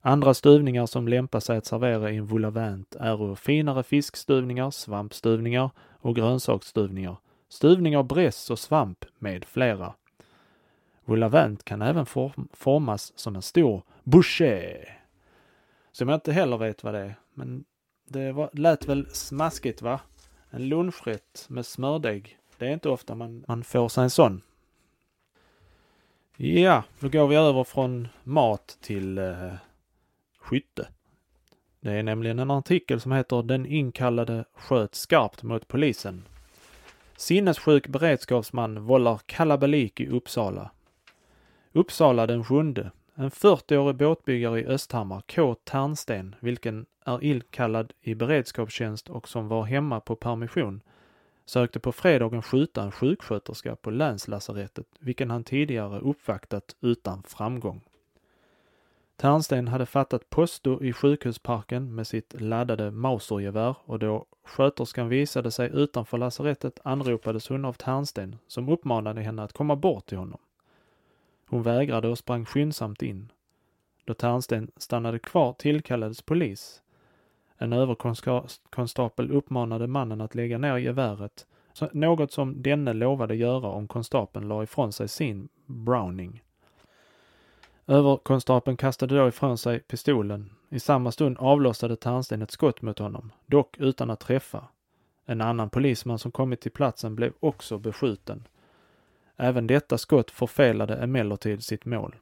Andra 0.00 0.34
stuvningar 0.34 0.86
som 0.86 1.08
lämpar 1.08 1.40
sig 1.40 1.56
att 1.56 1.66
servera 1.66 2.10
i 2.10 2.16
en 2.16 2.26
volavent 2.26 2.94
är 2.94 3.34
finare 3.34 3.82
fiskstuvningar, 3.82 4.70
svampstuvningar 4.70 5.70
och 5.78 6.16
grönsaksstuvningar, 6.16 7.16
stuvning 7.48 7.96
av 7.96 8.04
bräss 8.04 8.50
och 8.50 8.58
svamp 8.58 9.04
med 9.18 9.44
flera. 9.44 9.94
Volavent 11.04 11.64
kan 11.64 11.82
även 11.82 12.06
form 12.06 12.48
formas 12.52 13.12
som 13.18 13.36
en 13.36 13.42
stor 13.42 13.82
bouché. 14.04 14.84
Som 15.92 16.08
jag 16.08 16.16
inte 16.16 16.32
heller 16.32 16.58
vet 16.58 16.84
vad 16.84 16.94
det 16.94 17.00
är, 17.00 17.14
men 17.34 17.64
det 18.08 18.32
var, 18.32 18.50
lät 18.52 18.88
väl 18.88 19.06
smaskigt 19.06 19.82
va? 19.82 20.00
En 20.50 20.68
lunchrätt 20.68 21.46
med 21.48 21.66
smördeg. 21.66 22.37
Det 22.58 22.66
är 22.66 22.72
inte 22.72 22.88
ofta 22.88 23.14
man, 23.14 23.44
man 23.48 23.64
får 23.64 23.88
sig 23.88 24.04
en 24.04 24.10
sån. 24.10 24.42
Ja, 26.36 26.82
då 27.00 27.08
går 27.08 27.28
vi 27.28 27.36
över 27.36 27.64
från 27.64 28.08
mat 28.24 28.78
till 28.80 29.18
eh, 29.18 29.52
skytte. 30.38 30.88
Det 31.80 31.92
är 31.92 32.02
nämligen 32.02 32.38
en 32.38 32.50
artikel 32.50 33.00
som 33.00 33.12
heter 33.12 33.42
Den 33.42 33.66
inkallade 33.66 34.44
sköt 34.54 34.94
skarpt 34.94 35.42
mot 35.42 35.68
polisen. 35.68 36.24
Sinnessjuk 37.16 37.88
beredskapsman 37.88 38.84
vållar 38.84 39.20
kalabalik 39.26 40.00
i 40.00 40.08
Uppsala. 40.08 40.70
Uppsala 41.72 42.26
den 42.26 42.44
sjunde. 42.44 42.90
En 43.14 43.30
40-årig 43.30 43.96
båtbyggare 43.96 44.60
i 44.60 44.66
Östhammar, 44.66 45.22
K. 45.34 45.54
Tärnsten, 45.64 46.34
vilken 46.40 46.86
är 47.04 47.24
illkallad 47.24 47.92
i 48.00 48.14
beredskapstjänst 48.14 49.08
och 49.08 49.28
som 49.28 49.48
var 49.48 49.64
hemma 49.64 50.00
på 50.00 50.16
permission, 50.16 50.80
sökte 51.48 51.80
på 51.80 51.92
fredagen 51.92 52.42
skjuta 52.42 52.82
en 52.82 52.92
sjuksköterska 52.92 53.76
på 53.76 53.90
länslasarettet, 53.90 54.86
vilken 54.98 55.30
han 55.30 55.44
tidigare 55.44 56.00
uppvaktat 56.00 56.76
utan 56.80 57.22
framgång. 57.22 57.80
Tärnsten 59.16 59.68
hade 59.68 59.86
fattat 59.86 60.30
posto 60.30 60.82
i 60.82 60.92
sjukhusparken 60.92 61.94
med 61.94 62.06
sitt 62.06 62.40
laddade 62.40 62.90
Mausergevär 62.90 63.76
och 63.84 63.98
då 63.98 64.26
sköterskan 64.44 65.08
visade 65.08 65.50
sig 65.50 65.70
utanför 65.74 66.18
lasarettet 66.18 66.80
anropades 66.84 67.48
hon 67.48 67.64
av 67.64 67.72
Tärnsten 67.72 68.36
som 68.46 68.68
uppmanade 68.68 69.20
henne 69.20 69.42
att 69.42 69.52
komma 69.52 69.76
bort 69.76 70.06
till 70.06 70.18
honom. 70.18 70.40
Hon 71.46 71.62
vägrade 71.62 72.08
och 72.08 72.18
sprang 72.18 72.44
skyndsamt 72.44 73.02
in. 73.02 73.32
Då 74.04 74.14
Tärnsten 74.14 74.70
stannade 74.76 75.18
kvar 75.18 75.52
tillkallades 75.52 76.22
polis. 76.22 76.82
En 77.58 77.72
överkonstapel 77.72 79.30
uppmanade 79.30 79.86
mannen 79.86 80.20
att 80.20 80.34
lägga 80.34 80.58
ner 80.58 80.76
geväret, 80.76 81.46
något 81.92 82.32
som 82.32 82.62
denne 82.62 82.92
lovade 82.92 83.34
göra 83.36 83.68
om 83.68 83.88
konstapeln 83.88 84.48
la 84.48 84.62
ifrån 84.62 84.92
sig 84.92 85.08
sin 85.08 85.48
Browning. 85.66 86.42
Överkonstapeln 87.86 88.76
kastade 88.76 89.16
då 89.16 89.28
ifrån 89.28 89.58
sig 89.58 89.80
pistolen. 89.80 90.50
I 90.68 90.80
samma 90.80 91.12
stund 91.12 91.36
avlossade 91.38 91.96
Tärnsten 91.96 92.42
ett 92.42 92.50
skott 92.50 92.82
mot 92.82 92.98
honom, 92.98 93.32
dock 93.46 93.78
utan 93.78 94.10
att 94.10 94.20
träffa. 94.20 94.64
En 95.26 95.40
annan 95.40 95.70
polisman 95.70 96.18
som 96.18 96.32
kommit 96.32 96.60
till 96.60 96.72
platsen 96.72 97.16
blev 97.16 97.32
också 97.40 97.78
beskjuten. 97.78 98.48
Även 99.36 99.66
detta 99.66 99.98
skott 99.98 100.30
förfelade 100.30 100.96
emellertid 100.96 101.64
sitt 101.64 101.84
mål. 101.84 102.16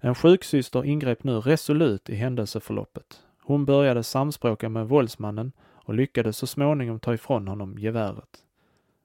En 0.00 0.14
sjuksyster 0.14 0.84
ingrep 0.84 1.24
nu 1.24 1.40
resolut 1.40 2.10
i 2.10 2.14
händelseförloppet. 2.14 3.22
Hon 3.50 3.64
började 3.64 4.02
samspråka 4.02 4.68
med 4.68 4.88
våldsmannen 4.88 5.52
och 5.74 5.94
lyckades 5.94 6.36
så 6.36 6.46
småningom 6.46 7.00
ta 7.00 7.14
ifrån 7.14 7.48
honom 7.48 7.78
geväret. 7.78 8.44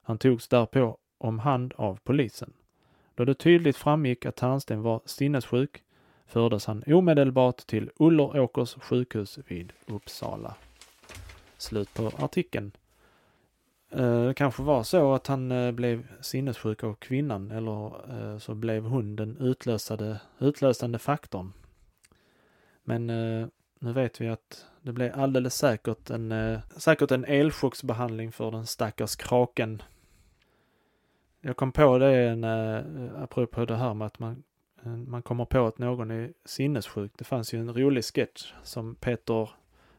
Han 0.02 0.18
togs 0.18 0.48
därpå 0.48 0.98
om 1.18 1.40
hand 1.40 1.74
av 1.78 2.00
polisen. 2.04 2.54
Då 3.16 3.26
det 3.26 3.34
tydligt 3.34 3.78
framgick 3.78 4.26
att 4.26 4.36
Tärnsten 4.36 4.82
var 4.82 5.02
sinnessjuk 5.06 5.84
fördes 6.28 6.66
han 6.66 6.84
omedelbart 6.88 7.58
till 7.58 7.92
Ulleråkers 8.00 8.74
sjukhus 8.74 9.40
vid 9.48 9.74
Uppsala. 9.86 10.56
Slut 11.58 11.94
på 11.94 12.12
artikeln. 12.18 12.72
Eh, 13.92 14.26
det 14.26 14.34
kanske 14.34 14.64
var 14.64 14.84
så 14.84 15.14
att 15.14 15.28
han 15.28 15.52
eh, 15.52 15.72
blev 15.72 16.08
sinnessjuk 16.22 16.84
av 16.84 16.94
kvinnan 16.94 17.52
eller 17.52 17.86
eh, 18.10 18.38
så 18.38 18.56
blev 18.56 18.84
hon 18.84 19.16
den 19.16 19.38
utlösande 20.40 21.00
faktorn. 21.00 21.54
Men 22.84 23.10
nu 23.80 23.94
vet 23.94 24.22
vi 24.22 24.28
att 24.28 24.66
det 24.82 24.92
blev 24.92 25.20
alldeles 25.20 25.56
säkert 25.56 26.10
en, 26.10 26.32
eh, 26.32 26.60
säkert 26.78 27.12
en 27.12 27.26
elchocksbehandling 27.26 28.32
för 28.32 28.52
den 28.52 28.66
stackars 28.66 29.16
kraken 29.16 29.82
jag 31.46 31.58
kom 31.58 31.72
på 31.72 31.98
det 31.98 32.36
när, 32.36 32.78
eh, 32.78 33.24
apropå 33.24 33.66
det 33.66 33.76
här 33.76 33.94
med 33.94 34.06
att 34.06 34.20
man, 34.20 34.44
eh, 34.84 34.92
man 34.92 35.22
kommer 35.22 35.46
på 35.46 35.66
att 35.66 35.78
någon 35.78 36.12
är 36.12 36.34
sinnessjuk. 36.46 37.12
Det 37.18 37.24
fanns 37.24 37.54
ju 37.54 37.60
en 37.60 37.74
rolig 37.74 38.04
sketch 38.04 38.54
som 38.64 38.96
Peter 38.96 39.50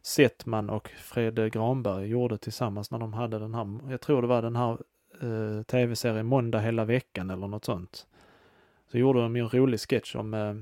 Settman 0.03 0.71
och 0.71 0.89
Fred 0.89 1.53
Granberg 1.53 2.07
gjorde 2.07 2.39
tillsammans 2.39 2.91
när 2.91 2.99
de 2.99 3.13
hade 3.13 3.39
den 3.39 3.55
här, 3.55 3.79
jag 3.91 4.01
tror 4.01 4.23
det 4.23 4.29
var 4.29 4.43
den 4.43 4.57
här 4.57 4.79
eh, 5.21 5.63
tv-serien 5.63 6.27
Måndag 6.27 6.61
hela 6.61 6.85
veckan 6.85 7.31
eller 7.31 7.47
något 7.47 7.65
sånt. 7.65 8.07
Så 8.91 8.99
gjorde 8.99 9.23
de 9.23 9.37
ju 9.37 9.43
en 9.43 9.49
rolig 9.49 9.81
sketch 9.81 10.15
om 10.15 10.35
eh, 10.35 10.55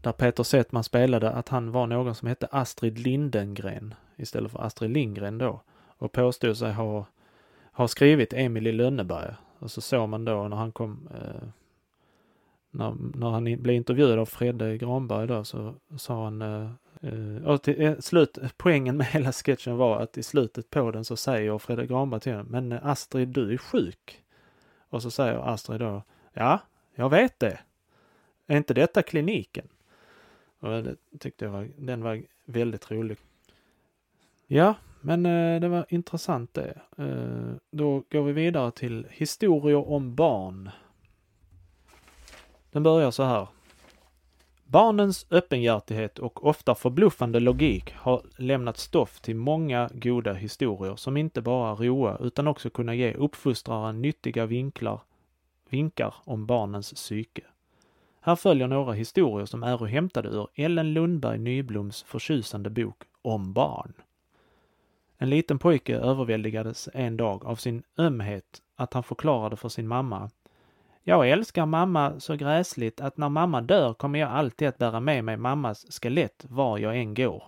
där 0.00 0.12
Peter 0.12 0.42
Settman 0.42 0.84
spelade 0.84 1.30
att 1.30 1.48
han 1.48 1.72
var 1.72 1.86
någon 1.86 2.14
som 2.14 2.28
hette 2.28 2.48
Astrid 2.50 2.98
Lindengren 2.98 3.94
istället 4.16 4.52
för 4.52 4.62
Astrid 4.62 4.90
Lindgren 4.90 5.38
då 5.38 5.60
och 5.98 6.12
påstod 6.12 6.56
sig 6.56 6.72
ha, 6.72 7.06
ha 7.72 7.88
skrivit 7.88 8.32
Emil 8.32 8.66
i 8.66 8.72
Lönneberga 8.72 9.36
och 9.58 9.70
så 9.70 9.80
såg 9.80 10.08
man 10.08 10.24
då 10.24 10.48
när 10.48 10.56
han 10.56 10.72
kom, 10.72 11.08
eh, 11.14 11.48
när, 12.70 12.94
när 13.14 13.30
han 13.30 13.44
blev 13.44 13.70
intervjuad 13.70 14.18
av 14.18 14.26
Fredde 14.26 14.76
Granberg 14.78 15.26
då 15.26 15.44
så 15.44 15.74
sa 15.96 16.24
han, 16.24 16.42
eh, 16.42 16.70
eh, 17.00 17.46
och 17.46 17.62
till 17.62 17.82
eh, 17.82 17.98
slut, 17.98 18.38
poängen 18.56 18.96
med 18.96 19.06
hela 19.06 19.32
sketchen 19.32 19.76
var 19.76 20.00
att 20.00 20.18
i 20.18 20.22
slutet 20.22 20.70
på 20.70 20.90
den 20.90 21.04
så 21.04 21.16
säger 21.16 21.58
Fredde 21.58 21.86
Granberg 21.86 22.20
till 22.20 22.32
honom, 22.32 22.46
men 22.50 22.72
eh, 22.72 22.86
Astrid 22.86 23.28
du 23.28 23.52
är 23.52 23.56
sjuk. 23.56 24.22
Och 24.88 25.02
så 25.02 25.10
säger 25.10 25.38
Astrid 25.38 25.80
då, 25.80 26.02
ja, 26.32 26.58
jag 26.94 27.10
vet 27.10 27.40
det. 27.40 27.58
Är 28.46 28.56
inte 28.56 28.74
detta 28.74 29.02
kliniken? 29.02 29.68
Och 30.60 30.82
det 30.82 30.96
tyckte 31.18 31.44
jag 31.44 31.52
var, 31.52 31.68
den 31.76 32.02
var 32.02 32.22
väldigt 32.44 32.90
rolig. 32.90 33.16
Ja, 34.46 34.74
men 35.00 35.26
eh, 35.26 35.60
det 35.60 35.68
var 35.68 35.86
intressant 35.88 36.54
det. 36.54 36.80
Eh, 36.98 37.54
då 37.70 38.02
går 38.10 38.22
vi 38.22 38.32
vidare 38.32 38.70
till 38.70 39.06
historier 39.10 39.88
om 39.88 40.14
barn. 40.14 40.70
Den 42.70 42.82
börjar 42.82 43.10
så 43.10 43.22
här. 43.22 43.48
Barnens 44.64 45.26
öppenhjärtighet 45.30 46.18
och 46.18 46.46
ofta 46.46 46.74
förbluffande 46.74 47.40
logik 47.40 47.92
har 47.94 48.22
lämnat 48.36 48.78
stoff 48.78 49.20
till 49.20 49.36
många 49.36 49.90
goda 49.94 50.32
historier 50.32 50.96
som 50.96 51.16
inte 51.16 51.42
bara 51.42 51.74
roa 51.74 52.18
utan 52.20 52.48
också 52.48 52.70
kunna 52.70 52.94
ge 52.94 53.14
uppfostraren 53.14 54.02
nyttiga 54.02 54.46
vinklar, 54.46 55.00
vinkar 55.68 56.14
om 56.24 56.46
barnens 56.46 56.92
psyke. 56.92 57.42
Här 58.22 58.36
följer 58.36 58.66
några 58.66 58.92
historier 58.92 59.46
som 59.46 59.62
är 59.62 59.86
hämtade 59.86 60.28
ur 60.28 60.48
Ellen 60.54 60.92
Lundberg 60.92 61.38
Nybloms 61.38 62.02
förtjusande 62.02 62.70
bok 62.70 63.02
Om 63.22 63.52
barn. 63.52 63.92
En 65.18 65.30
liten 65.30 65.58
pojke 65.58 65.96
överväldigades 65.96 66.88
en 66.94 67.16
dag 67.16 67.44
av 67.44 67.56
sin 67.56 67.82
ömhet 67.98 68.62
att 68.76 68.94
han 68.94 69.02
förklarade 69.02 69.56
för 69.56 69.68
sin 69.68 69.88
mamma. 69.88 70.30
Jag 71.02 71.30
älskar 71.30 71.66
mamma 71.66 72.20
så 72.20 72.36
gräsligt 72.36 73.00
att 73.00 73.16
när 73.16 73.28
mamma 73.28 73.60
dör 73.60 73.94
kommer 73.94 74.18
jag 74.18 74.30
alltid 74.30 74.68
att 74.68 74.78
bära 74.78 75.00
med 75.00 75.24
mig 75.24 75.36
mammas 75.36 76.00
skelett 76.02 76.46
var 76.48 76.78
jag 76.78 76.96
än 76.96 77.14
går. 77.14 77.44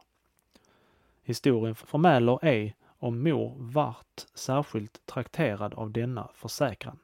Historien 1.23 1.75
förmäler 1.75 2.39
ej 2.43 2.77
om 2.99 3.23
mor 3.23 3.55
vart 3.59 4.27
särskilt 4.35 5.07
trakterad 5.07 5.75
av 5.75 5.91
denna 5.91 6.29
försäkran. 6.35 6.99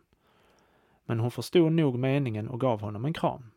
Men 1.05 1.21
hon 1.21 1.31
förstod 1.31 1.73
nog 1.73 1.99
meningen 1.99 2.49
och 2.49 2.61
gav 2.61 2.81
honom 2.81 3.05
en 3.05 3.13
kram. 3.13 3.51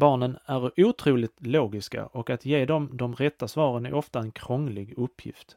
Barnen 0.00 0.38
är 0.46 0.80
otroligt 0.80 1.46
logiska 1.46 2.06
och 2.06 2.30
att 2.30 2.44
ge 2.44 2.64
dem 2.64 2.90
de 2.92 3.14
rätta 3.14 3.48
svaren 3.48 3.86
är 3.86 3.94
ofta 3.94 4.18
en 4.18 4.32
krånglig 4.32 4.94
uppgift. 4.96 5.56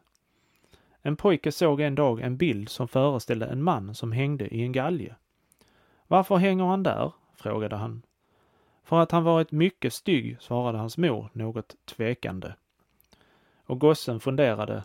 En 1.01 1.15
pojke 1.15 1.51
såg 1.51 1.81
en 1.81 1.95
dag 1.95 2.21
en 2.21 2.37
bild 2.37 2.69
som 2.69 2.87
föreställde 2.87 3.45
en 3.45 3.63
man 3.63 3.95
som 3.95 4.11
hängde 4.11 4.47
i 4.55 4.61
en 4.61 4.71
galge. 4.71 5.15
Varför 6.07 6.35
hänger 6.35 6.63
han 6.63 6.83
där? 6.83 7.11
frågade 7.35 7.75
han. 7.75 8.01
För 8.83 8.99
att 8.99 9.11
han 9.11 9.23
varit 9.23 9.51
mycket 9.51 9.93
stygg, 9.93 10.37
svarade 10.39 10.77
hans 10.77 10.97
mor 10.97 11.29
något 11.33 11.75
tvekande. 11.85 12.53
Och 13.65 13.79
gossen 13.79 14.19
funderade. 14.19 14.83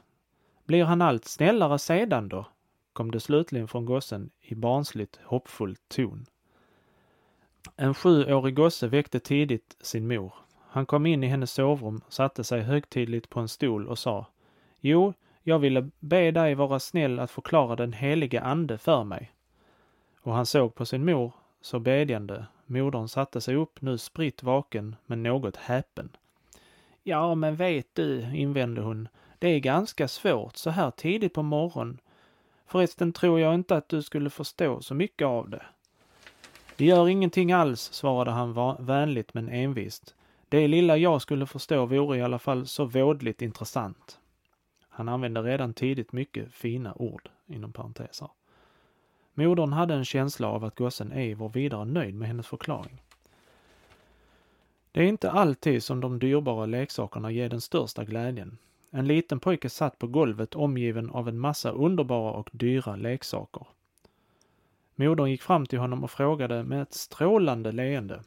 Blir 0.64 0.84
han 0.84 1.02
allt 1.02 1.24
snällare 1.24 1.78
sedan 1.78 2.28
då? 2.28 2.46
kom 2.92 3.10
det 3.10 3.20
slutligen 3.20 3.68
från 3.68 3.84
gossen 3.84 4.30
i 4.40 4.54
barnsligt 4.54 5.20
hoppfull 5.24 5.76
ton. 5.88 6.26
En 7.76 7.94
sjuårig 7.94 8.54
gosse 8.54 8.88
väckte 8.88 9.20
tidigt 9.20 9.76
sin 9.80 10.08
mor. 10.08 10.34
Han 10.68 10.86
kom 10.86 11.06
in 11.06 11.24
i 11.24 11.26
hennes 11.26 11.52
sovrum, 11.52 12.00
satte 12.08 12.44
sig 12.44 12.62
högtidligt 12.62 13.30
på 13.30 13.40
en 13.40 13.48
stol 13.48 13.88
och 13.88 13.98
sa 13.98 14.26
Jo, 14.80 15.14
jag 15.42 15.58
ville 15.58 15.90
be 16.00 16.30
dig 16.30 16.54
vara 16.54 16.80
snäll 16.80 17.18
att 17.18 17.30
förklara 17.30 17.76
den 17.76 17.92
helige 17.92 18.40
ande 18.40 18.78
för 18.78 19.04
mig. 19.04 19.32
Och 20.20 20.32
han 20.32 20.46
såg 20.46 20.74
på 20.74 20.86
sin 20.86 21.04
mor 21.04 21.32
så 21.60 21.78
bedjande. 21.78 22.46
Modern 22.66 23.08
satte 23.08 23.40
sig 23.40 23.54
upp, 23.54 23.80
nu 23.80 23.98
spritt 23.98 24.42
vaken, 24.42 24.96
men 25.06 25.22
något 25.22 25.56
häpen. 25.56 26.16
Ja, 27.02 27.34
men 27.34 27.56
vet 27.56 27.94
du, 27.94 28.36
invände 28.36 28.80
hon, 28.80 29.08
det 29.38 29.48
är 29.48 29.58
ganska 29.58 30.08
svårt 30.08 30.56
så 30.56 30.70
här 30.70 30.90
tidigt 30.90 31.34
på 31.34 31.42
morgonen. 31.42 32.00
Förresten 32.66 33.12
tror 33.12 33.40
jag 33.40 33.54
inte 33.54 33.76
att 33.76 33.88
du 33.88 34.02
skulle 34.02 34.30
förstå 34.30 34.80
så 34.80 34.94
mycket 34.94 35.26
av 35.26 35.50
det. 35.50 35.62
Det 36.78 36.84
gör 36.84 37.08
ingenting 37.08 37.52
alls, 37.52 37.80
svarade 37.92 38.30
han 38.30 38.76
vänligt 38.86 39.34
men 39.34 39.48
envist. 39.48 40.14
Det 40.48 40.68
lilla 40.68 40.96
jag 40.96 41.22
skulle 41.22 41.46
förstå 41.46 41.86
vore 41.86 42.18
i 42.18 42.22
alla 42.22 42.38
fall 42.38 42.66
så 42.66 42.84
vådligt 42.84 43.42
intressant. 43.42 44.18
Han 44.88 45.08
använde 45.08 45.42
redan 45.42 45.74
tidigt 45.74 46.12
mycket 46.12 46.52
fina 46.52 46.94
ord, 46.96 47.28
inom 47.46 47.72
parenteser. 47.72 48.28
Modern 49.34 49.72
hade 49.72 49.94
en 49.94 50.04
känsla 50.04 50.48
av 50.48 50.64
att 50.64 50.74
gossen 50.74 51.12
ej 51.12 51.34
var 51.34 51.48
vidare 51.48 51.84
nöjd 51.84 52.14
med 52.14 52.28
hennes 52.28 52.46
förklaring. 52.46 53.02
Det 54.92 55.00
är 55.00 55.06
inte 55.06 55.30
alltid 55.30 55.82
som 55.82 56.00
de 56.00 56.18
dyrbara 56.18 56.66
leksakerna 56.66 57.30
ger 57.30 57.48
den 57.48 57.60
största 57.60 58.04
glädjen. 58.04 58.58
En 58.90 59.06
liten 59.06 59.40
pojke 59.40 59.70
satt 59.70 59.98
på 59.98 60.06
golvet 60.06 60.54
omgiven 60.54 61.10
av 61.10 61.28
en 61.28 61.38
massa 61.38 61.70
underbara 61.70 62.32
och 62.32 62.50
dyra 62.52 62.96
leksaker. 62.96 63.66
Modern 65.00 65.30
gick 65.30 65.42
fram 65.42 65.66
till 65.66 65.78
honom 65.78 66.04
och 66.04 66.10
frågade 66.10 66.62
med 66.62 66.82
ett 66.82 66.94
strålande 66.94 67.72
leende. 67.72 68.22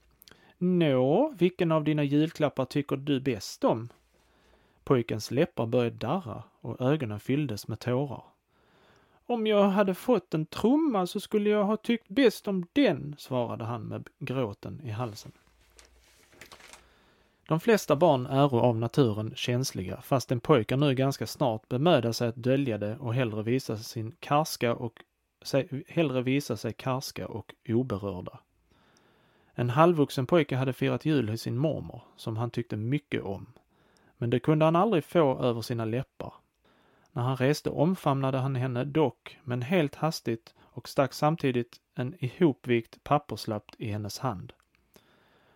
Nå, 0.57 1.33
vilken 1.37 1.71
av 1.71 1.83
dina 1.83 2.03
julklappar 2.03 2.65
tycker 2.65 2.95
du 2.95 3.19
bäst 3.19 3.63
om? 3.63 3.89
Pojkens 4.83 5.31
läppar 5.31 5.65
började 5.65 5.95
darra 5.95 6.43
och 6.61 6.81
ögonen 6.81 7.19
fylldes 7.19 7.67
med 7.67 7.79
tårar. 7.79 8.23
Om 9.25 9.47
jag 9.47 9.63
hade 9.63 9.93
fått 9.93 10.33
en 10.33 10.45
trumma 10.45 11.07
så 11.07 11.19
skulle 11.19 11.49
jag 11.49 11.63
ha 11.63 11.77
tyckt 11.77 12.07
bäst 12.07 12.47
om 12.47 12.65
den, 12.73 13.15
svarade 13.17 13.63
han 13.63 13.81
med 13.81 14.09
gråten 14.19 14.81
i 14.83 14.89
halsen. 14.89 15.31
De 17.47 17.59
flesta 17.59 17.95
barn 17.95 18.25
är 18.25 18.55
av 18.55 18.77
naturen 18.77 19.33
känsliga, 19.35 20.01
fast 20.01 20.31
en 20.31 20.41
nu 20.79 20.95
ganska 20.95 21.27
snart 21.27 21.69
bemödar 21.69 22.11
sig 22.11 22.27
att 22.27 22.35
dölja 22.35 22.77
det 22.77 22.97
och 22.97 23.13
hellre 23.13 23.43
visa 23.43 23.77
sin 23.77 24.11
karska 24.19 24.75
och 24.75 25.03
hellre 25.87 26.21
visa 26.21 26.57
sig 26.57 26.73
karska 26.73 27.27
och 27.27 27.55
oberörda. 27.67 28.39
En 29.53 29.69
halvvuxen 29.69 30.25
pojke 30.25 30.55
hade 30.55 30.73
firat 30.73 31.05
jul 31.05 31.29
hos 31.29 31.41
sin 31.41 31.57
mormor, 31.57 32.01
som 32.15 32.37
han 32.37 32.51
tyckte 32.51 32.77
mycket 32.77 33.23
om. 33.23 33.53
Men 34.17 34.29
det 34.29 34.39
kunde 34.39 34.65
han 34.65 34.75
aldrig 34.75 35.03
få 35.03 35.39
över 35.39 35.61
sina 35.61 35.85
läppar. 35.85 36.33
När 37.11 37.23
han 37.23 37.37
reste 37.37 37.69
omfamnade 37.69 38.37
han 38.37 38.55
henne 38.55 38.83
dock, 38.83 39.39
men 39.43 39.61
helt 39.61 39.95
hastigt 39.95 40.55
och 40.59 40.89
stack 40.89 41.13
samtidigt 41.13 41.81
en 41.95 42.15
ihopvikt 42.19 43.03
papperslapp 43.03 43.71
i 43.77 43.91
hennes 43.91 44.19
hand. 44.19 44.53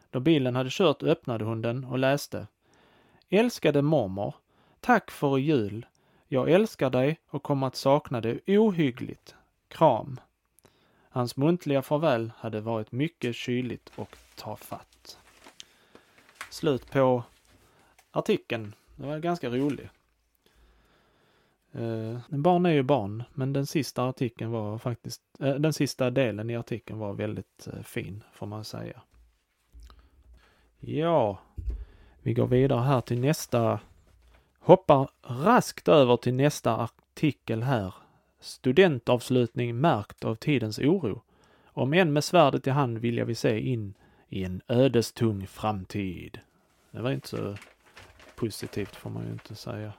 Då 0.09 0.19
bilen 0.19 0.55
hade 0.55 0.69
kört 0.71 1.03
öppnade 1.03 1.45
hon 1.45 1.61
den 1.61 1.83
och 1.83 1.99
läste. 1.99 2.47
Älskade 3.29 3.81
mormor. 3.81 4.35
Tack 4.79 5.11
för 5.11 5.37
jul. 5.37 5.85
Jag 6.27 6.51
älskar 6.51 6.89
dig 6.89 7.19
och 7.29 7.43
kommer 7.43 7.67
att 7.67 7.75
sakna 7.75 8.21
dig 8.21 8.39
ohyggligt. 8.47 9.35
Kram. 9.75 10.19
Hans 11.09 11.37
muntliga 11.37 11.81
farväl 11.81 12.31
hade 12.37 12.61
varit 12.61 12.91
mycket 12.91 13.35
kyligt 13.35 13.91
och 13.95 14.17
tafatt. 14.35 15.17
Slut 16.49 16.91
på 16.91 17.23
artikeln. 18.11 18.75
Det 18.95 19.07
var 19.07 19.19
ganska 19.19 19.49
rolig. 19.49 19.89
Eh, 21.71 22.19
barn 22.29 22.65
är 22.65 22.69
ju 22.69 22.83
barn, 22.83 23.23
men 23.33 23.53
den 23.53 23.65
sista 23.65 24.03
artikeln 24.03 24.51
var 24.51 24.77
faktiskt, 24.77 25.21
eh, 25.39 25.55
den 25.55 25.73
sista 25.73 26.09
delen 26.09 26.49
i 26.49 26.55
artikeln 26.55 26.99
var 26.99 27.13
väldigt 27.13 27.67
eh, 27.73 27.81
fin, 27.83 28.23
får 28.33 28.47
man 28.47 28.65
säga. 28.65 29.01
Ja, 30.79 31.39
vi 32.21 32.33
går 32.33 32.47
vidare 32.47 32.81
här 32.81 33.01
till 33.01 33.19
nästa, 33.19 33.79
hoppar 34.59 35.09
raskt 35.21 35.87
över 35.87 36.17
till 36.17 36.33
nästa 36.33 36.77
artikel 36.77 37.63
här. 37.63 37.93
Studentavslutning 38.45 39.79
märkt 39.79 40.25
av 40.25 40.35
tidens 40.35 40.79
oro. 40.79 41.21
Om 41.65 41.93
än 41.93 42.13
med 42.13 42.23
svärdet 42.23 42.67
i 42.67 42.69
hand 42.69 42.97
vill 42.97 43.17
jag 43.17 43.25
vi 43.25 43.35
se 43.35 43.59
in 43.59 43.93
i 44.29 44.43
en 44.43 44.61
ödestung 44.67 45.47
framtid. 45.47 46.39
Det 46.91 47.01
var 47.01 47.11
inte 47.11 47.27
så 47.27 47.55
positivt 48.35 48.95
får 48.95 49.09
man 49.09 49.25
ju 49.25 49.31
inte 49.31 49.55
säga. 49.55 49.93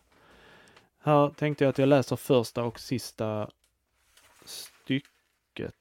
Här 0.98 1.28
tänkte 1.28 1.64
jag 1.64 1.70
att 1.70 1.78
jag 1.78 1.88
läser 1.88 2.16
första 2.16 2.64
och 2.64 2.80
sista 2.80 3.50
stycket. 4.44 5.74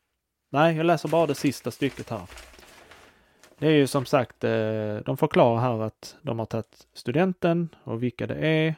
Nej, 0.49 0.75
jag 0.75 0.86
läser 0.86 1.10
bara 1.10 1.28
det 1.28 1.36
sista 1.36 1.71
stycket 1.71 2.10
här. 2.10 2.30
Det 3.58 3.67
är 3.67 3.71
ju 3.71 3.88
som 3.88 4.06
sagt, 4.06 4.43
eh, 4.43 4.95
de 5.06 5.17
förklarar 5.17 5.62
här 5.62 5.82
att 5.82 6.15
de 6.21 6.39
har 6.39 6.45
tagit 6.45 6.88
studenten 6.93 7.69
och 7.84 8.04
vilka 8.04 8.28
det 8.28 8.36
är. 8.36 8.75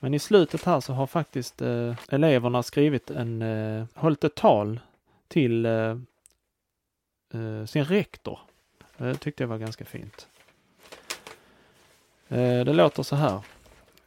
Men 0.00 0.14
i 0.14 0.18
slutet 0.18 0.64
här 0.64 0.80
så 0.80 0.92
har 0.92 1.06
faktiskt 1.06 1.62
eh, 1.62 1.94
eleverna 2.08 2.62
skrivit 2.62 3.10
en, 3.10 3.42
eh, 3.42 3.84
hållit 3.94 4.24
ett 4.24 4.34
tal 4.34 4.80
till 5.28 5.66
eh, 5.66 5.96
eh, 7.34 7.64
sin 7.66 7.84
rektor. 7.84 8.38
Eh, 8.98 9.06
det 9.06 9.14
tyckte 9.14 9.42
jag 9.42 9.48
var 9.48 9.58
ganska 9.58 9.84
fint. 9.84 10.28
Det 12.28 12.72
låter 12.72 13.02
så 13.02 13.16
här. 13.16 13.40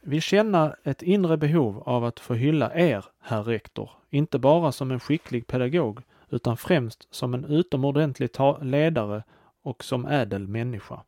Vi 0.00 0.20
känner 0.20 0.76
ett 0.84 1.02
inre 1.02 1.36
behov 1.36 1.82
av 1.86 2.04
att 2.04 2.20
få 2.20 2.34
hylla 2.34 2.74
er, 2.74 3.04
herr 3.20 3.42
rektor, 3.42 3.90
inte 4.10 4.38
bara 4.38 4.72
som 4.72 4.90
en 4.90 5.00
skicklig 5.00 5.46
pedagog, 5.46 6.02
utan 6.30 6.56
främst 6.56 7.06
som 7.10 7.34
en 7.34 7.44
utomordentlig 7.44 8.30
ledare 8.60 9.22
och 9.62 9.84
som 9.84 10.06
ädel 10.06 10.48
människa. 10.48 11.02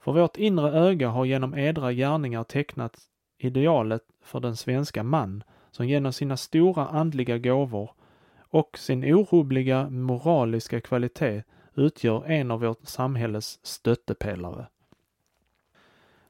För 0.00 0.12
vårt 0.12 0.36
inre 0.36 0.70
öga 0.70 1.08
har 1.08 1.24
genom 1.24 1.58
edra 1.58 1.92
gärningar 1.92 2.44
tecknat 2.44 3.00
idealet 3.44 4.02
för 4.22 4.40
den 4.40 4.56
svenska 4.56 5.02
man 5.02 5.44
som 5.70 5.88
genom 5.88 6.12
sina 6.12 6.36
stora 6.36 6.86
andliga 6.86 7.38
gåvor 7.38 7.90
och 8.38 8.78
sin 8.78 9.14
orubbliga 9.14 9.90
moraliska 9.90 10.80
kvalitet 10.80 11.42
utgör 11.74 12.24
en 12.24 12.50
av 12.50 12.60
vårt 12.60 12.86
samhälles 12.88 13.58
stöttepelare. 13.62 14.66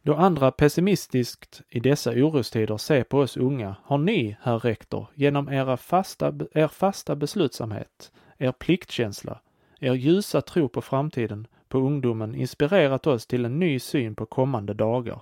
Då 0.03 0.15
andra 0.15 0.51
pessimistiskt 0.51 1.63
i 1.69 1.81
dessa 1.81 2.11
orostider 2.11 2.77
ser 2.77 3.05
på 3.05 3.19
oss 3.19 3.37
unga 3.37 3.77
har 3.83 3.99
ni, 3.99 4.37
herr 4.41 4.59
rektor, 4.59 5.07
genom 5.15 5.49
era 5.49 5.77
fasta, 5.77 6.35
er 6.53 6.69
fasta 6.69 7.17
beslutsamhet, 7.17 8.13
er 8.39 8.53
pliktkänsla, 8.53 9.41
er 9.81 9.95
ljusa 9.95 10.41
tro 10.41 10.69
på 10.69 10.81
framtiden, 10.81 11.47
på 11.69 11.79
ungdomen, 11.79 12.35
inspirerat 12.35 13.07
oss 13.07 13.27
till 13.27 13.45
en 13.45 13.59
ny 13.59 13.79
syn 13.79 14.15
på 14.15 14.27
kommande 14.27 14.75
dagar. 14.75 15.21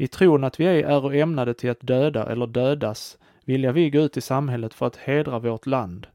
I 0.00 0.08
tron 0.08 0.44
att 0.44 0.60
vi 0.60 0.66
ej 0.66 0.82
är 0.82 1.14
ämnade 1.14 1.54
till 1.54 1.70
att 1.70 1.80
döda 1.80 2.32
eller 2.32 2.46
dödas 2.46 3.18
vilja 3.44 3.72
vi 3.72 3.90
gå 3.90 3.98
ut 3.98 4.16
i 4.16 4.20
samhället 4.20 4.74
för 4.74 4.86
att 4.86 4.96
hedra 4.96 5.38
vårt 5.38 5.66
land. 5.66 6.06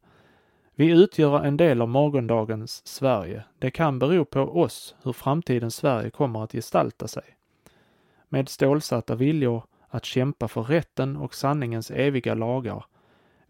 Vi 0.76 0.92
utgör 0.92 1.44
en 1.44 1.58
del 1.58 1.82
av 1.82 1.90
morgondagens 1.90 2.88
Sverige. 2.88 3.44
Det 3.60 3.72
kan 3.72 4.00
bero 4.00 4.26
på 4.26 4.42
oss 4.42 4.96
hur 5.04 5.14
framtidens 5.14 5.76
Sverige 5.76 6.10
kommer 6.10 6.44
att 6.44 6.52
gestalta 6.52 7.08
sig. 7.08 7.24
Med 8.30 8.50
stålsatta 8.50 9.16
viljor 9.16 9.64
att 9.88 10.06
kämpa 10.06 10.48
för 10.48 10.64
rätten 10.64 11.18
och 11.18 11.36
sanningens 11.36 11.92
eviga 11.92 12.34
lagar 12.34 12.86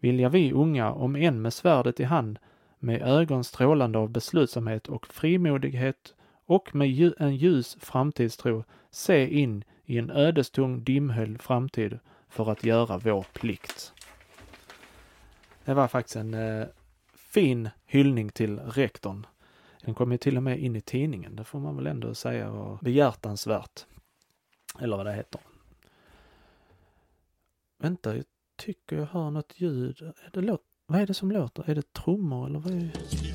vilja 0.00 0.28
vi 0.28 0.52
unga, 0.52 0.92
om 0.92 1.16
än 1.16 1.42
med 1.42 1.52
svärdet 1.52 2.00
i 2.00 2.04
hand, 2.04 2.38
med 2.78 3.02
ögon 3.02 3.44
strålande 3.44 3.98
av 3.98 4.10
beslutsamhet 4.10 4.88
och 4.88 5.06
frimodighet 5.06 6.14
och 6.46 6.74
med 6.74 7.12
en 7.18 7.36
ljus 7.36 7.76
framtidstro 7.80 8.64
se 8.90 9.40
in 9.40 9.64
i 9.86 9.98
en 9.98 10.10
ödestung 10.10 10.84
dimhöljd 10.84 11.42
framtid 11.42 11.98
för 12.28 12.50
att 12.50 12.64
göra 12.64 12.98
vår 12.98 13.26
plikt. 13.32 13.92
Det 15.64 15.74
var 15.74 15.88
faktiskt 15.88 16.16
en 16.16 16.34
eh, 16.34 16.66
fin 17.14 17.68
hyllning 17.86 18.28
till 18.28 18.58
rektorn. 18.58 19.26
Den 19.84 19.94
kom 19.94 20.12
ju 20.12 20.18
till 20.18 20.36
och 20.36 20.42
med 20.42 20.58
in 20.58 20.76
i 20.76 20.80
tidningen, 20.80 21.36
det 21.36 21.44
får 21.44 21.60
man 21.60 21.76
väl 21.76 21.86
ändå 21.86 22.14
säga 22.14 22.50
var 22.50 22.78
behjärtansvärt. 22.82 23.86
Eller 24.80 24.96
vad 24.96 25.06
det 25.06 25.12
heter. 25.12 25.40
Vänta, 27.78 28.16
jag 28.16 28.24
tycker 28.56 28.96
jag 28.96 29.06
hör 29.06 29.30
något 29.30 29.60
ljud. 29.60 30.12
Det 30.32 30.58
vad 30.86 31.00
är 31.00 31.06
det 31.06 31.14
som 31.14 31.32
låter? 31.32 31.70
Är 31.70 31.74
det 31.74 31.92
trummor 31.92 32.46
eller 32.46 32.58
vad 32.58 32.72
är 32.72 32.80
det? 32.80 33.33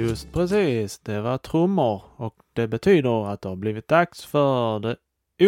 Just 0.00 0.32
precis, 0.32 0.98
det 0.98 1.20
var 1.20 1.38
trummor 1.38 2.02
och 2.16 2.34
det 2.52 2.68
betyder 2.68 3.32
att 3.32 3.42
det 3.42 3.48
har 3.48 3.56
blivit 3.56 3.88
dags 3.88 4.24
för 4.24 4.78
det 4.78 4.96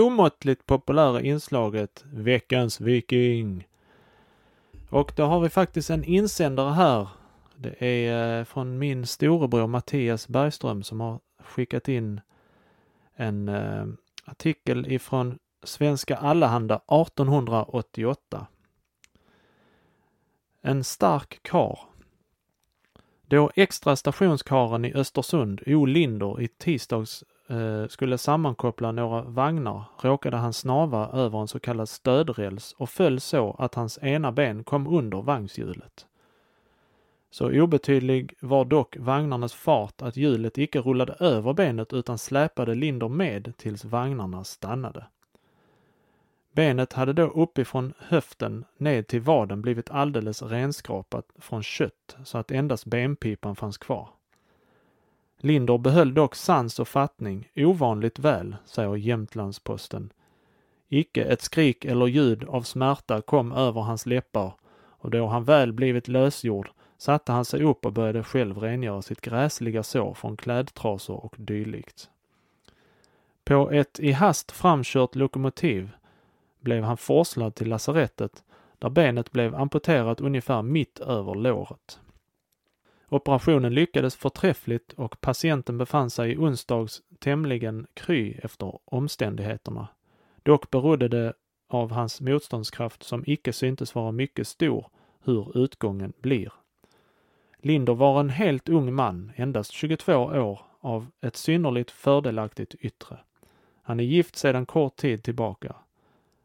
omåttligt 0.01 0.67
populära 0.67 1.21
inslaget 1.21 2.05
Veckans 2.13 2.81
Viking. 2.81 3.69
Och 4.91 5.13
då 5.17 5.25
har 5.25 5.41
vi 5.41 5.49
faktiskt 5.49 5.91
en 5.91 6.05
insändare 6.05 6.73
här. 6.73 7.09
Det 7.57 7.85
är 7.85 8.39
eh, 8.39 8.45
från 8.45 8.79
min 8.79 9.07
storebror 9.07 9.67
Mattias 9.67 10.29
Bergström 10.29 10.83
som 10.83 11.01
har 11.01 11.21
skickat 11.39 11.89
in 11.89 12.21
en 13.15 13.49
eh, 13.49 13.87
artikel 14.25 14.93
ifrån 14.93 15.39
Svenska 15.63 16.17
Allehanda 16.17 16.77
1888. 16.77 18.47
En 20.63 20.85
stark 20.85 21.43
kar. 21.43 21.92
Då 23.33 23.51
extra 23.55 23.97
stationskaren 23.97 24.85
i 24.85 24.95
Östersund, 24.95 25.63
O 25.67 25.85
Linder, 25.85 26.41
i 26.41 26.49
tisdags 26.49 27.25
eh, 27.49 27.87
skulle 27.89 28.19
sammankoppla 28.19 28.93
några 28.93 29.23
vagnar 29.23 29.85
råkade 30.01 30.37
han 30.37 30.53
snava 30.53 31.09
över 31.13 31.41
en 31.41 31.49
så 31.49 31.61
kallad 31.61 31.89
stödräls 31.89 32.75
och 32.79 32.91
föll 32.91 33.21
så 33.21 33.57
att 33.59 33.75
hans 33.75 33.99
ena 34.03 34.33
ben 34.33 34.65
kom 34.65 34.87
under 34.87 35.23
vagnshjulet. 35.23 36.07
Så 37.31 37.63
obetydlig 37.63 38.35
var 38.41 38.65
dock 38.65 38.97
vagnarnas 38.99 39.55
fart 39.55 40.03
att 40.03 40.17
hjulet 40.17 40.59
icke 40.59 40.81
rullade 40.81 41.13
över 41.21 41.53
benet 41.53 41.93
utan 41.93 42.19
släpade 42.19 42.75
Linder 42.75 43.09
med 43.09 43.53
tills 43.57 43.85
vagnarna 43.85 44.45
stannade. 44.45 45.07
Benet 46.53 46.93
hade 46.93 47.13
då 47.13 47.23
uppifrån 47.23 47.95
höften 47.99 48.65
ned 48.77 49.07
till 49.07 49.21
vaden 49.21 49.63
blivit 49.63 49.91
alldeles 49.91 50.43
renskrapat 50.43 51.27
från 51.39 51.63
kött 51.63 52.17
så 52.25 52.39
att 52.39 52.51
endast 52.51 52.87
benpipan 52.87 53.57
fanns 53.57 53.79
kvar. 53.79 54.09
Linder 55.39 55.79
behöll 55.79 56.15
dock 56.15 56.35
sans 56.35 56.79
och 56.79 56.89
fattning 56.89 57.49
ovanligt 57.57 58.19
väl, 58.19 58.57
säger 58.65 58.97
Jämtlandsposten. 58.97 60.13
Icke 60.89 61.25
ett 61.25 61.43
skrik 61.43 61.85
eller 61.85 62.07
ljud 62.07 62.45
av 62.45 62.63
smärta 62.63 63.21
kom 63.21 63.53
över 63.53 63.81
hans 63.81 64.07
läppar 64.07 64.55
och 64.75 65.11
då 65.11 65.27
han 65.27 65.45
väl 65.45 65.73
blivit 65.73 66.09
lösgjord 66.09 66.71
satte 66.99 67.33
han 67.33 67.45
sig 67.45 67.63
upp 67.63 67.87
och 67.87 67.93
började 67.93 68.23
själv 68.23 68.59
rengöra 68.59 69.03
sitt 69.03 69.21
gräsliga 69.21 69.83
sår 69.83 70.15
från 70.15 70.37
klädtrasor 70.37 71.25
och 71.25 71.35
dylikt. 71.39 72.11
På 73.45 73.71
ett 73.71 74.01
i 74.01 74.13
hast 74.13 74.53
framkört 74.53 75.15
lokomotiv 75.15 75.91
blev 76.63 76.85
han 76.85 76.97
forslad 76.97 77.55
till 77.55 77.69
lasarettet 77.69 78.45
där 78.79 78.91
benet 78.91 79.33
blev 79.33 79.55
amputerat 79.55 80.21
ungefär 80.21 80.63
mitt 80.63 81.01
över 81.01 81.35
låret. 81.35 82.01
Operationen 83.09 83.75
lyckades 83.75 84.17
förträffligt 84.17 84.93
och 84.93 85.21
patienten 85.21 85.79
befann 85.79 86.11
sig 86.11 86.33
i 86.33 86.37
onsdags 86.37 87.03
tämligen 87.19 87.87
kry 87.95 88.33
efter 88.43 88.79
omständigheterna. 88.85 89.89
Dock 90.43 90.71
berodde 90.71 91.09
det 91.09 91.33
av 91.69 91.91
hans 91.91 92.21
motståndskraft 92.21 93.03
som 93.03 93.25
icke 93.27 93.53
syntes 93.53 93.95
vara 93.95 94.13
mycket 94.13 94.49
stor 94.49 94.87
hur 95.25 95.59
utgången 95.59 96.13
blir. 96.21 96.53
Linder 97.59 97.95
var 97.95 98.21
en 98.21 98.31
helt 98.31 98.69
ung 98.69 98.95
man, 98.95 99.33
endast 99.37 99.73
22 99.73 100.15
år, 100.15 100.61
av 100.81 101.07
ett 101.21 101.37
synnerligt 101.37 101.91
fördelaktigt 101.91 102.75
yttre. 102.75 103.19
Han 103.83 104.01
är 104.01 104.05
gift 104.05 104.37
sedan 104.37 104.67
kort 104.67 104.97
tid 104.97 105.23
tillbaka. 105.23 105.77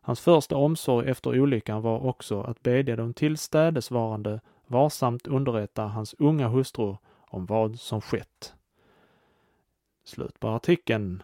Hans 0.08 0.20
första 0.20 0.56
omsorg 0.56 1.10
efter 1.10 1.40
olyckan 1.40 1.82
var 1.82 2.06
också 2.06 2.42
att 2.42 2.64
bedja 2.64 2.96
de 2.96 3.14
tillstädesvarande 3.14 4.42
varsamt 4.68 5.28
underrätta 5.28 5.84
hans 5.84 6.16
unga 6.20 6.48
hustru 6.48 6.96
om 7.16 7.46
vad 7.46 7.80
som 7.80 8.02
skett. 8.02 8.54
Slut 10.04 10.40
på 10.40 10.48
artikeln. 10.48 11.24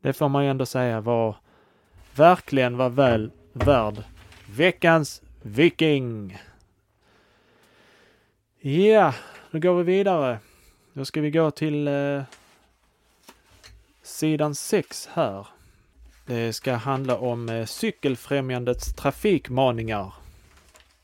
Det 0.00 0.12
får 0.12 0.28
man 0.28 0.44
ju 0.44 0.50
ändå 0.50 0.66
säga 0.66 1.00
var 1.00 1.36
verkligen 2.14 2.76
var 2.76 2.88
väl 2.88 3.30
värd 3.52 4.02
veckans 4.50 5.22
Viking. 5.42 6.38
Ja, 8.60 9.14
då 9.50 9.58
går 9.58 9.74
vi 9.74 9.82
vidare. 9.82 10.38
Då 10.92 11.04
ska 11.04 11.20
vi 11.20 11.30
gå 11.30 11.50
till 11.50 11.88
eh, 11.88 12.22
sidan 14.02 14.54
6 14.54 15.08
här. 15.12 15.46
Det 16.28 16.52
ska 16.52 16.74
handla 16.74 17.18
om 17.18 17.48
eh, 17.48 17.64
Cykelfrämjandets 17.64 18.92
trafikmaningar. 18.92 20.14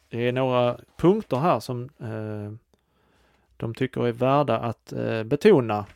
Det 0.09 0.29
är 0.29 0.33
några 0.33 0.79
punkter 0.97 1.37
här 1.37 1.61
som 1.61 1.83
eh, 1.83 2.53
de 3.57 3.75
tycker 3.75 4.07
är 4.07 4.13
värda 4.13 4.59
att 4.59 4.93
eh, 4.93 5.23
betona. 5.23 5.87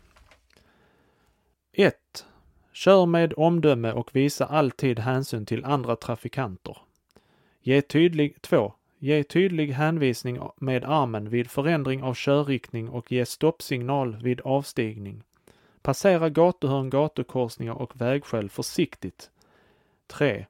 1. 1.73 1.95
Kör 2.73 3.07
med 3.07 3.35
omdöme 3.37 3.93
och 3.93 4.17
visa 4.17 4.47
alltid 4.47 4.99
hänsyn 4.99 5.47
till 5.47 5.65
andra 5.65 5.97
trafikanter. 5.97 6.77
Ge 7.63 7.83
tydlig 7.83 8.43
2. 8.43 8.73
Ge 8.99 9.25
tydlig 9.25 9.73
hänvisning 9.73 10.39
med 10.57 10.85
armen 10.85 11.29
vid 11.29 11.51
förändring 11.51 12.03
av 12.03 12.15
körriktning 12.15 12.89
och 12.89 13.13
ge 13.13 13.27
stoppsignal 13.27 14.17
vid 14.23 14.41
avstigning. 14.41 15.23
Passera 15.83 16.29
gatuhörn, 16.29 16.91
gatukorsningar 16.91 17.75
och 17.75 18.01
vägskäl 18.01 18.51
försiktigt. 18.51 19.31
3. 20.07 20.47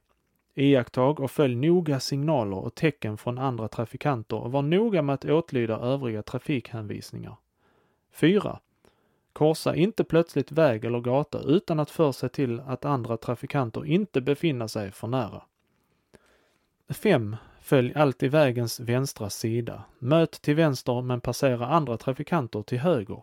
Iakttag 0.55 1.19
och 1.19 1.31
följ 1.31 1.55
noga 1.55 1.99
signaler 1.99 2.57
och 2.57 2.75
tecken 2.75 3.17
från 3.17 3.37
andra 3.37 3.67
trafikanter 3.67 4.37
och 4.37 4.51
var 4.51 4.61
noga 4.61 5.01
med 5.01 5.13
att 5.13 5.25
åtlyda 5.25 5.77
övriga 5.79 6.23
trafikhänvisningar. 6.23 7.35
4. 8.11 8.59
Korsa 9.33 9.75
inte 9.75 10.03
plötsligt 10.03 10.51
väg 10.51 10.85
eller 10.85 10.99
gata 10.99 11.39
utan 11.39 11.79
att 11.79 11.91
först 11.91 12.19
se 12.19 12.29
till 12.29 12.59
att 12.59 12.85
andra 12.85 13.17
trafikanter 13.17 13.85
inte 13.85 14.21
befinner 14.21 14.67
sig 14.67 14.91
för 14.91 15.07
nära. 15.07 15.41
5. 16.89 17.35
Följ 17.61 17.93
alltid 17.95 18.31
vägens 18.31 18.79
vänstra 18.79 19.29
sida. 19.29 19.83
Möt 19.99 20.31
till 20.31 20.55
vänster 20.55 21.01
men 21.01 21.21
passera 21.21 21.67
andra 21.67 21.97
trafikanter 21.97 22.61
till 22.61 22.79
höger. 22.79 23.21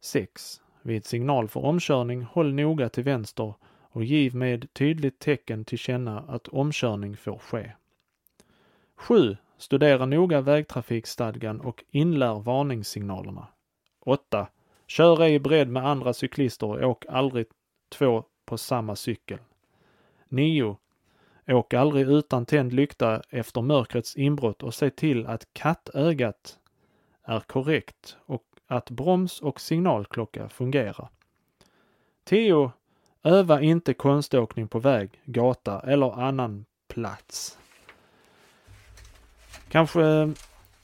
6. 0.00 0.60
Vid 0.86 1.04
signal 1.04 1.48
för 1.48 1.64
omkörning, 1.64 2.22
håll 2.22 2.54
noga 2.54 2.88
till 2.88 3.04
vänster 3.04 3.54
och 3.90 4.04
giv 4.04 4.34
med 4.34 4.72
tydligt 4.72 5.18
tecken 5.18 5.64
till 5.64 5.78
känna 5.78 6.20
att 6.20 6.48
omkörning 6.48 7.16
får 7.16 7.38
ske. 7.38 7.72
7. 8.96 9.36
Studera 9.58 10.06
noga 10.06 10.40
vägtrafikstadgan 10.40 11.60
och 11.60 11.84
inlär 11.90 12.40
varningssignalerna. 12.40 13.46
8. 14.00 14.48
Kör 14.86 15.22
ej 15.22 15.38
bredd 15.38 15.68
med 15.68 15.86
andra 15.86 16.12
cyklister 16.12 16.66
och 16.66 16.90
åk 16.90 17.04
aldrig 17.08 17.46
två 17.88 18.24
på 18.44 18.58
samma 18.58 18.96
cykel. 18.96 19.38
9. 20.28 20.76
Åk 21.48 21.74
aldrig 21.74 22.08
utan 22.08 22.46
tänd 22.46 22.72
lykta 22.72 23.22
efter 23.30 23.62
mörkrets 23.62 24.16
inbrott 24.16 24.62
och 24.62 24.74
se 24.74 24.90
till 24.90 25.26
att 25.26 25.48
kattögat 25.52 26.58
är 27.22 27.40
korrekt 27.40 28.16
och 28.26 28.44
att 28.66 28.90
broms 28.90 29.40
och 29.40 29.60
signalklocka 29.60 30.48
fungerar. 30.48 31.08
10. 32.24 32.72
Öva 33.22 33.60
inte 33.60 33.94
konståkning 33.94 34.68
på 34.68 34.78
väg, 34.78 35.10
gata 35.24 35.80
eller 35.80 36.20
annan 36.20 36.64
plats. 36.88 37.58
Kanske 39.68 40.02
eh, 40.02 40.28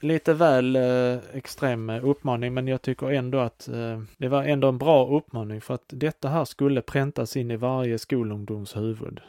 lite 0.01 0.35
väl 0.35 0.77
eh, 0.77 1.19
extrem 1.33 1.91
eh, 1.91 2.05
uppmaning 2.05 2.55
men 2.55 2.69
jag 2.69 2.83
tycker 2.83 3.11
ändå 3.11 3.39
att 3.39 3.69
eh, 3.69 4.03
det 4.17 4.29
var 4.29 4.45
ändå 4.45 4.69
en 4.69 4.79
bra 4.79 5.17
uppmaning 5.17 5.61
för 5.61 5.75
att 5.75 5.85
detta 5.87 6.29
här 6.29 6.45
skulle 6.45 6.83
präntas 6.83 7.37
in 7.37 7.51
i 7.51 7.57
varje 7.57 7.99
skolungdoms 7.99 8.77
huvud. 8.77 9.21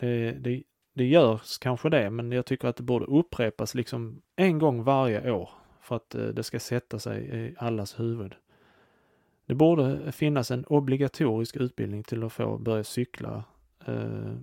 Det, 0.00 0.32
det, 0.32 0.62
det 0.94 1.04
görs 1.04 1.58
kanske 1.58 1.88
det 1.88 2.10
men 2.10 2.32
jag 2.32 2.46
tycker 2.46 2.68
att 2.68 2.76
det 2.76 2.82
borde 2.82 3.04
upprepas 3.04 3.74
liksom 3.74 4.22
en 4.36 4.58
gång 4.58 4.82
varje 4.82 5.30
år 5.30 5.50
för 5.88 5.96
att 5.96 6.14
eh, 6.14 6.26
det 6.26 6.42
ska 6.42 6.60
sätta 6.60 6.98
sig 6.98 7.36
i 7.36 7.54
allas 7.58 8.00
huvud. 8.00 8.34
Det 9.46 9.54
borde 9.54 10.12
finnas 10.12 10.50
en 10.50 10.64
obligatorisk 10.64 11.56
utbildning 11.56 12.02
till 12.02 12.24
att 12.24 12.32
få 12.32 12.58
börja 12.58 12.84
cykla 12.84 13.44
eh, 13.86 14.34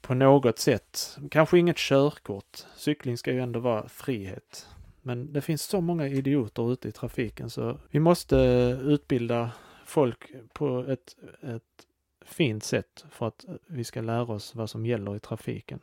på 0.00 0.14
något 0.14 0.58
sätt. 0.58 1.18
Kanske 1.30 1.58
inget 1.58 1.76
körkort. 1.76 2.64
Cykling 2.76 3.18
ska 3.18 3.32
ju 3.32 3.40
ändå 3.40 3.60
vara 3.60 3.88
frihet. 3.88 4.68
Men 5.02 5.32
det 5.32 5.40
finns 5.40 5.62
så 5.62 5.80
många 5.80 6.08
idioter 6.08 6.72
ute 6.72 6.88
i 6.88 6.92
trafiken 6.92 7.50
så 7.50 7.78
vi 7.90 8.00
måste 8.00 8.36
utbilda 8.82 9.50
folk 9.86 10.30
på 10.52 10.84
ett, 10.88 11.16
ett 11.42 11.86
fint 12.24 12.64
sätt 12.64 13.04
för 13.10 13.28
att 13.28 13.44
vi 13.66 13.84
ska 13.84 14.00
lära 14.00 14.32
oss 14.32 14.54
vad 14.54 14.70
som 14.70 14.86
gäller 14.86 15.16
i 15.16 15.20
trafiken. 15.20 15.80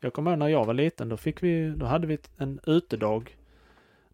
Jag 0.00 0.12
kommer 0.12 0.30
ihåg 0.30 0.38
när 0.38 0.48
jag 0.48 0.64
var 0.64 0.74
liten, 0.74 1.08
då 1.08 1.16
fick 1.16 1.42
vi, 1.42 1.70
då 1.70 1.86
hade 1.86 2.06
vi 2.06 2.18
en 2.36 2.60
utedag 2.66 3.36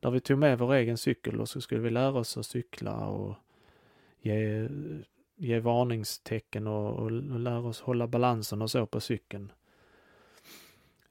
där 0.00 0.10
vi 0.10 0.20
tog 0.20 0.38
med 0.38 0.58
vår 0.58 0.74
egen 0.74 0.98
cykel 0.98 1.40
och 1.40 1.48
så 1.48 1.60
skulle 1.60 1.80
vi 1.80 1.90
lära 1.90 2.18
oss 2.18 2.36
att 2.36 2.46
cykla 2.46 3.06
och 3.06 3.34
ge, 4.20 4.68
ge 5.36 5.60
varningstecken 5.60 6.66
och, 6.66 6.92
och, 6.92 7.06
och 7.06 7.40
lära 7.40 7.58
oss 7.58 7.80
hålla 7.80 8.06
balansen 8.06 8.62
och 8.62 8.70
så 8.70 8.86
på 8.86 9.00
cykeln. 9.00 9.52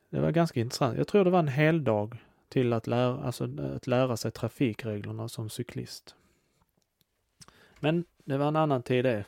Det 0.09 0.19
var 0.19 0.31
ganska 0.31 0.59
intressant. 0.59 0.97
Jag 0.97 1.07
tror 1.07 1.23
det 1.23 1.31
var 1.31 1.39
en 1.39 1.47
hel 1.47 1.83
dag 1.83 2.17
till 2.49 2.73
att 2.73 2.87
lära, 2.87 3.23
alltså, 3.23 3.49
att 3.75 3.87
lära 3.87 4.17
sig 4.17 4.31
trafikreglerna 4.31 5.29
som 5.29 5.49
cyklist. 5.49 6.15
Men 7.79 8.05
det 8.23 8.37
var 8.37 8.47
en 8.47 8.55
annan 8.55 8.83
tid 8.83 9.05
det. 9.05 9.25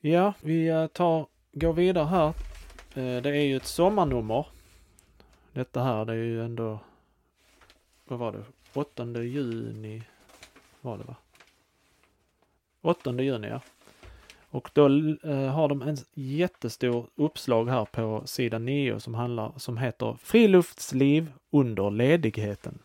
Ja, 0.00 0.34
vi 0.40 0.68
eh, 0.68 0.86
tar, 0.86 1.26
går 1.52 1.72
vidare 1.72 2.04
här. 2.04 2.34
Eh, 2.94 3.22
det 3.22 3.28
är 3.28 3.44
ju 3.44 3.56
ett 3.56 3.66
sommarnummer. 3.66 4.46
Detta 5.52 5.82
här, 5.82 6.04
det 6.04 6.12
är 6.12 6.16
ju 6.16 6.44
ändå 6.44 6.78
vad 8.04 8.18
var 8.18 8.32
det, 8.32 8.44
8 8.72 9.22
juni 9.22 10.02
var 10.80 10.98
det 10.98 11.04
va? 11.04 11.16
8 12.82 13.12
juni 13.22 13.48
ja. 13.48 13.60
Och 14.50 14.70
då 14.72 14.86
eh, 15.22 15.46
har 15.46 15.68
de 15.68 15.82
en 15.82 15.96
jättestor 16.14 17.06
uppslag 17.14 17.68
här 17.68 17.84
på 17.84 18.22
sidan 18.26 18.64
9 18.64 19.00
som 19.00 19.14
handlar, 19.14 19.52
som 19.56 19.78
heter 19.78 20.16
Friluftsliv 20.20 21.32
under 21.50 21.90
ledigheten. 21.90 22.78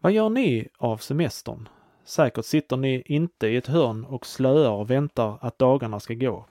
Vad 0.00 0.12
gör 0.12 0.28
ni 0.28 0.68
av 0.76 0.96
semestern? 0.96 1.68
Säkert 2.04 2.44
sitter 2.44 2.76
ni 2.76 3.02
inte 3.06 3.46
i 3.46 3.56
ett 3.56 3.66
hörn 3.66 4.04
och 4.04 4.26
slöar 4.26 4.70
och 4.70 4.90
väntar 4.90 5.38
att 5.40 5.58
dagarna 5.58 6.00
ska 6.00 6.14
gå. 6.14 6.44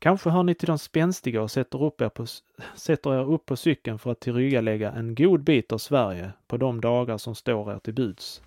Kanske 0.00 0.30
hör 0.30 0.42
ni 0.42 0.54
till 0.54 0.66
de 0.66 0.78
spänstiga 0.78 1.42
och 1.42 1.50
sätter, 1.50 1.82
upp 1.82 2.00
er, 2.00 2.08
på, 2.08 2.26
sätter 2.74 3.14
er 3.14 3.32
upp 3.32 3.46
på 3.46 3.56
cykeln 3.56 3.98
för 3.98 4.12
att 4.12 4.20
tillryggalägga 4.20 4.92
en 4.92 5.14
god 5.14 5.44
bit 5.44 5.72
av 5.72 5.78
Sverige 5.78 6.32
på 6.46 6.56
de 6.56 6.80
dagar 6.80 7.18
som 7.18 7.34
står 7.34 7.72
er 7.72 7.78
till 7.78 7.94
buds. 7.94 8.42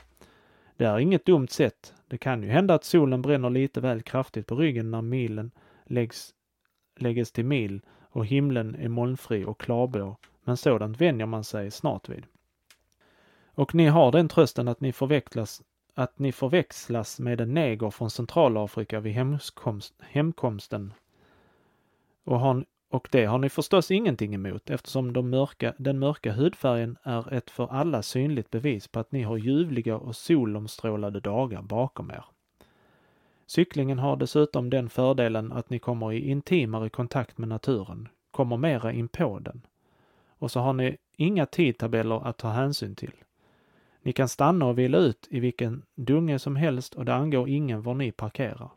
Det 0.77 0.85
är 0.85 0.99
inget 0.99 1.25
dumt 1.25 1.47
sätt. 1.47 1.93
Det 2.07 2.17
kan 2.17 2.43
ju 2.43 2.49
hända 2.49 2.73
att 2.73 2.83
solen 2.83 3.21
bränner 3.21 3.49
lite 3.49 3.81
väl 3.81 4.01
kraftigt 4.01 4.47
på 4.47 4.55
ryggen 4.55 4.91
när 4.91 5.01
milen 5.01 5.51
läggs, 5.85 6.33
lägges 6.95 7.31
till 7.31 7.45
mil 7.45 7.81
och 8.09 8.25
himlen 8.25 8.75
är 8.75 8.89
molnfri 8.89 9.45
och 9.45 9.59
klarblå, 9.59 10.17
men 10.43 10.57
sådant 10.57 11.01
vänjer 11.01 11.25
man 11.25 11.43
sig 11.43 11.71
snart 11.71 12.09
vid. 12.09 12.25
Och 13.55 13.75
ni 13.75 13.87
har 13.87 14.11
den 14.11 14.29
trösten 14.29 14.67
att 14.67 14.81
ni 14.81 14.93
förväxlas, 14.93 15.61
att 15.93 16.19
ni 16.19 16.31
förväxlas 16.31 17.19
med 17.19 17.41
en 17.41 17.53
neger 17.53 17.89
från 17.89 18.09
Centralafrika 18.09 18.99
vid 18.99 19.13
hemkomst, 19.13 19.93
hemkomsten. 19.99 20.93
Och, 22.23 22.39
har, 22.39 22.65
och 22.89 23.07
det 23.11 23.25
har 23.25 23.37
ni 23.37 23.49
förstås 23.49 23.91
ingenting 23.91 24.33
emot 24.35 24.69
eftersom 24.69 25.13
de 25.13 25.29
mörka, 25.29 25.73
den 25.77 25.99
mörka 25.99 26.33
hudfärgen 26.33 26.97
är 27.03 27.33
ett 27.33 27.49
för 27.49 27.67
alla 27.67 28.01
synligt 28.01 28.51
bevis 28.51 28.87
på 28.87 28.99
att 28.99 29.11
ni 29.11 29.21
har 29.21 29.37
ljuvliga 29.37 29.97
och 29.97 30.15
solomstrålade 30.15 31.19
dagar 31.19 31.61
bakom 31.61 32.11
er. 32.11 32.25
Cyklingen 33.45 33.99
har 33.99 34.15
dessutom 34.15 34.69
den 34.69 34.89
fördelen 34.89 35.51
att 35.51 35.69
ni 35.69 35.79
kommer 35.79 36.13
i 36.13 36.29
intimare 36.29 36.89
kontakt 36.89 37.37
med 37.37 37.49
naturen, 37.49 38.07
kommer 38.31 38.57
mera 38.57 38.91
in 38.93 39.07
på 39.07 39.39
den. 39.39 39.61
Och 40.27 40.51
så 40.51 40.59
har 40.59 40.73
ni 40.73 40.97
inga 41.17 41.45
tidtabeller 41.45 42.27
att 42.27 42.37
ta 42.37 42.49
hänsyn 42.49 42.95
till. 42.95 43.13
Ni 44.01 44.13
kan 44.13 44.29
stanna 44.29 44.65
och 44.65 44.79
vila 44.79 44.97
ut 44.97 45.27
i 45.29 45.39
vilken 45.39 45.83
dunge 45.95 46.39
som 46.39 46.55
helst 46.55 46.93
och 46.93 47.05
det 47.05 47.13
angår 47.13 47.49
ingen 47.49 47.81
var 47.81 47.93
ni 47.93 48.11
parkerar. 48.11 48.69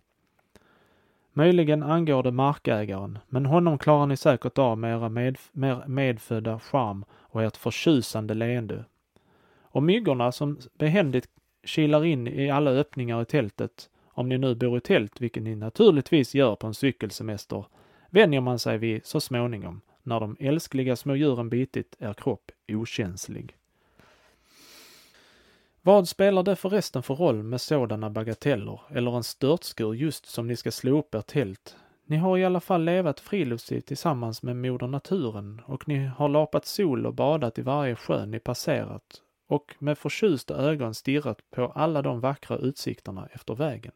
Möjligen 1.38 1.82
angår 1.82 2.22
det 2.22 2.30
markägaren, 2.30 3.18
men 3.28 3.46
honom 3.46 3.78
klarar 3.78 4.06
ni 4.06 4.16
säkert 4.16 4.58
av 4.58 4.78
med 4.78 4.96
era 4.96 5.08
med, 5.08 5.38
med, 5.52 5.88
medfödda 5.88 6.60
charm 6.60 7.04
och 7.12 7.42
ert 7.42 7.56
förtjusande 7.56 8.34
leende. 8.34 8.84
Och 9.62 9.82
myggorna 9.82 10.32
som 10.32 10.58
behändigt 10.78 11.28
kilar 11.64 12.04
in 12.04 12.26
i 12.28 12.50
alla 12.50 12.70
öppningar 12.70 13.22
i 13.22 13.24
tältet, 13.24 13.90
om 14.08 14.28
ni 14.28 14.38
nu 14.38 14.54
bor 14.54 14.78
i 14.78 14.80
tält, 14.80 15.20
vilket 15.20 15.42
ni 15.42 15.54
naturligtvis 15.54 16.34
gör 16.34 16.56
på 16.56 16.66
en 16.66 16.74
cykelsemester, 16.74 17.64
vänjer 18.10 18.40
man 18.40 18.58
sig 18.58 18.78
vid 18.78 19.06
så 19.06 19.20
småningom, 19.20 19.80
när 20.02 20.20
de 20.20 20.36
älskliga 20.40 20.96
små 20.96 21.14
djuren 21.14 21.48
bitit 21.48 21.96
er 21.98 22.14
kropp 22.14 22.50
okänslig. 22.68 23.55
Vad 25.86 26.08
spelar 26.08 26.42
det 26.42 26.56
förresten 26.56 27.02
för 27.02 27.14
roll 27.14 27.42
med 27.42 27.60
sådana 27.60 28.10
bagateller 28.10 28.80
eller 28.90 29.16
en 29.16 29.24
störtskur 29.24 29.94
just 29.94 30.26
som 30.26 30.46
ni 30.46 30.56
ska 30.56 30.70
slå 30.70 30.98
upp 30.98 31.14
ert 31.14 31.26
tält? 31.26 31.76
Ni 32.06 32.16
har 32.16 32.38
i 32.38 32.44
alla 32.44 32.60
fall 32.60 32.84
levat 32.84 33.20
friluftsliv 33.20 33.80
tillsammans 33.80 34.42
med 34.42 34.56
moder 34.56 34.86
naturen 34.86 35.62
och 35.66 35.88
ni 35.88 36.06
har 36.06 36.28
lapat 36.28 36.66
sol 36.66 37.06
och 37.06 37.14
badat 37.14 37.58
i 37.58 37.62
varje 37.62 37.96
sjö 37.96 38.26
ni 38.26 38.38
passerat 38.38 39.22
och 39.46 39.74
med 39.78 39.98
förtjusta 39.98 40.54
ögon 40.54 40.94
stirrat 40.94 41.50
på 41.50 41.66
alla 41.66 42.02
de 42.02 42.20
vackra 42.20 42.56
utsikterna 42.56 43.28
efter 43.32 43.54
vägen. 43.54 43.92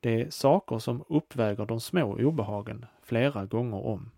Det 0.00 0.22
är 0.22 0.30
saker 0.30 0.78
som 0.78 1.04
uppväger 1.08 1.66
de 1.66 1.80
små 1.80 2.18
obehagen 2.20 2.86
flera 3.02 3.44
gånger 3.44 3.86
om. 3.86 4.10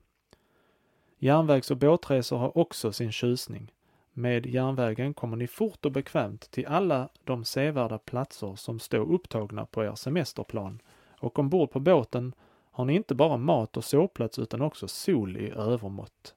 Järnvägs 1.19 1.71
och 1.71 1.77
båtresor 1.77 2.39
har 2.39 2.59
också 2.59 2.93
sin 2.93 3.13
tjusning. 3.13 3.73
Med 4.19 4.47
järnvägen 4.47 5.15
kommer 5.15 5.37
ni 5.37 5.47
fort 5.47 5.85
och 5.85 5.93
bekvämt 5.93 6.51
till 6.51 6.67
alla 6.67 7.09
de 7.25 7.45
sevärda 7.45 7.99
platser 7.99 8.57
som 8.57 8.79
står 8.79 9.13
upptagna 9.13 9.67
på 9.67 9.85
er 9.85 9.95
semesterplan 9.95 10.83
och 11.21 11.39
ombord 11.39 11.71
på 11.71 11.81
båten 11.81 12.35
har 12.71 12.85
ni 12.85 12.95
inte 12.95 13.15
bara 13.15 13.37
mat 13.37 13.77
och 13.77 13.85
sovplats 13.85 14.39
utan 14.39 14.63
också 14.63 14.89
sol 14.89 15.37
i 15.37 15.51
övermått. 15.51 16.35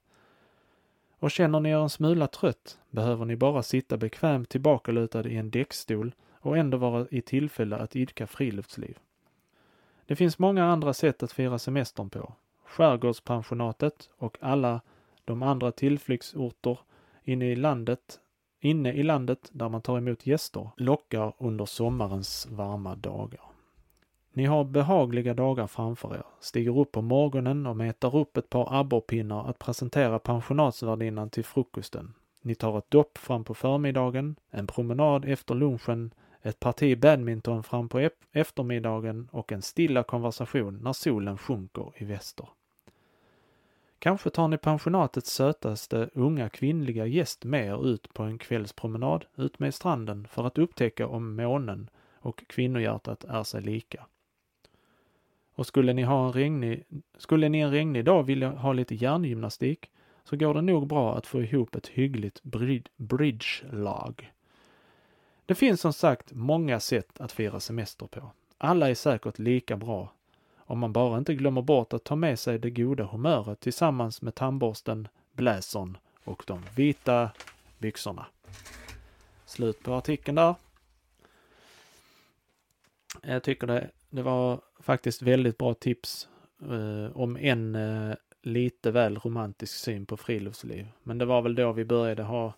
Och 1.18 1.30
känner 1.30 1.60
ni 1.60 1.70
er 1.70 1.76
en 1.76 1.90
smula 1.90 2.26
trött 2.26 2.78
behöver 2.90 3.24
ni 3.24 3.36
bara 3.36 3.62
sitta 3.62 3.96
bekvämt 3.96 4.48
tillbakalutad 4.48 5.28
i 5.28 5.36
en 5.36 5.50
däckstol 5.50 6.14
och 6.32 6.58
ändå 6.58 6.78
vara 6.78 7.06
i 7.10 7.22
tillfälle 7.22 7.76
att 7.76 7.96
idka 7.96 8.26
friluftsliv. 8.26 8.98
Det 10.06 10.16
finns 10.16 10.38
många 10.38 10.64
andra 10.64 10.92
sätt 10.92 11.22
att 11.22 11.32
fira 11.32 11.58
semestern 11.58 12.10
på. 12.10 12.34
Skärgårdspensionatet 12.64 14.10
och 14.18 14.38
alla 14.40 14.80
de 15.24 15.42
andra 15.42 15.72
tillflyktsorter 15.72 16.78
inne 17.24 17.46
i 17.46 17.56
landet, 17.56 18.20
inne 18.60 18.92
i 18.92 19.02
landet 19.02 19.50
där 19.52 19.68
man 19.68 19.82
tar 19.82 19.98
emot 19.98 20.26
gäster 20.26 20.70
lockar 20.76 21.32
under 21.38 21.64
sommarens 21.64 22.48
varma 22.50 22.94
dagar. 22.94 23.40
Ni 24.32 24.44
har 24.44 24.64
behagliga 24.64 25.34
dagar 25.34 25.66
framför 25.66 26.14
er, 26.14 26.24
stiger 26.40 26.78
upp 26.78 26.92
på 26.92 27.02
morgonen 27.02 27.66
och 27.66 27.76
metar 27.76 28.16
upp 28.16 28.36
ett 28.36 28.50
par 28.50 28.80
abborrpinnar 28.80 29.50
att 29.50 29.58
presentera 29.58 30.18
pensionatsvärdinnan 30.18 31.30
till 31.30 31.44
frukosten. 31.44 32.14
Ni 32.42 32.54
tar 32.54 32.78
ett 32.78 32.90
dopp 32.90 33.18
fram 33.18 33.44
på 33.44 33.54
förmiddagen, 33.54 34.36
en 34.50 34.66
promenad 34.66 35.24
efter 35.24 35.54
lunchen, 35.54 36.14
ett 36.42 36.60
parti 36.60 36.98
badminton 36.98 37.62
fram 37.62 37.88
på 37.88 38.10
eftermiddagen 38.32 39.28
och 39.32 39.52
en 39.52 39.62
stilla 39.62 40.02
konversation 40.02 40.78
när 40.82 40.92
solen 40.92 41.38
sjunker 41.38 41.92
i 41.96 42.04
väster. 42.04 42.48
Kanske 44.00 44.30
tar 44.30 44.48
ni 44.48 44.58
pensionatets 44.58 45.30
sötaste 45.30 46.10
unga 46.14 46.48
kvinnliga 46.48 47.06
gäst 47.06 47.44
med 47.44 47.66
er 47.66 47.86
ut 47.86 48.14
på 48.14 48.22
en 48.22 48.38
kvällspromenad 48.38 49.24
ut 49.36 49.58
med 49.58 49.74
stranden 49.74 50.28
för 50.30 50.46
att 50.46 50.58
upptäcka 50.58 51.06
om 51.06 51.36
månen 51.36 51.90
och 52.14 52.44
kvinnohjärtat 52.48 53.24
är 53.24 53.42
sig 53.42 53.62
lika. 53.62 54.06
Och 55.54 55.66
skulle 55.66 55.92
ni 55.92 56.02
ha 56.02 56.26
en 56.26 56.32
regnig, 56.32 56.84
skulle 57.18 57.48
ni 57.48 57.58
en 57.58 57.70
regnig 57.70 58.04
dag 58.04 58.22
vilja 58.22 58.50
ha 58.50 58.72
lite 58.72 58.94
hjärngymnastik 58.94 59.90
så 60.24 60.36
går 60.36 60.54
det 60.54 60.62
nog 60.62 60.86
bra 60.86 61.16
att 61.16 61.26
få 61.26 61.42
ihop 61.42 61.74
ett 61.74 61.88
hyggligt 61.88 62.42
bridge-lag. 62.96 64.32
Det 65.46 65.54
finns 65.54 65.80
som 65.80 65.92
sagt 65.92 66.32
många 66.32 66.80
sätt 66.80 67.20
att 67.20 67.32
fira 67.32 67.60
semester 67.60 68.06
på. 68.06 68.30
Alla 68.58 68.90
är 68.90 68.94
säkert 68.94 69.38
lika 69.38 69.76
bra 69.76 70.12
om 70.70 70.78
man 70.78 70.92
bara 70.92 71.18
inte 71.18 71.34
glömmer 71.34 71.62
bort 71.62 71.92
att 71.92 72.04
ta 72.04 72.16
med 72.16 72.38
sig 72.38 72.58
det 72.58 72.70
goda 72.70 73.04
humöret 73.04 73.60
tillsammans 73.60 74.22
med 74.22 74.34
tandborsten, 74.34 75.08
bläsern 75.32 75.96
och 76.24 76.42
de 76.46 76.62
vita 76.76 77.30
byxorna. 77.78 78.26
Slut 79.46 79.82
på 79.82 79.94
artikeln 79.94 80.34
där. 80.34 80.54
Jag 83.22 83.42
tycker 83.42 83.66
det, 83.66 83.90
det 84.10 84.22
var 84.22 84.60
faktiskt 84.80 85.22
väldigt 85.22 85.58
bra 85.58 85.74
tips 85.74 86.28
eh, 86.62 87.16
om 87.16 87.36
en 87.36 87.74
eh, 87.74 88.14
lite 88.42 88.90
väl 88.90 89.18
romantisk 89.18 89.78
syn 89.78 90.06
på 90.06 90.16
friluftsliv. 90.16 90.88
Men 91.02 91.18
det 91.18 91.24
var 91.24 91.42
väl 91.42 91.54
då 91.54 91.72
vi 91.72 91.84
började 91.84 92.22
ha 92.22 92.54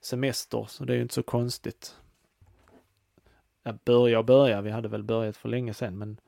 semester, 0.00 0.66
så 0.68 0.84
det 0.84 0.92
är 0.92 0.96
ju 0.96 1.02
inte 1.02 1.14
så 1.14 1.22
konstigt. 1.22 1.96
Ja, 3.62 3.74
börja 3.84 4.18
och 4.18 4.24
börja, 4.24 4.60
vi 4.60 4.70
hade 4.70 4.88
väl 4.88 5.02
börjat 5.02 5.36
för 5.36 5.48
länge 5.48 5.74
sedan, 5.74 5.98
men 5.98 6.20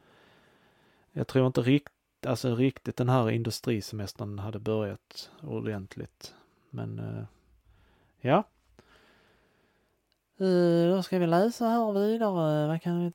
jag 1.12 1.26
tror 1.26 1.46
inte 1.46 1.60
riktigt, 1.60 2.26
alltså 2.26 2.54
riktigt 2.54 2.96
den 2.96 3.08
här 3.08 3.30
industrisemestern 3.30 4.38
hade 4.38 4.58
börjat 4.58 5.30
ordentligt. 5.42 6.34
Men 6.70 6.98
uh, 6.98 7.24
ja. 8.20 8.44
Uh, 10.40 10.96
då 10.96 11.02
ska 11.02 11.18
vi 11.18 11.26
läsa 11.26 11.64
här 11.64 11.92
vidare. 11.92 12.66
Vad 12.68 12.82
kan 12.82 13.04
vi, 13.04 13.12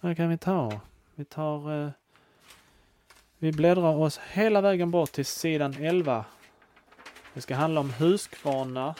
vad 0.00 0.16
kan 0.16 0.28
vi 0.28 0.38
ta? 0.38 0.80
Vi 1.14 1.24
tar 1.24 1.70
uh, 1.70 1.90
vi 3.42 3.52
bläddrar 3.52 3.96
oss 3.96 4.20
hela 4.32 4.60
vägen 4.60 4.90
bort 4.90 5.12
till 5.12 5.26
sidan 5.26 5.74
11. 5.74 6.24
Det 7.34 7.40
ska 7.40 7.54
handla 7.54 7.80
om 7.80 7.92
Huskvarna 7.92 8.94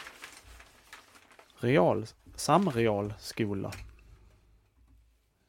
real, 1.57 2.05
samrealskola. 2.35 3.71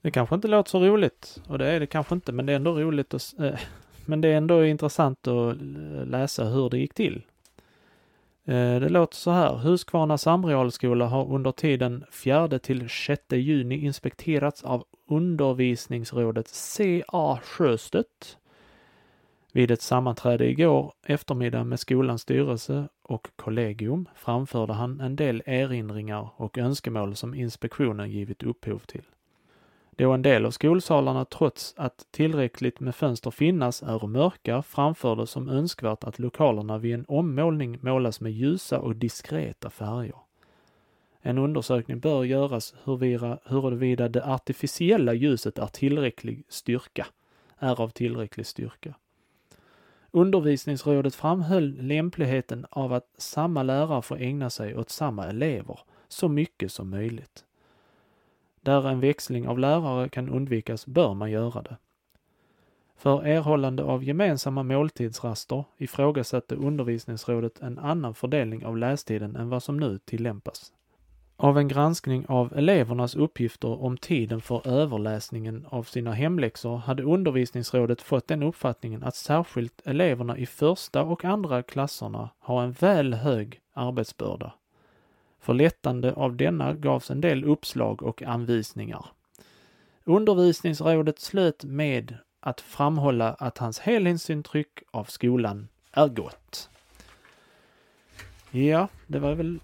Det 0.03 0.11
kanske 0.11 0.35
inte 0.35 0.49
låter 0.49 0.71
så 0.71 0.81
roligt 0.81 1.41
och 1.49 1.59
det 1.59 1.67
är 1.67 1.81
det 1.81 1.87
kanske 1.87 2.15
inte, 2.15 2.33
men 2.33 2.47
det 2.47 2.53
är 2.53 2.57
ändå 2.57 2.81
roligt 2.81 3.15
att, 3.15 3.35
äh, 3.39 3.61
men 4.07 4.21
det 4.21 4.29
är 4.29 4.37
ändå 4.37 4.65
intressant 4.65 5.27
att 5.27 5.57
eh, 5.57 6.07
läsa 6.07 6.45
hur 6.45 6.71
det 6.71 6.79
gick 6.79 6.95
till. 6.95 7.23
Äh, 8.45 8.81
det 8.81 8.89
låter 8.89 9.17
så 9.17 9.31
här. 9.31 9.55
Huskvarna 9.55 10.19
samrealskola 10.19 11.07
har 11.07 11.35
under 11.35 11.53
tiden 11.53 12.05
4 12.13 12.59
till 12.59 12.89
6 12.89 13.23
juni 13.33 13.85
inspekterats 13.85 14.65
av 14.65 14.85
undervisningsrådet 15.09 16.49
C.A. 16.49 17.39
Sjöstedt. 17.43 18.39
Vid 19.53 19.71
ett 19.71 19.83
sammanträde 19.83 20.49
igår 20.49 20.93
eftermiddag 21.07 21.65
med 21.65 21.81
skolans 21.81 22.23
styrelse 22.23 22.89
och 23.03 23.29
kollegium 23.37 24.09
framförde 24.15 24.73
han 24.73 25.01
en 25.01 25.17
del 25.17 25.43
erinringar 25.47 26.31
och 26.37 26.59
önskemål 26.59 27.17
som 27.17 27.35
inspektionen 27.35 28.11
givit 28.11 28.43
upphov 28.43 28.79
till. 28.79 29.05
Då 29.97 30.13
en 30.13 30.23
del 30.23 30.47
av 30.47 30.51
skolsalarna 30.51 31.25
trots 31.25 31.75
att 31.77 32.07
tillräckligt 32.11 32.81
med 32.81 32.95
fönster 32.95 33.31
finnas 33.31 33.83
är 33.83 34.07
mörka 34.07 34.63
framfördes 34.63 35.31
som 35.31 35.49
önskvärt 35.49 36.05
att 36.05 36.19
lokalerna 36.19 36.79
vid 36.79 36.95
en 36.95 37.05
ommålning 37.09 37.79
målas 37.81 38.21
med 38.21 38.33
ljusa 38.33 38.81
och 38.81 38.97
diskreta 38.97 39.71
färger. 39.71 40.17
En 41.21 41.39
undersökning 41.39 42.01
bör 42.01 42.25
göras 42.25 42.75
huruvida, 42.85 43.39
huruvida 43.45 44.09
det 44.09 44.25
artificiella 44.25 45.15
ljuset 45.15 45.59
är 45.59 45.67
tillräcklig 45.67 46.45
styrka, 46.49 47.07
är 47.59 47.81
av 47.81 47.89
tillräcklig 47.89 48.47
styrka. 48.47 48.95
Undervisningsrådet 50.11 51.15
framhöll 51.15 51.77
lämpligheten 51.81 52.67
av 52.71 52.93
att 52.93 53.09
samma 53.19 53.63
lärare 53.63 54.03
får 54.03 54.21
ägna 54.21 54.51
sig 54.51 54.77
åt 54.77 54.91
samma 54.91 55.27
elever 55.27 55.81
så 56.09 56.29
mycket 56.29 56.73
som 56.73 56.91
möjligt 56.91 57.45
där 58.63 58.89
en 58.89 59.01
växling 59.01 59.49
av 59.49 59.59
lärare 59.59 60.09
kan 60.09 60.29
undvikas 60.29 60.87
bör 60.87 61.15
man 61.15 61.31
göra 61.31 61.63
det. 61.63 61.77
För 62.97 63.27
erhållande 63.27 63.83
av 63.83 64.05
gemensamma 64.05 64.63
måltidsraster 64.63 65.65
ifrågasatte 65.77 66.55
undervisningsrådet 66.55 67.61
en 67.61 67.79
annan 67.79 68.15
fördelning 68.15 68.67
av 68.67 68.77
lästiden 68.77 69.37
än 69.37 69.49
vad 69.49 69.63
som 69.63 69.77
nu 69.77 69.99
tillämpas. 69.99 70.73
Av 71.37 71.59
en 71.59 71.69
granskning 71.69 72.27
av 72.29 72.53
elevernas 72.57 73.15
uppgifter 73.15 73.83
om 73.83 73.97
tiden 73.97 74.41
för 74.41 74.69
överläsningen 74.69 75.67
av 75.69 75.83
sina 75.83 76.13
hemläxor 76.13 76.77
hade 76.77 77.03
undervisningsrådet 77.03 78.03
fått 78.03 78.29
den 78.29 78.43
uppfattningen 78.43 79.03
att 79.03 79.17
särskilt 79.17 79.83
eleverna 79.85 80.39
i 80.39 80.47
första 80.47 81.03
och 81.03 81.25
andra 81.25 81.63
klasserna 81.63 82.31
har 82.39 82.63
en 82.63 82.73
väl 82.73 83.15
hög 83.15 83.61
arbetsbörda. 83.73 84.53
För 85.43 85.55
lättande 85.55 86.13
av 86.13 86.37
denna 86.37 86.75
gavs 86.75 87.11
en 87.11 87.21
del 87.21 87.45
uppslag 87.45 88.03
och 88.03 88.23
anvisningar. 88.23 89.07
Undervisningsrådet 90.05 91.19
slöt 91.19 91.65
med 91.65 92.17
att 92.41 92.61
framhålla 92.61 93.35
att 93.35 93.59
hans 93.59 93.79
helhetsintryck 93.79 94.83
av 94.91 95.05
skolan 95.05 95.69
är 95.93 96.09
gott. 96.09 96.71
Ja, 98.51 98.89
det 99.07 99.19
var 99.19 99.35
väl 99.35 99.61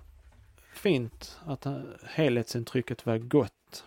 fint 0.75 1.39
att 1.47 1.67
helhetsintrycket 2.05 3.07
var 3.07 3.19
gott. 3.19 3.85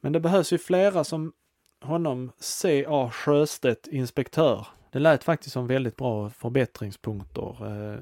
Men 0.00 0.12
det 0.12 0.20
behövs 0.20 0.52
ju 0.52 0.58
flera 0.58 1.04
som 1.04 1.32
honom 1.80 2.32
C.A. 2.38 3.10
Sjöstedt, 3.10 3.86
inspektör. 3.86 4.66
Det 4.90 4.98
lät 4.98 5.24
faktiskt 5.24 5.52
som 5.52 5.66
väldigt 5.66 5.96
bra 5.96 6.30
förbättringspunkter. 6.30 7.66
Eh, 7.66 7.98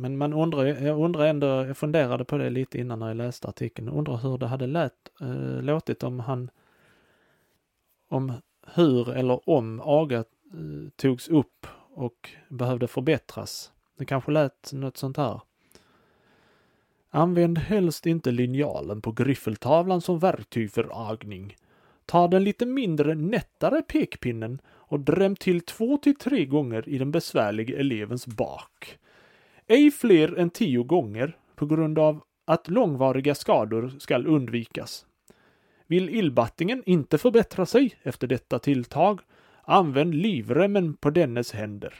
men 0.00 0.18
man 0.18 0.32
undrar, 0.32 0.64
jag 0.64 1.00
undrar 1.00 1.26
ändå, 1.26 1.46
jag 1.46 1.76
funderade 1.76 2.24
på 2.24 2.38
det 2.38 2.50
lite 2.50 2.78
innan 2.78 2.98
när 2.98 3.08
jag 3.08 3.16
läste 3.16 3.48
artikeln, 3.48 3.88
undrar 3.88 4.16
hur 4.16 4.38
det 4.38 4.46
hade 4.46 4.66
lät, 4.66 4.92
äh, 5.20 5.62
låtit 5.62 6.02
om 6.02 6.20
han, 6.20 6.50
om 8.08 8.32
hur 8.74 9.10
eller 9.10 9.48
om 9.48 9.80
aga 9.84 10.18
äh, 10.18 10.24
togs 10.96 11.28
upp 11.28 11.66
och 11.94 12.30
behövde 12.48 12.86
förbättras. 12.86 13.72
Det 13.98 14.04
kanske 14.04 14.32
lät 14.32 14.72
något 14.72 14.96
sånt 14.96 15.16
här. 15.16 15.40
Använd 17.10 17.58
helst 17.58 18.06
inte 18.06 18.30
linjalen 18.30 19.00
på 19.00 19.12
griffeltavlan 19.12 20.00
som 20.00 20.18
verktyg 20.18 20.70
för 20.72 21.10
agning. 21.10 21.56
Ta 22.06 22.28
den 22.28 22.44
lite 22.44 22.66
mindre 22.66 23.14
nättare 23.14 23.82
pekpinnen 23.82 24.60
och 24.66 25.00
dräm 25.00 25.36
till 25.36 25.60
två 25.60 25.96
till 25.96 26.16
tre 26.16 26.44
gånger 26.44 26.88
i 26.88 26.98
den 26.98 27.10
besvärliga 27.10 27.78
elevens 27.78 28.26
bak. 28.26 28.98
Ej 29.70 29.90
fler 29.90 30.38
än 30.38 30.50
tio 30.50 30.82
gånger 30.82 31.36
på 31.54 31.66
grund 31.66 31.98
av 31.98 32.22
att 32.44 32.68
långvariga 32.68 33.34
skador 33.34 33.92
skall 33.98 34.26
undvikas. 34.26 35.06
Vill 35.86 36.08
illbattingen 36.08 36.82
inte 36.86 37.18
förbättra 37.18 37.66
sig 37.66 37.94
efter 38.02 38.26
detta 38.26 38.58
tilltag, 38.58 39.20
använd 39.62 40.14
livremmen 40.14 40.94
på 40.94 41.10
dennes 41.10 41.52
händer. 41.52 41.94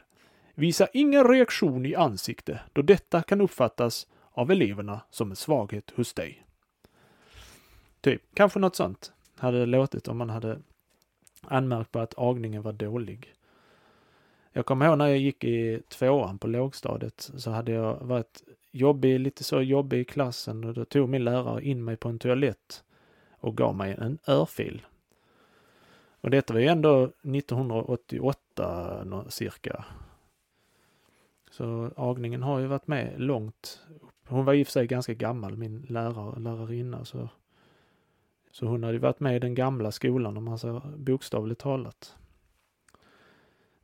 Visa 0.54 0.88
ingen 0.92 1.28
reaktion 1.28 1.86
i 1.86 1.94
ansikte 1.94 2.60
då 2.72 2.82
detta 2.82 3.22
kan 3.22 3.40
uppfattas 3.40 4.06
av 4.32 4.50
eleverna 4.50 5.00
som 5.10 5.30
en 5.30 5.36
svaghet 5.36 5.90
hos 5.96 6.14
dig. 6.14 6.44
Typ, 8.00 8.22
kanske 8.34 8.58
något 8.58 8.76
sånt 8.76 9.12
hade 9.36 9.58
det 9.58 9.66
låtit 9.66 10.08
om 10.08 10.18
man 10.18 10.30
hade 10.30 10.58
anmärkt 11.42 11.92
på 11.92 11.98
att 11.98 12.18
agningen 12.18 12.62
var 12.62 12.72
dålig. 12.72 13.34
Jag 14.58 14.66
kommer 14.66 14.86
ihåg 14.86 14.98
när 14.98 15.06
jag 15.06 15.18
gick 15.18 15.44
i 15.44 15.82
tvåan 15.88 16.38
på 16.38 16.46
lågstadiet 16.46 17.30
så 17.36 17.50
hade 17.50 17.72
jag 17.72 17.98
varit 18.00 18.42
jobbig, 18.70 19.20
lite 19.20 19.44
så 19.44 19.62
jobbig 19.62 20.00
i 20.00 20.04
klassen 20.04 20.64
och 20.64 20.74
då 20.74 20.84
tog 20.84 21.08
min 21.08 21.24
lärare 21.24 21.64
in 21.64 21.84
mig 21.84 21.96
på 21.96 22.08
en 22.08 22.18
toalett 22.18 22.84
och 23.30 23.56
gav 23.56 23.76
mig 23.76 23.96
en 23.98 24.18
örfil. 24.26 24.86
Och 26.20 26.30
detta 26.30 26.54
var 26.54 26.60
ju 26.60 26.66
ändå 26.66 27.04
1988 27.04 29.24
cirka. 29.28 29.84
Så 31.50 31.90
agningen 31.96 32.42
har 32.42 32.58
ju 32.58 32.66
varit 32.66 32.86
med 32.86 33.20
långt 33.20 33.82
Hon 34.26 34.44
var 34.44 34.54
i 34.54 34.62
och 34.62 34.66
för 34.66 34.72
sig 34.72 34.86
ganska 34.86 35.14
gammal, 35.14 35.56
min 35.56 35.86
lärare, 35.88 36.40
lärarinna, 36.40 37.04
så, 37.04 37.28
så 38.50 38.66
hon 38.66 38.84
hade 38.84 38.98
varit 38.98 39.20
med 39.20 39.36
i 39.36 39.38
den 39.38 39.54
gamla 39.54 39.92
skolan 39.92 40.36
om 40.36 40.44
man 40.44 40.58
säger 40.58 40.82
bokstavligt 40.96 41.60
talat. 41.60 42.16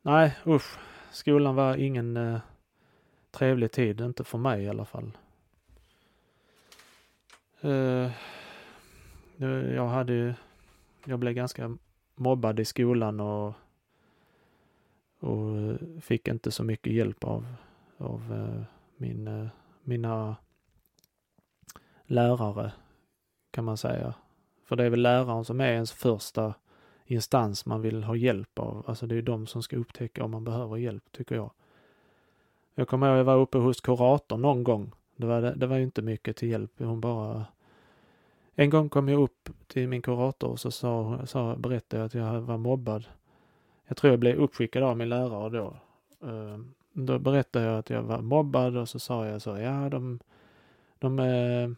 Nej, 0.07 0.37
usch. 0.47 0.77
Skolan 1.11 1.55
var 1.55 1.75
ingen 1.77 2.17
eh, 2.17 2.39
trevlig 3.31 3.71
tid, 3.71 4.01
inte 4.01 4.23
för 4.23 4.37
mig 4.37 4.63
i 4.63 4.69
alla 4.69 4.85
fall. 4.85 5.17
Eh, 7.61 8.11
jag 9.75 9.87
hade 9.87 10.13
ju... 10.13 10.33
jag 11.05 11.19
blev 11.19 11.33
ganska 11.33 11.77
mobbad 12.15 12.59
i 12.59 12.65
skolan 12.65 13.19
och, 13.19 13.53
och 15.19 15.57
eh, 15.57 15.75
fick 16.01 16.27
inte 16.27 16.51
så 16.51 16.63
mycket 16.63 16.93
hjälp 16.93 17.23
av, 17.23 17.45
av 17.97 18.33
eh, 18.33 18.63
min, 18.97 19.27
eh, 19.27 19.47
mina 19.83 20.35
lärare, 22.05 22.71
kan 23.51 23.65
man 23.65 23.77
säga. 23.77 24.13
För 24.63 24.75
det 24.75 24.83
är 24.83 24.89
väl 24.89 25.01
läraren 25.01 25.45
som 25.45 25.61
är 25.61 25.71
ens 25.71 25.91
första 25.91 26.53
instans 27.05 27.65
man 27.65 27.81
vill 27.81 28.03
ha 28.03 28.15
hjälp 28.15 28.59
av. 28.59 28.83
Alltså 28.87 29.07
det 29.07 29.15
är 29.15 29.21
de 29.21 29.47
som 29.47 29.63
ska 29.63 29.77
upptäcka 29.77 30.23
om 30.23 30.31
man 30.31 30.43
behöver 30.43 30.77
hjälp, 30.77 31.11
tycker 31.11 31.35
jag. 31.35 31.51
Jag 32.75 32.87
kommer 32.87 33.07
ihåg 33.07 33.17
jag 33.17 33.23
var 33.23 33.37
uppe 33.37 33.57
hos 33.57 33.81
kuratorn 33.81 34.41
någon 34.41 34.63
gång. 34.63 34.91
Det 35.15 35.25
var, 35.25 35.41
det 35.41 35.67
var 35.67 35.77
ju 35.77 35.83
inte 35.83 36.01
mycket 36.01 36.37
till 36.37 36.49
hjälp. 36.49 36.71
Hon 36.77 37.01
bara... 37.01 37.45
En 38.55 38.69
gång 38.69 38.89
kom 38.89 39.09
jag 39.09 39.21
upp 39.21 39.49
till 39.67 39.87
min 39.87 40.01
kurator 40.01 40.49
och 40.49 40.59
så 40.59 40.71
sa, 40.71 41.19
sa, 41.25 41.55
berättade 41.55 42.01
jag 42.01 42.05
att 42.05 42.13
jag 42.13 42.41
var 42.41 42.57
mobbad. 42.57 43.05
Jag 43.87 43.97
tror 43.97 44.11
jag 44.11 44.19
blev 44.19 44.37
uppskickad 44.37 44.83
av 44.83 44.97
min 44.97 45.09
lärare 45.09 45.49
då. 45.49 45.75
Ehm, 46.27 46.73
då 46.93 47.19
berättade 47.19 47.65
jag 47.65 47.77
att 47.77 47.89
jag 47.89 48.03
var 48.03 48.21
mobbad 48.21 48.77
och 48.77 48.89
så 48.89 48.99
sa 48.99 49.25
jag 49.25 49.41
så, 49.41 49.57
ja 49.57 49.89
de, 49.89 50.19
de, 50.99 51.19
eh, 51.19 51.69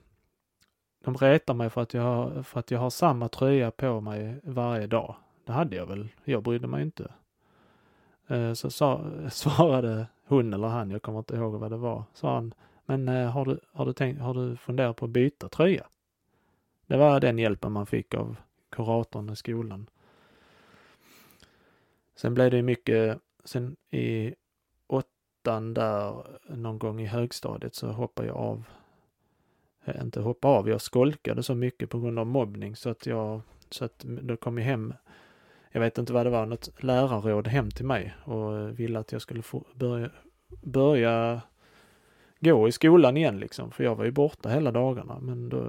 de 1.07 1.17
retar 1.17 1.53
mig 1.53 1.69
för 1.69 1.81
att, 1.81 1.93
jag 1.93 2.01
har, 2.01 2.43
för 2.43 2.59
att 2.59 2.71
jag 2.71 2.79
har 2.79 2.89
samma 2.89 3.29
tröja 3.29 3.71
på 3.71 4.01
mig 4.01 4.39
varje 4.43 4.87
dag. 4.87 5.15
Det 5.45 5.51
hade 5.51 5.75
jag 5.75 5.85
väl. 5.85 6.07
Jag 6.23 6.43
brydde 6.43 6.67
mig 6.67 6.83
inte. 6.83 7.11
Eh, 8.27 8.53
så 8.53 8.69
sa, 8.69 9.05
svarade 9.31 10.07
hon 10.25 10.53
eller 10.53 10.67
han, 10.67 10.91
jag 10.91 11.01
kommer 11.01 11.19
inte 11.19 11.35
ihåg 11.35 11.53
vad 11.53 11.71
det 11.71 11.77
var, 11.77 12.03
sa 12.13 12.35
han, 12.35 12.53
men 12.85 13.07
eh, 13.07 13.29
har 13.29 13.45
du, 13.45 13.59
har 13.71 13.85
du, 13.85 13.93
tänkt, 13.93 14.21
har 14.21 14.33
du 14.33 14.55
funderat 14.55 14.95
på 14.95 15.05
att 15.05 15.11
byta 15.11 15.49
tröja? 15.49 15.87
Det 16.87 16.97
var 16.97 17.19
den 17.19 17.39
hjälpen 17.39 17.71
man 17.71 17.85
fick 17.85 18.13
av 18.13 18.35
kuratorn 18.69 19.29
i 19.29 19.35
skolan. 19.35 19.89
Sen 22.15 22.33
blev 22.33 22.51
det 22.51 22.61
mycket, 22.61 23.19
sen 23.43 23.75
i 23.91 24.35
åttan 24.87 25.73
där 25.73 26.23
någon 26.49 26.79
gång 26.79 27.01
i 27.01 27.05
högstadiet 27.05 27.75
så 27.75 27.87
hoppade 27.87 28.27
jag 28.27 28.37
av 28.37 28.63
Eh, 29.87 30.01
inte 30.01 30.19
hoppa 30.19 30.47
av. 30.47 30.69
Jag 30.69 30.81
skolkade 30.81 31.43
så 31.43 31.55
mycket 31.55 31.89
på 31.89 31.99
grund 31.99 32.19
av 32.19 32.27
mobbning 32.27 32.75
så 32.75 32.89
att 32.89 33.05
jag, 33.05 33.41
så 33.69 33.85
att 33.85 33.99
då 33.99 34.37
kom 34.37 34.57
jag 34.57 34.65
hem, 34.65 34.93
jag 35.71 35.81
vet 35.81 35.97
inte 35.97 36.13
vad 36.13 36.25
det 36.25 36.29
var, 36.29 36.45
något 36.45 36.83
lärarråd 36.83 37.47
hem 37.47 37.71
till 37.71 37.85
mig 37.85 38.15
och 38.23 38.57
eh, 38.57 38.65
ville 38.65 38.99
att 38.99 39.11
jag 39.11 39.21
skulle 39.21 39.41
få 39.41 39.65
börja, 39.75 40.11
börja 40.61 41.41
gå 42.39 42.67
i 42.67 42.71
skolan 42.71 43.17
igen 43.17 43.39
liksom, 43.39 43.71
för 43.71 43.83
jag 43.83 43.95
var 43.95 44.05
ju 44.05 44.11
borta 44.11 44.49
hela 44.49 44.71
dagarna. 44.71 45.19
Men 45.19 45.49
då 45.49 45.63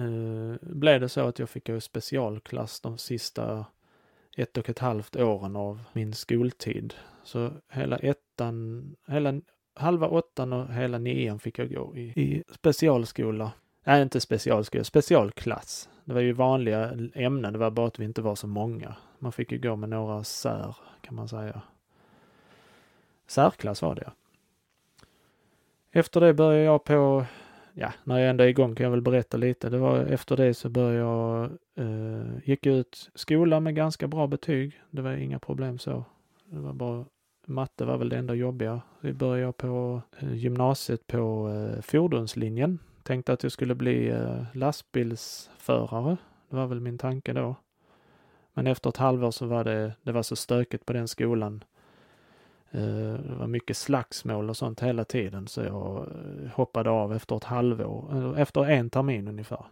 eh, 0.00 0.56
blev 0.60 1.00
det 1.00 1.08
så 1.08 1.20
att 1.20 1.38
jag 1.38 1.50
fick 1.50 1.66
gå 1.66 1.76
i 1.76 1.80
specialklass 1.80 2.80
de 2.80 2.98
sista 2.98 3.66
ett 4.36 4.58
och 4.58 4.68
ett 4.68 4.78
halvt 4.78 5.16
åren 5.16 5.56
av 5.56 5.80
min 5.92 6.14
skoltid. 6.14 6.94
Så 7.24 7.52
hela 7.68 7.96
ettan, 7.96 8.96
hela 9.06 9.40
halva 9.74 10.08
åttan 10.08 10.52
och 10.52 10.74
hela 10.74 10.98
nian 10.98 11.38
fick 11.38 11.58
jag 11.58 11.74
gå 11.74 11.96
i, 11.96 12.00
i 12.00 12.42
specialskola. 12.50 13.52
Nej, 13.84 14.02
inte 14.02 14.20
specialskola, 14.20 14.84
specialklass. 14.84 15.88
Det 16.04 16.14
var 16.14 16.20
ju 16.20 16.32
vanliga 16.32 16.90
ämnen, 17.14 17.52
det 17.52 17.58
var 17.58 17.70
bara 17.70 17.86
att 17.86 17.98
vi 17.98 18.04
inte 18.04 18.22
var 18.22 18.34
så 18.34 18.46
många. 18.46 18.96
Man 19.18 19.32
fick 19.32 19.52
ju 19.52 19.58
gå 19.58 19.76
med 19.76 19.88
några 19.88 20.24
sär, 20.24 20.76
kan 21.00 21.14
man 21.14 21.28
säga. 21.28 21.62
Särklass 23.26 23.82
var 23.82 23.94
det, 23.94 24.02
ja. 24.04 24.12
Efter 25.94 26.20
det 26.20 26.34
började 26.34 26.64
jag 26.64 26.84
på, 26.84 27.24
ja, 27.72 27.92
när 28.04 28.18
jag 28.18 28.30
ändå 28.30 28.44
är 28.44 28.48
igång 28.48 28.74
kan 28.74 28.84
jag 28.84 28.90
väl 28.90 29.02
berätta 29.02 29.36
lite. 29.36 29.70
Det 29.70 29.78
var 29.78 29.98
efter 29.98 30.36
det 30.36 30.54
så 30.54 30.68
började 30.68 30.98
jag, 30.98 31.50
eh, 31.74 32.26
gick 32.44 32.66
ut 32.66 33.10
skolan 33.14 33.62
med 33.62 33.74
ganska 33.74 34.06
bra 34.08 34.26
betyg. 34.26 34.80
Det 34.90 35.02
var 35.02 35.12
inga 35.12 35.38
problem 35.38 35.78
så. 35.78 36.04
Det 36.44 36.60
var 36.60 36.72
bara 36.72 37.04
Matte 37.46 37.84
var 37.84 37.98
väl 37.98 38.08
det 38.08 38.16
enda 38.16 38.34
jobbiga. 38.34 38.80
Vi 39.00 39.12
började 39.12 39.52
på 39.52 40.02
eh, 40.18 40.34
gymnasiet 40.34 41.06
på 41.06 41.50
eh, 41.50 41.82
fordonslinjen. 41.82 42.78
Tänkte 43.02 43.32
att 43.32 43.42
jag 43.42 43.52
skulle 43.52 43.74
bli 43.74 44.08
eh, 44.08 44.42
lastbilsförare. 44.54 46.16
Det 46.50 46.56
var 46.56 46.66
väl 46.66 46.80
min 46.80 46.98
tanke 46.98 47.32
då. 47.32 47.56
Men 48.54 48.66
efter 48.66 48.90
ett 48.90 48.96
halvår 48.96 49.30
så 49.30 49.46
var 49.46 49.64
det, 49.64 49.92
det 50.02 50.12
var 50.12 50.22
så 50.22 50.36
stökigt 50.36 50.86
på 50.86 50.92
den 50.92 51.08
skolan. 51.08 51.64
Det 52.70 53.34
var 53.38 53.46
mycket 53.46 53.76
slagsmål 53.76 54.50
och 54.50 54.56
sånt 54.56 54.80
hela 54.80 55.04
tiden 55.04 55.48
så 55.48 55.60
jag 55.60 56.06
hoppade 56.54 56.90
av 56.90 57.12
efter 57.12 57.36
ett 57.36 57.44
halvår, 57.44 58.38
efter 58.38 58.64
en 58.64 58.90
termin 58.90 59.28
ungefär. 59.28 59.64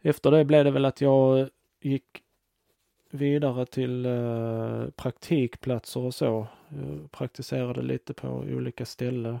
Efter 0.00 0.30
det 0.30 0.44
blev 0.44 0.64
det 0.64 0.70
väl 0.70 0.84
att 0.84 1.00
jag 1.00 1.48
gick 1.80 2.22
vidare 3.14 3.66
till 3.66 4.06
eh, 4.06 4.86
praktikplatser 4.96 6.00
och 6.00 6.14
så. 6.14 6.46
Jag 6.68 7.10
praktiserade 7.10 7.82
lite 7.82 8.14
på 8.14 8.28
olika 8.28 8.84
ställen. 8.84 9.38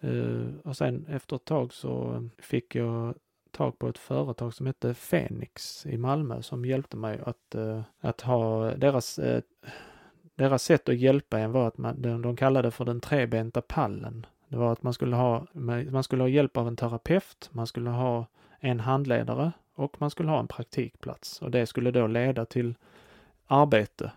Eh, 0.00 0.46
och 0.64 0.76
sen 0.76 1.06
efter 1.08 1.36
ett 1.36 1.44
tag 1.44 1.72
så 1.72 2.22
fick 2.38 2.74
jag 2.74 3.14
tag 3.50 3.78
på 3.78 3.88
ett 3.88 3.98
företag 3.98 4.54
som 4.54 4.66
hette 4.66 4.94
Fenix 4.94 5.86
i 5.86 5.96
Malmö 5.96 6.42
som 6.42 6.64
hjälpte 6.64 6.96
mig 6.96 7.20
att, 7.24 7.54
eh, 7.54 7.82
att 8.00 8.20
ha 8.20 8.70
deras 8.74 9.20
deras 10.34 10.62
sätt 10.62 10.88
att 10.88 10.96
hjälpa 10.98 11.38
en 11.38 11.52
var 11.52 11.68
att 11.68 11.78
man, 11.78 12.02
de, 12.02 12.22
de 12.22 12.36
kallade 12.36 12.68
det 12.68 12.72
för 12.72 12.84
den 12.84 13.00
trebenta 13.00 13.60
pallen. 13.60 14.26
Det 14.48 14.56
var 14.56 14.72
att 14.72 14.82
man 14.82 14.94
skulle 14.94 15.16
ha, 15.16 15.46
man 15.90 16.02
skulle 16.02 16.22
ha 16.22 16.28
hjälp 16.28 16.56
av 16.56 16.68
en 16.68 16.76
terapeut, 16.76 17.50
man 17.52 17.66
skulle 17.66 17.90
ha 17.90 18.26
en 18.60 18.80
handledare 18.80 19.52
och 19.74 20.00
man 20.00 20.10
skulle 20.10 20.30
ha 20.30 20.40
en 20.40 20.48
praktikplats. 20.48 21.42
Och 21.42 21.50
det 21.50 21.66
skulle 21.66 21.90
då 21.90 22.06
leda 22.06 22.44
till 22.44 22.74
arbete. 23.46 24.12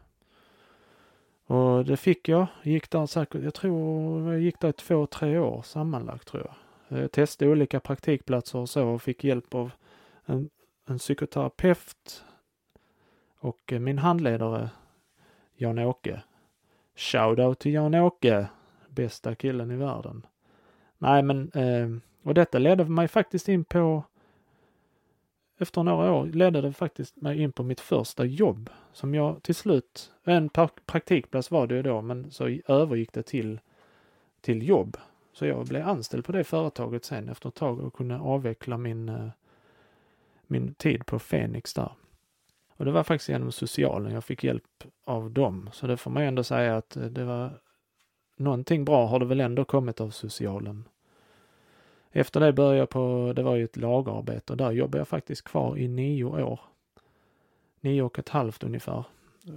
Och 1.46 1.86
det 1.86 1.98
fick 1.98 2.30
jag. 2.30 2.48
Gick 2.64 2.90
där 2.90 3.06
säkert, 3.06 3.44
jag 3.44 3.54
tror 3.54 4.34
jag 4.34 4.42
gick 4.42 4.60
där 4.60 4.70
i 4.70 4.74
två, 4.74 5.06
tre 5.06 5.38
år 5.40 5.62
sammanlagt 5.62 6.28
tror 6.28 6.44
jag. 6.46 7.02
Jag 7.02 7.12
testade 7.12 7.52
olika 7.52 7.80
praktikplatser 7.80 8.60
och 8.60 8.70
så 8.70 8.88
och 8.88 9.02
fick 9.02 9.24
hjälp 9.24 9.54
av 9.56 9.72
en, 10.26 10.50
en 10.86 10.98
psykoterapeut 10.98 12.24
och 13.40 13.74
eh, 13.74 13.80
min 13.80 13.98
handledare 13.98 14.70
Jan-Åke. 15.56 16.22
Shoutout 16.96 17.60
till 17.60 17.74
Jan-Åke, 17.74 18.48
bästa 18.90 19.36
killen 19.36 19.72
i 19.72 19.76
världen. 19.76 20.26
Nej, 20.98 21.24
men 21.24 21.52
eh, 21.52 21.88
och 22.24 22.34
detta 22.34 22.60
ledde 22.60 22.86
mig 22.86 23.08
faktiskt 23.08 23.50
in 23.50 23.64
på 23.64 24.04
efter 25.58 25.84
några 25.84 26.12
år 26.12 26.26
ledde 26.26 26.62
det 26.62 26.74
faktiskt 26.74 27.22
mig 27.22 27.42
in 27.42 27.52
på 27.52 27.64
mitt 27.64 27.80
första 27.80 28.26
jobb 28.26 28.70
som 28.94 29.16
jag 29.16 29.44
till 29.44 29.56
slut, 29.56 30.12
en 30.24 30.50
praktikplats 30.86 31.52
var 31.52 31.68
det 31.68 31.76
ju 31.76 31.82
då, 31.82 32.02
men 32.02 32.32
så 32.32 32.58
övergick 32.68 33.14
det 33.14 33.24
till, 33.24 33.60
till 34.42 34.68
jobb. 34.68 34.98
Så 35.34 35.46
jag 35.46 35.66
blev 35.66 35.88
anställd 35.88 36.26
på 36.26 36.32
det 36.32 36.44
företaget 36.44 37.06
sen 37.06 37.30
efter 37.30 37.50
ett 37.50 37.56
tag 37.56 37.80
och 37.80 37.94
kunde 37.94 38.18
avveckla 38.18 38.78
min, 38.78 39.10
eh, 39.10 39.30
min 40.48 40.74
tid 40.74 41.06
på 41.06 41.20
Fenix 41.20 41.74
där. 41.74 41.92
Och 42.78 42.86
det 42.86 42.92
var 42.92 43.04
faktiskt 43.04 43.30
genom 43.30 43.52
socialen 43.52 44.14
jag 44.14 44.24
fick 44.24 44.44
hjälp 44.44 44.84
av 45.04 45.32
dem. 45.32 45.70
Så 45.74 45.88
det 45.88 45.98
får 45.98 46.12
man 46.12 46.24
ändå 46.24 46.44
säga 46.44 46.78
att 46.78 46.96
eh, 46.96 47.04
det 47.04 47.24
var 47.24 47.60
någonting 48.38 48.86
bra 48.86 49.08
har 49.08 49.20
det 49.20 49.26
väl 49.26 49.42
ändå 49.42 49.66
kommit 49.66 50.02
av 50.02 50.10
socialen. 50.10 50.84
Efter 52.18 52.40
det 52.40 52.54
började 52.54 52.78
jag 52.78 52.90
på, 52.90 53.34
det 53.36 53.44
var 53.44 53.56
ju 53.56 53.64
ett 53.64 53.78
lagerarbete 53.78 54.54
och 54.54 54.58
där 54.58 54.72
jobbade 54.72 54.98
jag 54.98 55.08
faktiskt 55.08 55.44
kvar 55.44 55.78
i 55.78 55.88
nio 55.88 56.24
år. 56.24 56.60
Nio 57.82 58.02
och 58.02 58.20
ett 58.20 58.30
halvt 58.30 58.64
ungefär. 58.64 59.04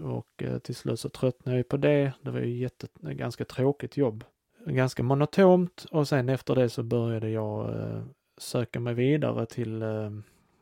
Och 0.04 0.42
eh, 0.42 0.58
till 0.58 0.74
slut 0.74 1.00
så 1.00 1.08
tröttnade 1.08 1.58
jag 1.58 1.68
på 1.68 1.76
det. 1.76 2.12
Det 2.22 2.30
var 2.30 2.40
ju 2.40 2.56
jätte, 2.56 2.86
ganska 3.00 3.44
tråkigt 3.44 3.96
jobb. 3.96 4.24
Ganska 4.66 5.02
monotont 5.02 5.86
och 5.90 6.08
sen 6.08 6.28
efter 6.28 6.54
det 6.54 6.68
så 6.68 6.82
började 6.82 7.30
jag 7.30 7.80
eh, 7.80 8.02
söka 8.38 8.80
mig 8.80 8.94
vidare 8.94 9.46
till 9.46 9.82
eh, 9.82 10.12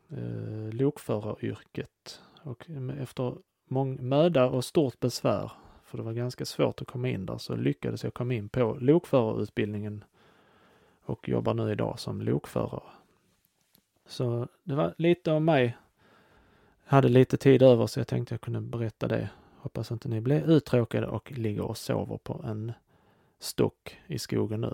eh 0.09 0.71
lokföraryrket. 0.71 2.21
Och 2.41 2.69
efter 2.99 3.35
mång 3.69 4.09
möda 4.09 4.45
och 4.45 4.65
stort 4.65 4.99
besvär, 4.99 5.51
för 5.85 5.97
det 5.97 6.03
var 6.03 6.13
ganska 6.13 6.45
svårt 6.45 6.81
att 6.81 6.87
komma 6.87 7.09
in 7.09 7.25
där, 7.25 7.37
så 7.37 7.55
lyckades 7.55 8.03
jag 8.03 8.13
komma 8.13 8.33
in 8.33 8.49
på 8.49 8.77
lokförarutbildningen 8.79 10.03
och 11.09 11.29
jobbar 11.29 11.53
nu 11.53 11.71
idag 11.71 11.99
som 11.99 12.21
lokförare. 12.21 12.83
Så 14.05 14.47
det 14.63 14.75
var 14.75 14.93
lite 14.97 15.31
om 15.31 15.45
mig. 15.45 15.77
Jag 16.85 16.91
hade 16.91 17.09
lite 17.09 17.37
tid 17.37 17.61
över 17.61 17.87
så 17.87 17.99
jag 17.99 18.07
tänkte 18.07 18.33
jag 18.33 18.41
kunde 18.41 18.61
berätta 18.61 19.07
det. 19.07 19.29
Hoppas 19.57 19.91
inte 19.91 20.09
ni 20.09 20.21
blir 20.21 20.49
uttråkade 20.49 21.07
och 21.07 21.31
ligger 21.31 21.61
och 21.61 21.77
sover 21.77 22.17
på 22.17 22.41
en 22.45 22.73
stock 23.39 23.97
i 24.07 24.19
skogen 24.19 24.61
nu. 24.61 24.73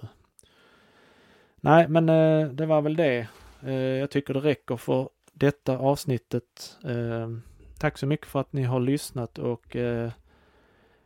Nej, 1.56 1.88
men 1.88 2.10
eh, 2.10 2.48
det 2.48 2.66
var 2.66 2.82
väl 2.82 2.96
det. 2.96 3.28
Eh, 3.64 3.74
jag 3.74 4.10
tycker 4.10 4.34
det 4.34 4.40
räcker 4.40 4.78
för 4.78 5.10
detta 5.34 5.78
avsnittet. 5.78 6.78
Eh, 6.84 7.30
tack 7.78 7.98
så 7.98 8.06
mycket 8.06 8.28
för 8.28 8.40
att 8.40 8.54
ni 8.54 8.64
har 8.64 8.80
lyssnat 8.80 9.38
och 9.38 9.76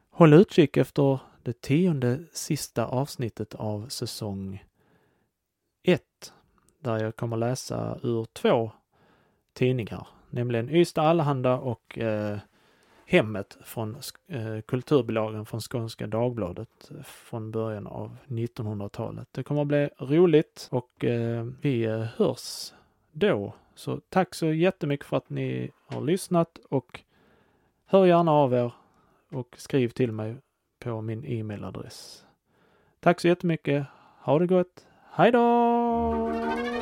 håll 0.10 0.34
utkik 0.34 0.78
efter 0.78 1.20
det 1.44 1.62
tionde 1.62 2.20
sista 2.32 2.86
avsnittet 2.86 3.56
av 3.56 3.88
säsong 3.88 4.64
där 6.88 7.04
jag 7.04 7.16
kommer 7.16 7.38
läsa 7.38 8.00
ur 8.04 8.26
två 8.34 8.72
tidningar, 9.54 10.08
nämligen 10.30 10.70
Ystad 10.70 11.02
Allehanda 11.02 11.58
och 11.58 11.98
eh, 11.98 12.38
Hemmet 13.06 13.58
från 13.64 13.98
eh, 14.28 14.62
kulturbilagan 14.68 15.46
från 15.46 15.62
Skånska 15.62 16.08
Dagbladet 16.08 16.92
från 17.04 17.52
början 17.52 17.88
av 17.88 18.18
1900-talet. 18.28 19.28
Det 19.32 19.44
kommer 19.44 19.62
att 19.62 19.68
bli 19.68 19.90
roligt 19.98 20.68
och 20.72 21.06
eh, 21.06 21.46
vi 21.62 21.84
eh, 21.84 22.00
hörs 22.00 22.74
då. 23.12 23.54
Så 23.76 24.02
tack 24.10 24.36
så 24.36 24.46
jättemycket 24.46 25.06
för 25.06 25.18
att 25.18 25.30
ni 25.30 25.72
har 25.88 26.02
lyssnat 26.02 26.60
och 26.70 27.00
hör 27.86 28.06
gärna 28.06 28.32
av 28.32 28.54
er 28.54 28.72
och 29.32 29.56
skriv 29.58 29.90
till 29.90 30.12
mig 30.12 30.36
på 30.80 31.02
min 31.02 31.26
e-mailadress. 31.26 32.26
Tack 33.00 33.20
så 33.20 33.28
jättemycket. 33.28 33.86
Ha 34.24 34.40
det 34.40 34.48
gott. 34.48 34.88
Hej 35.12 35.32
då! 35.32 36.77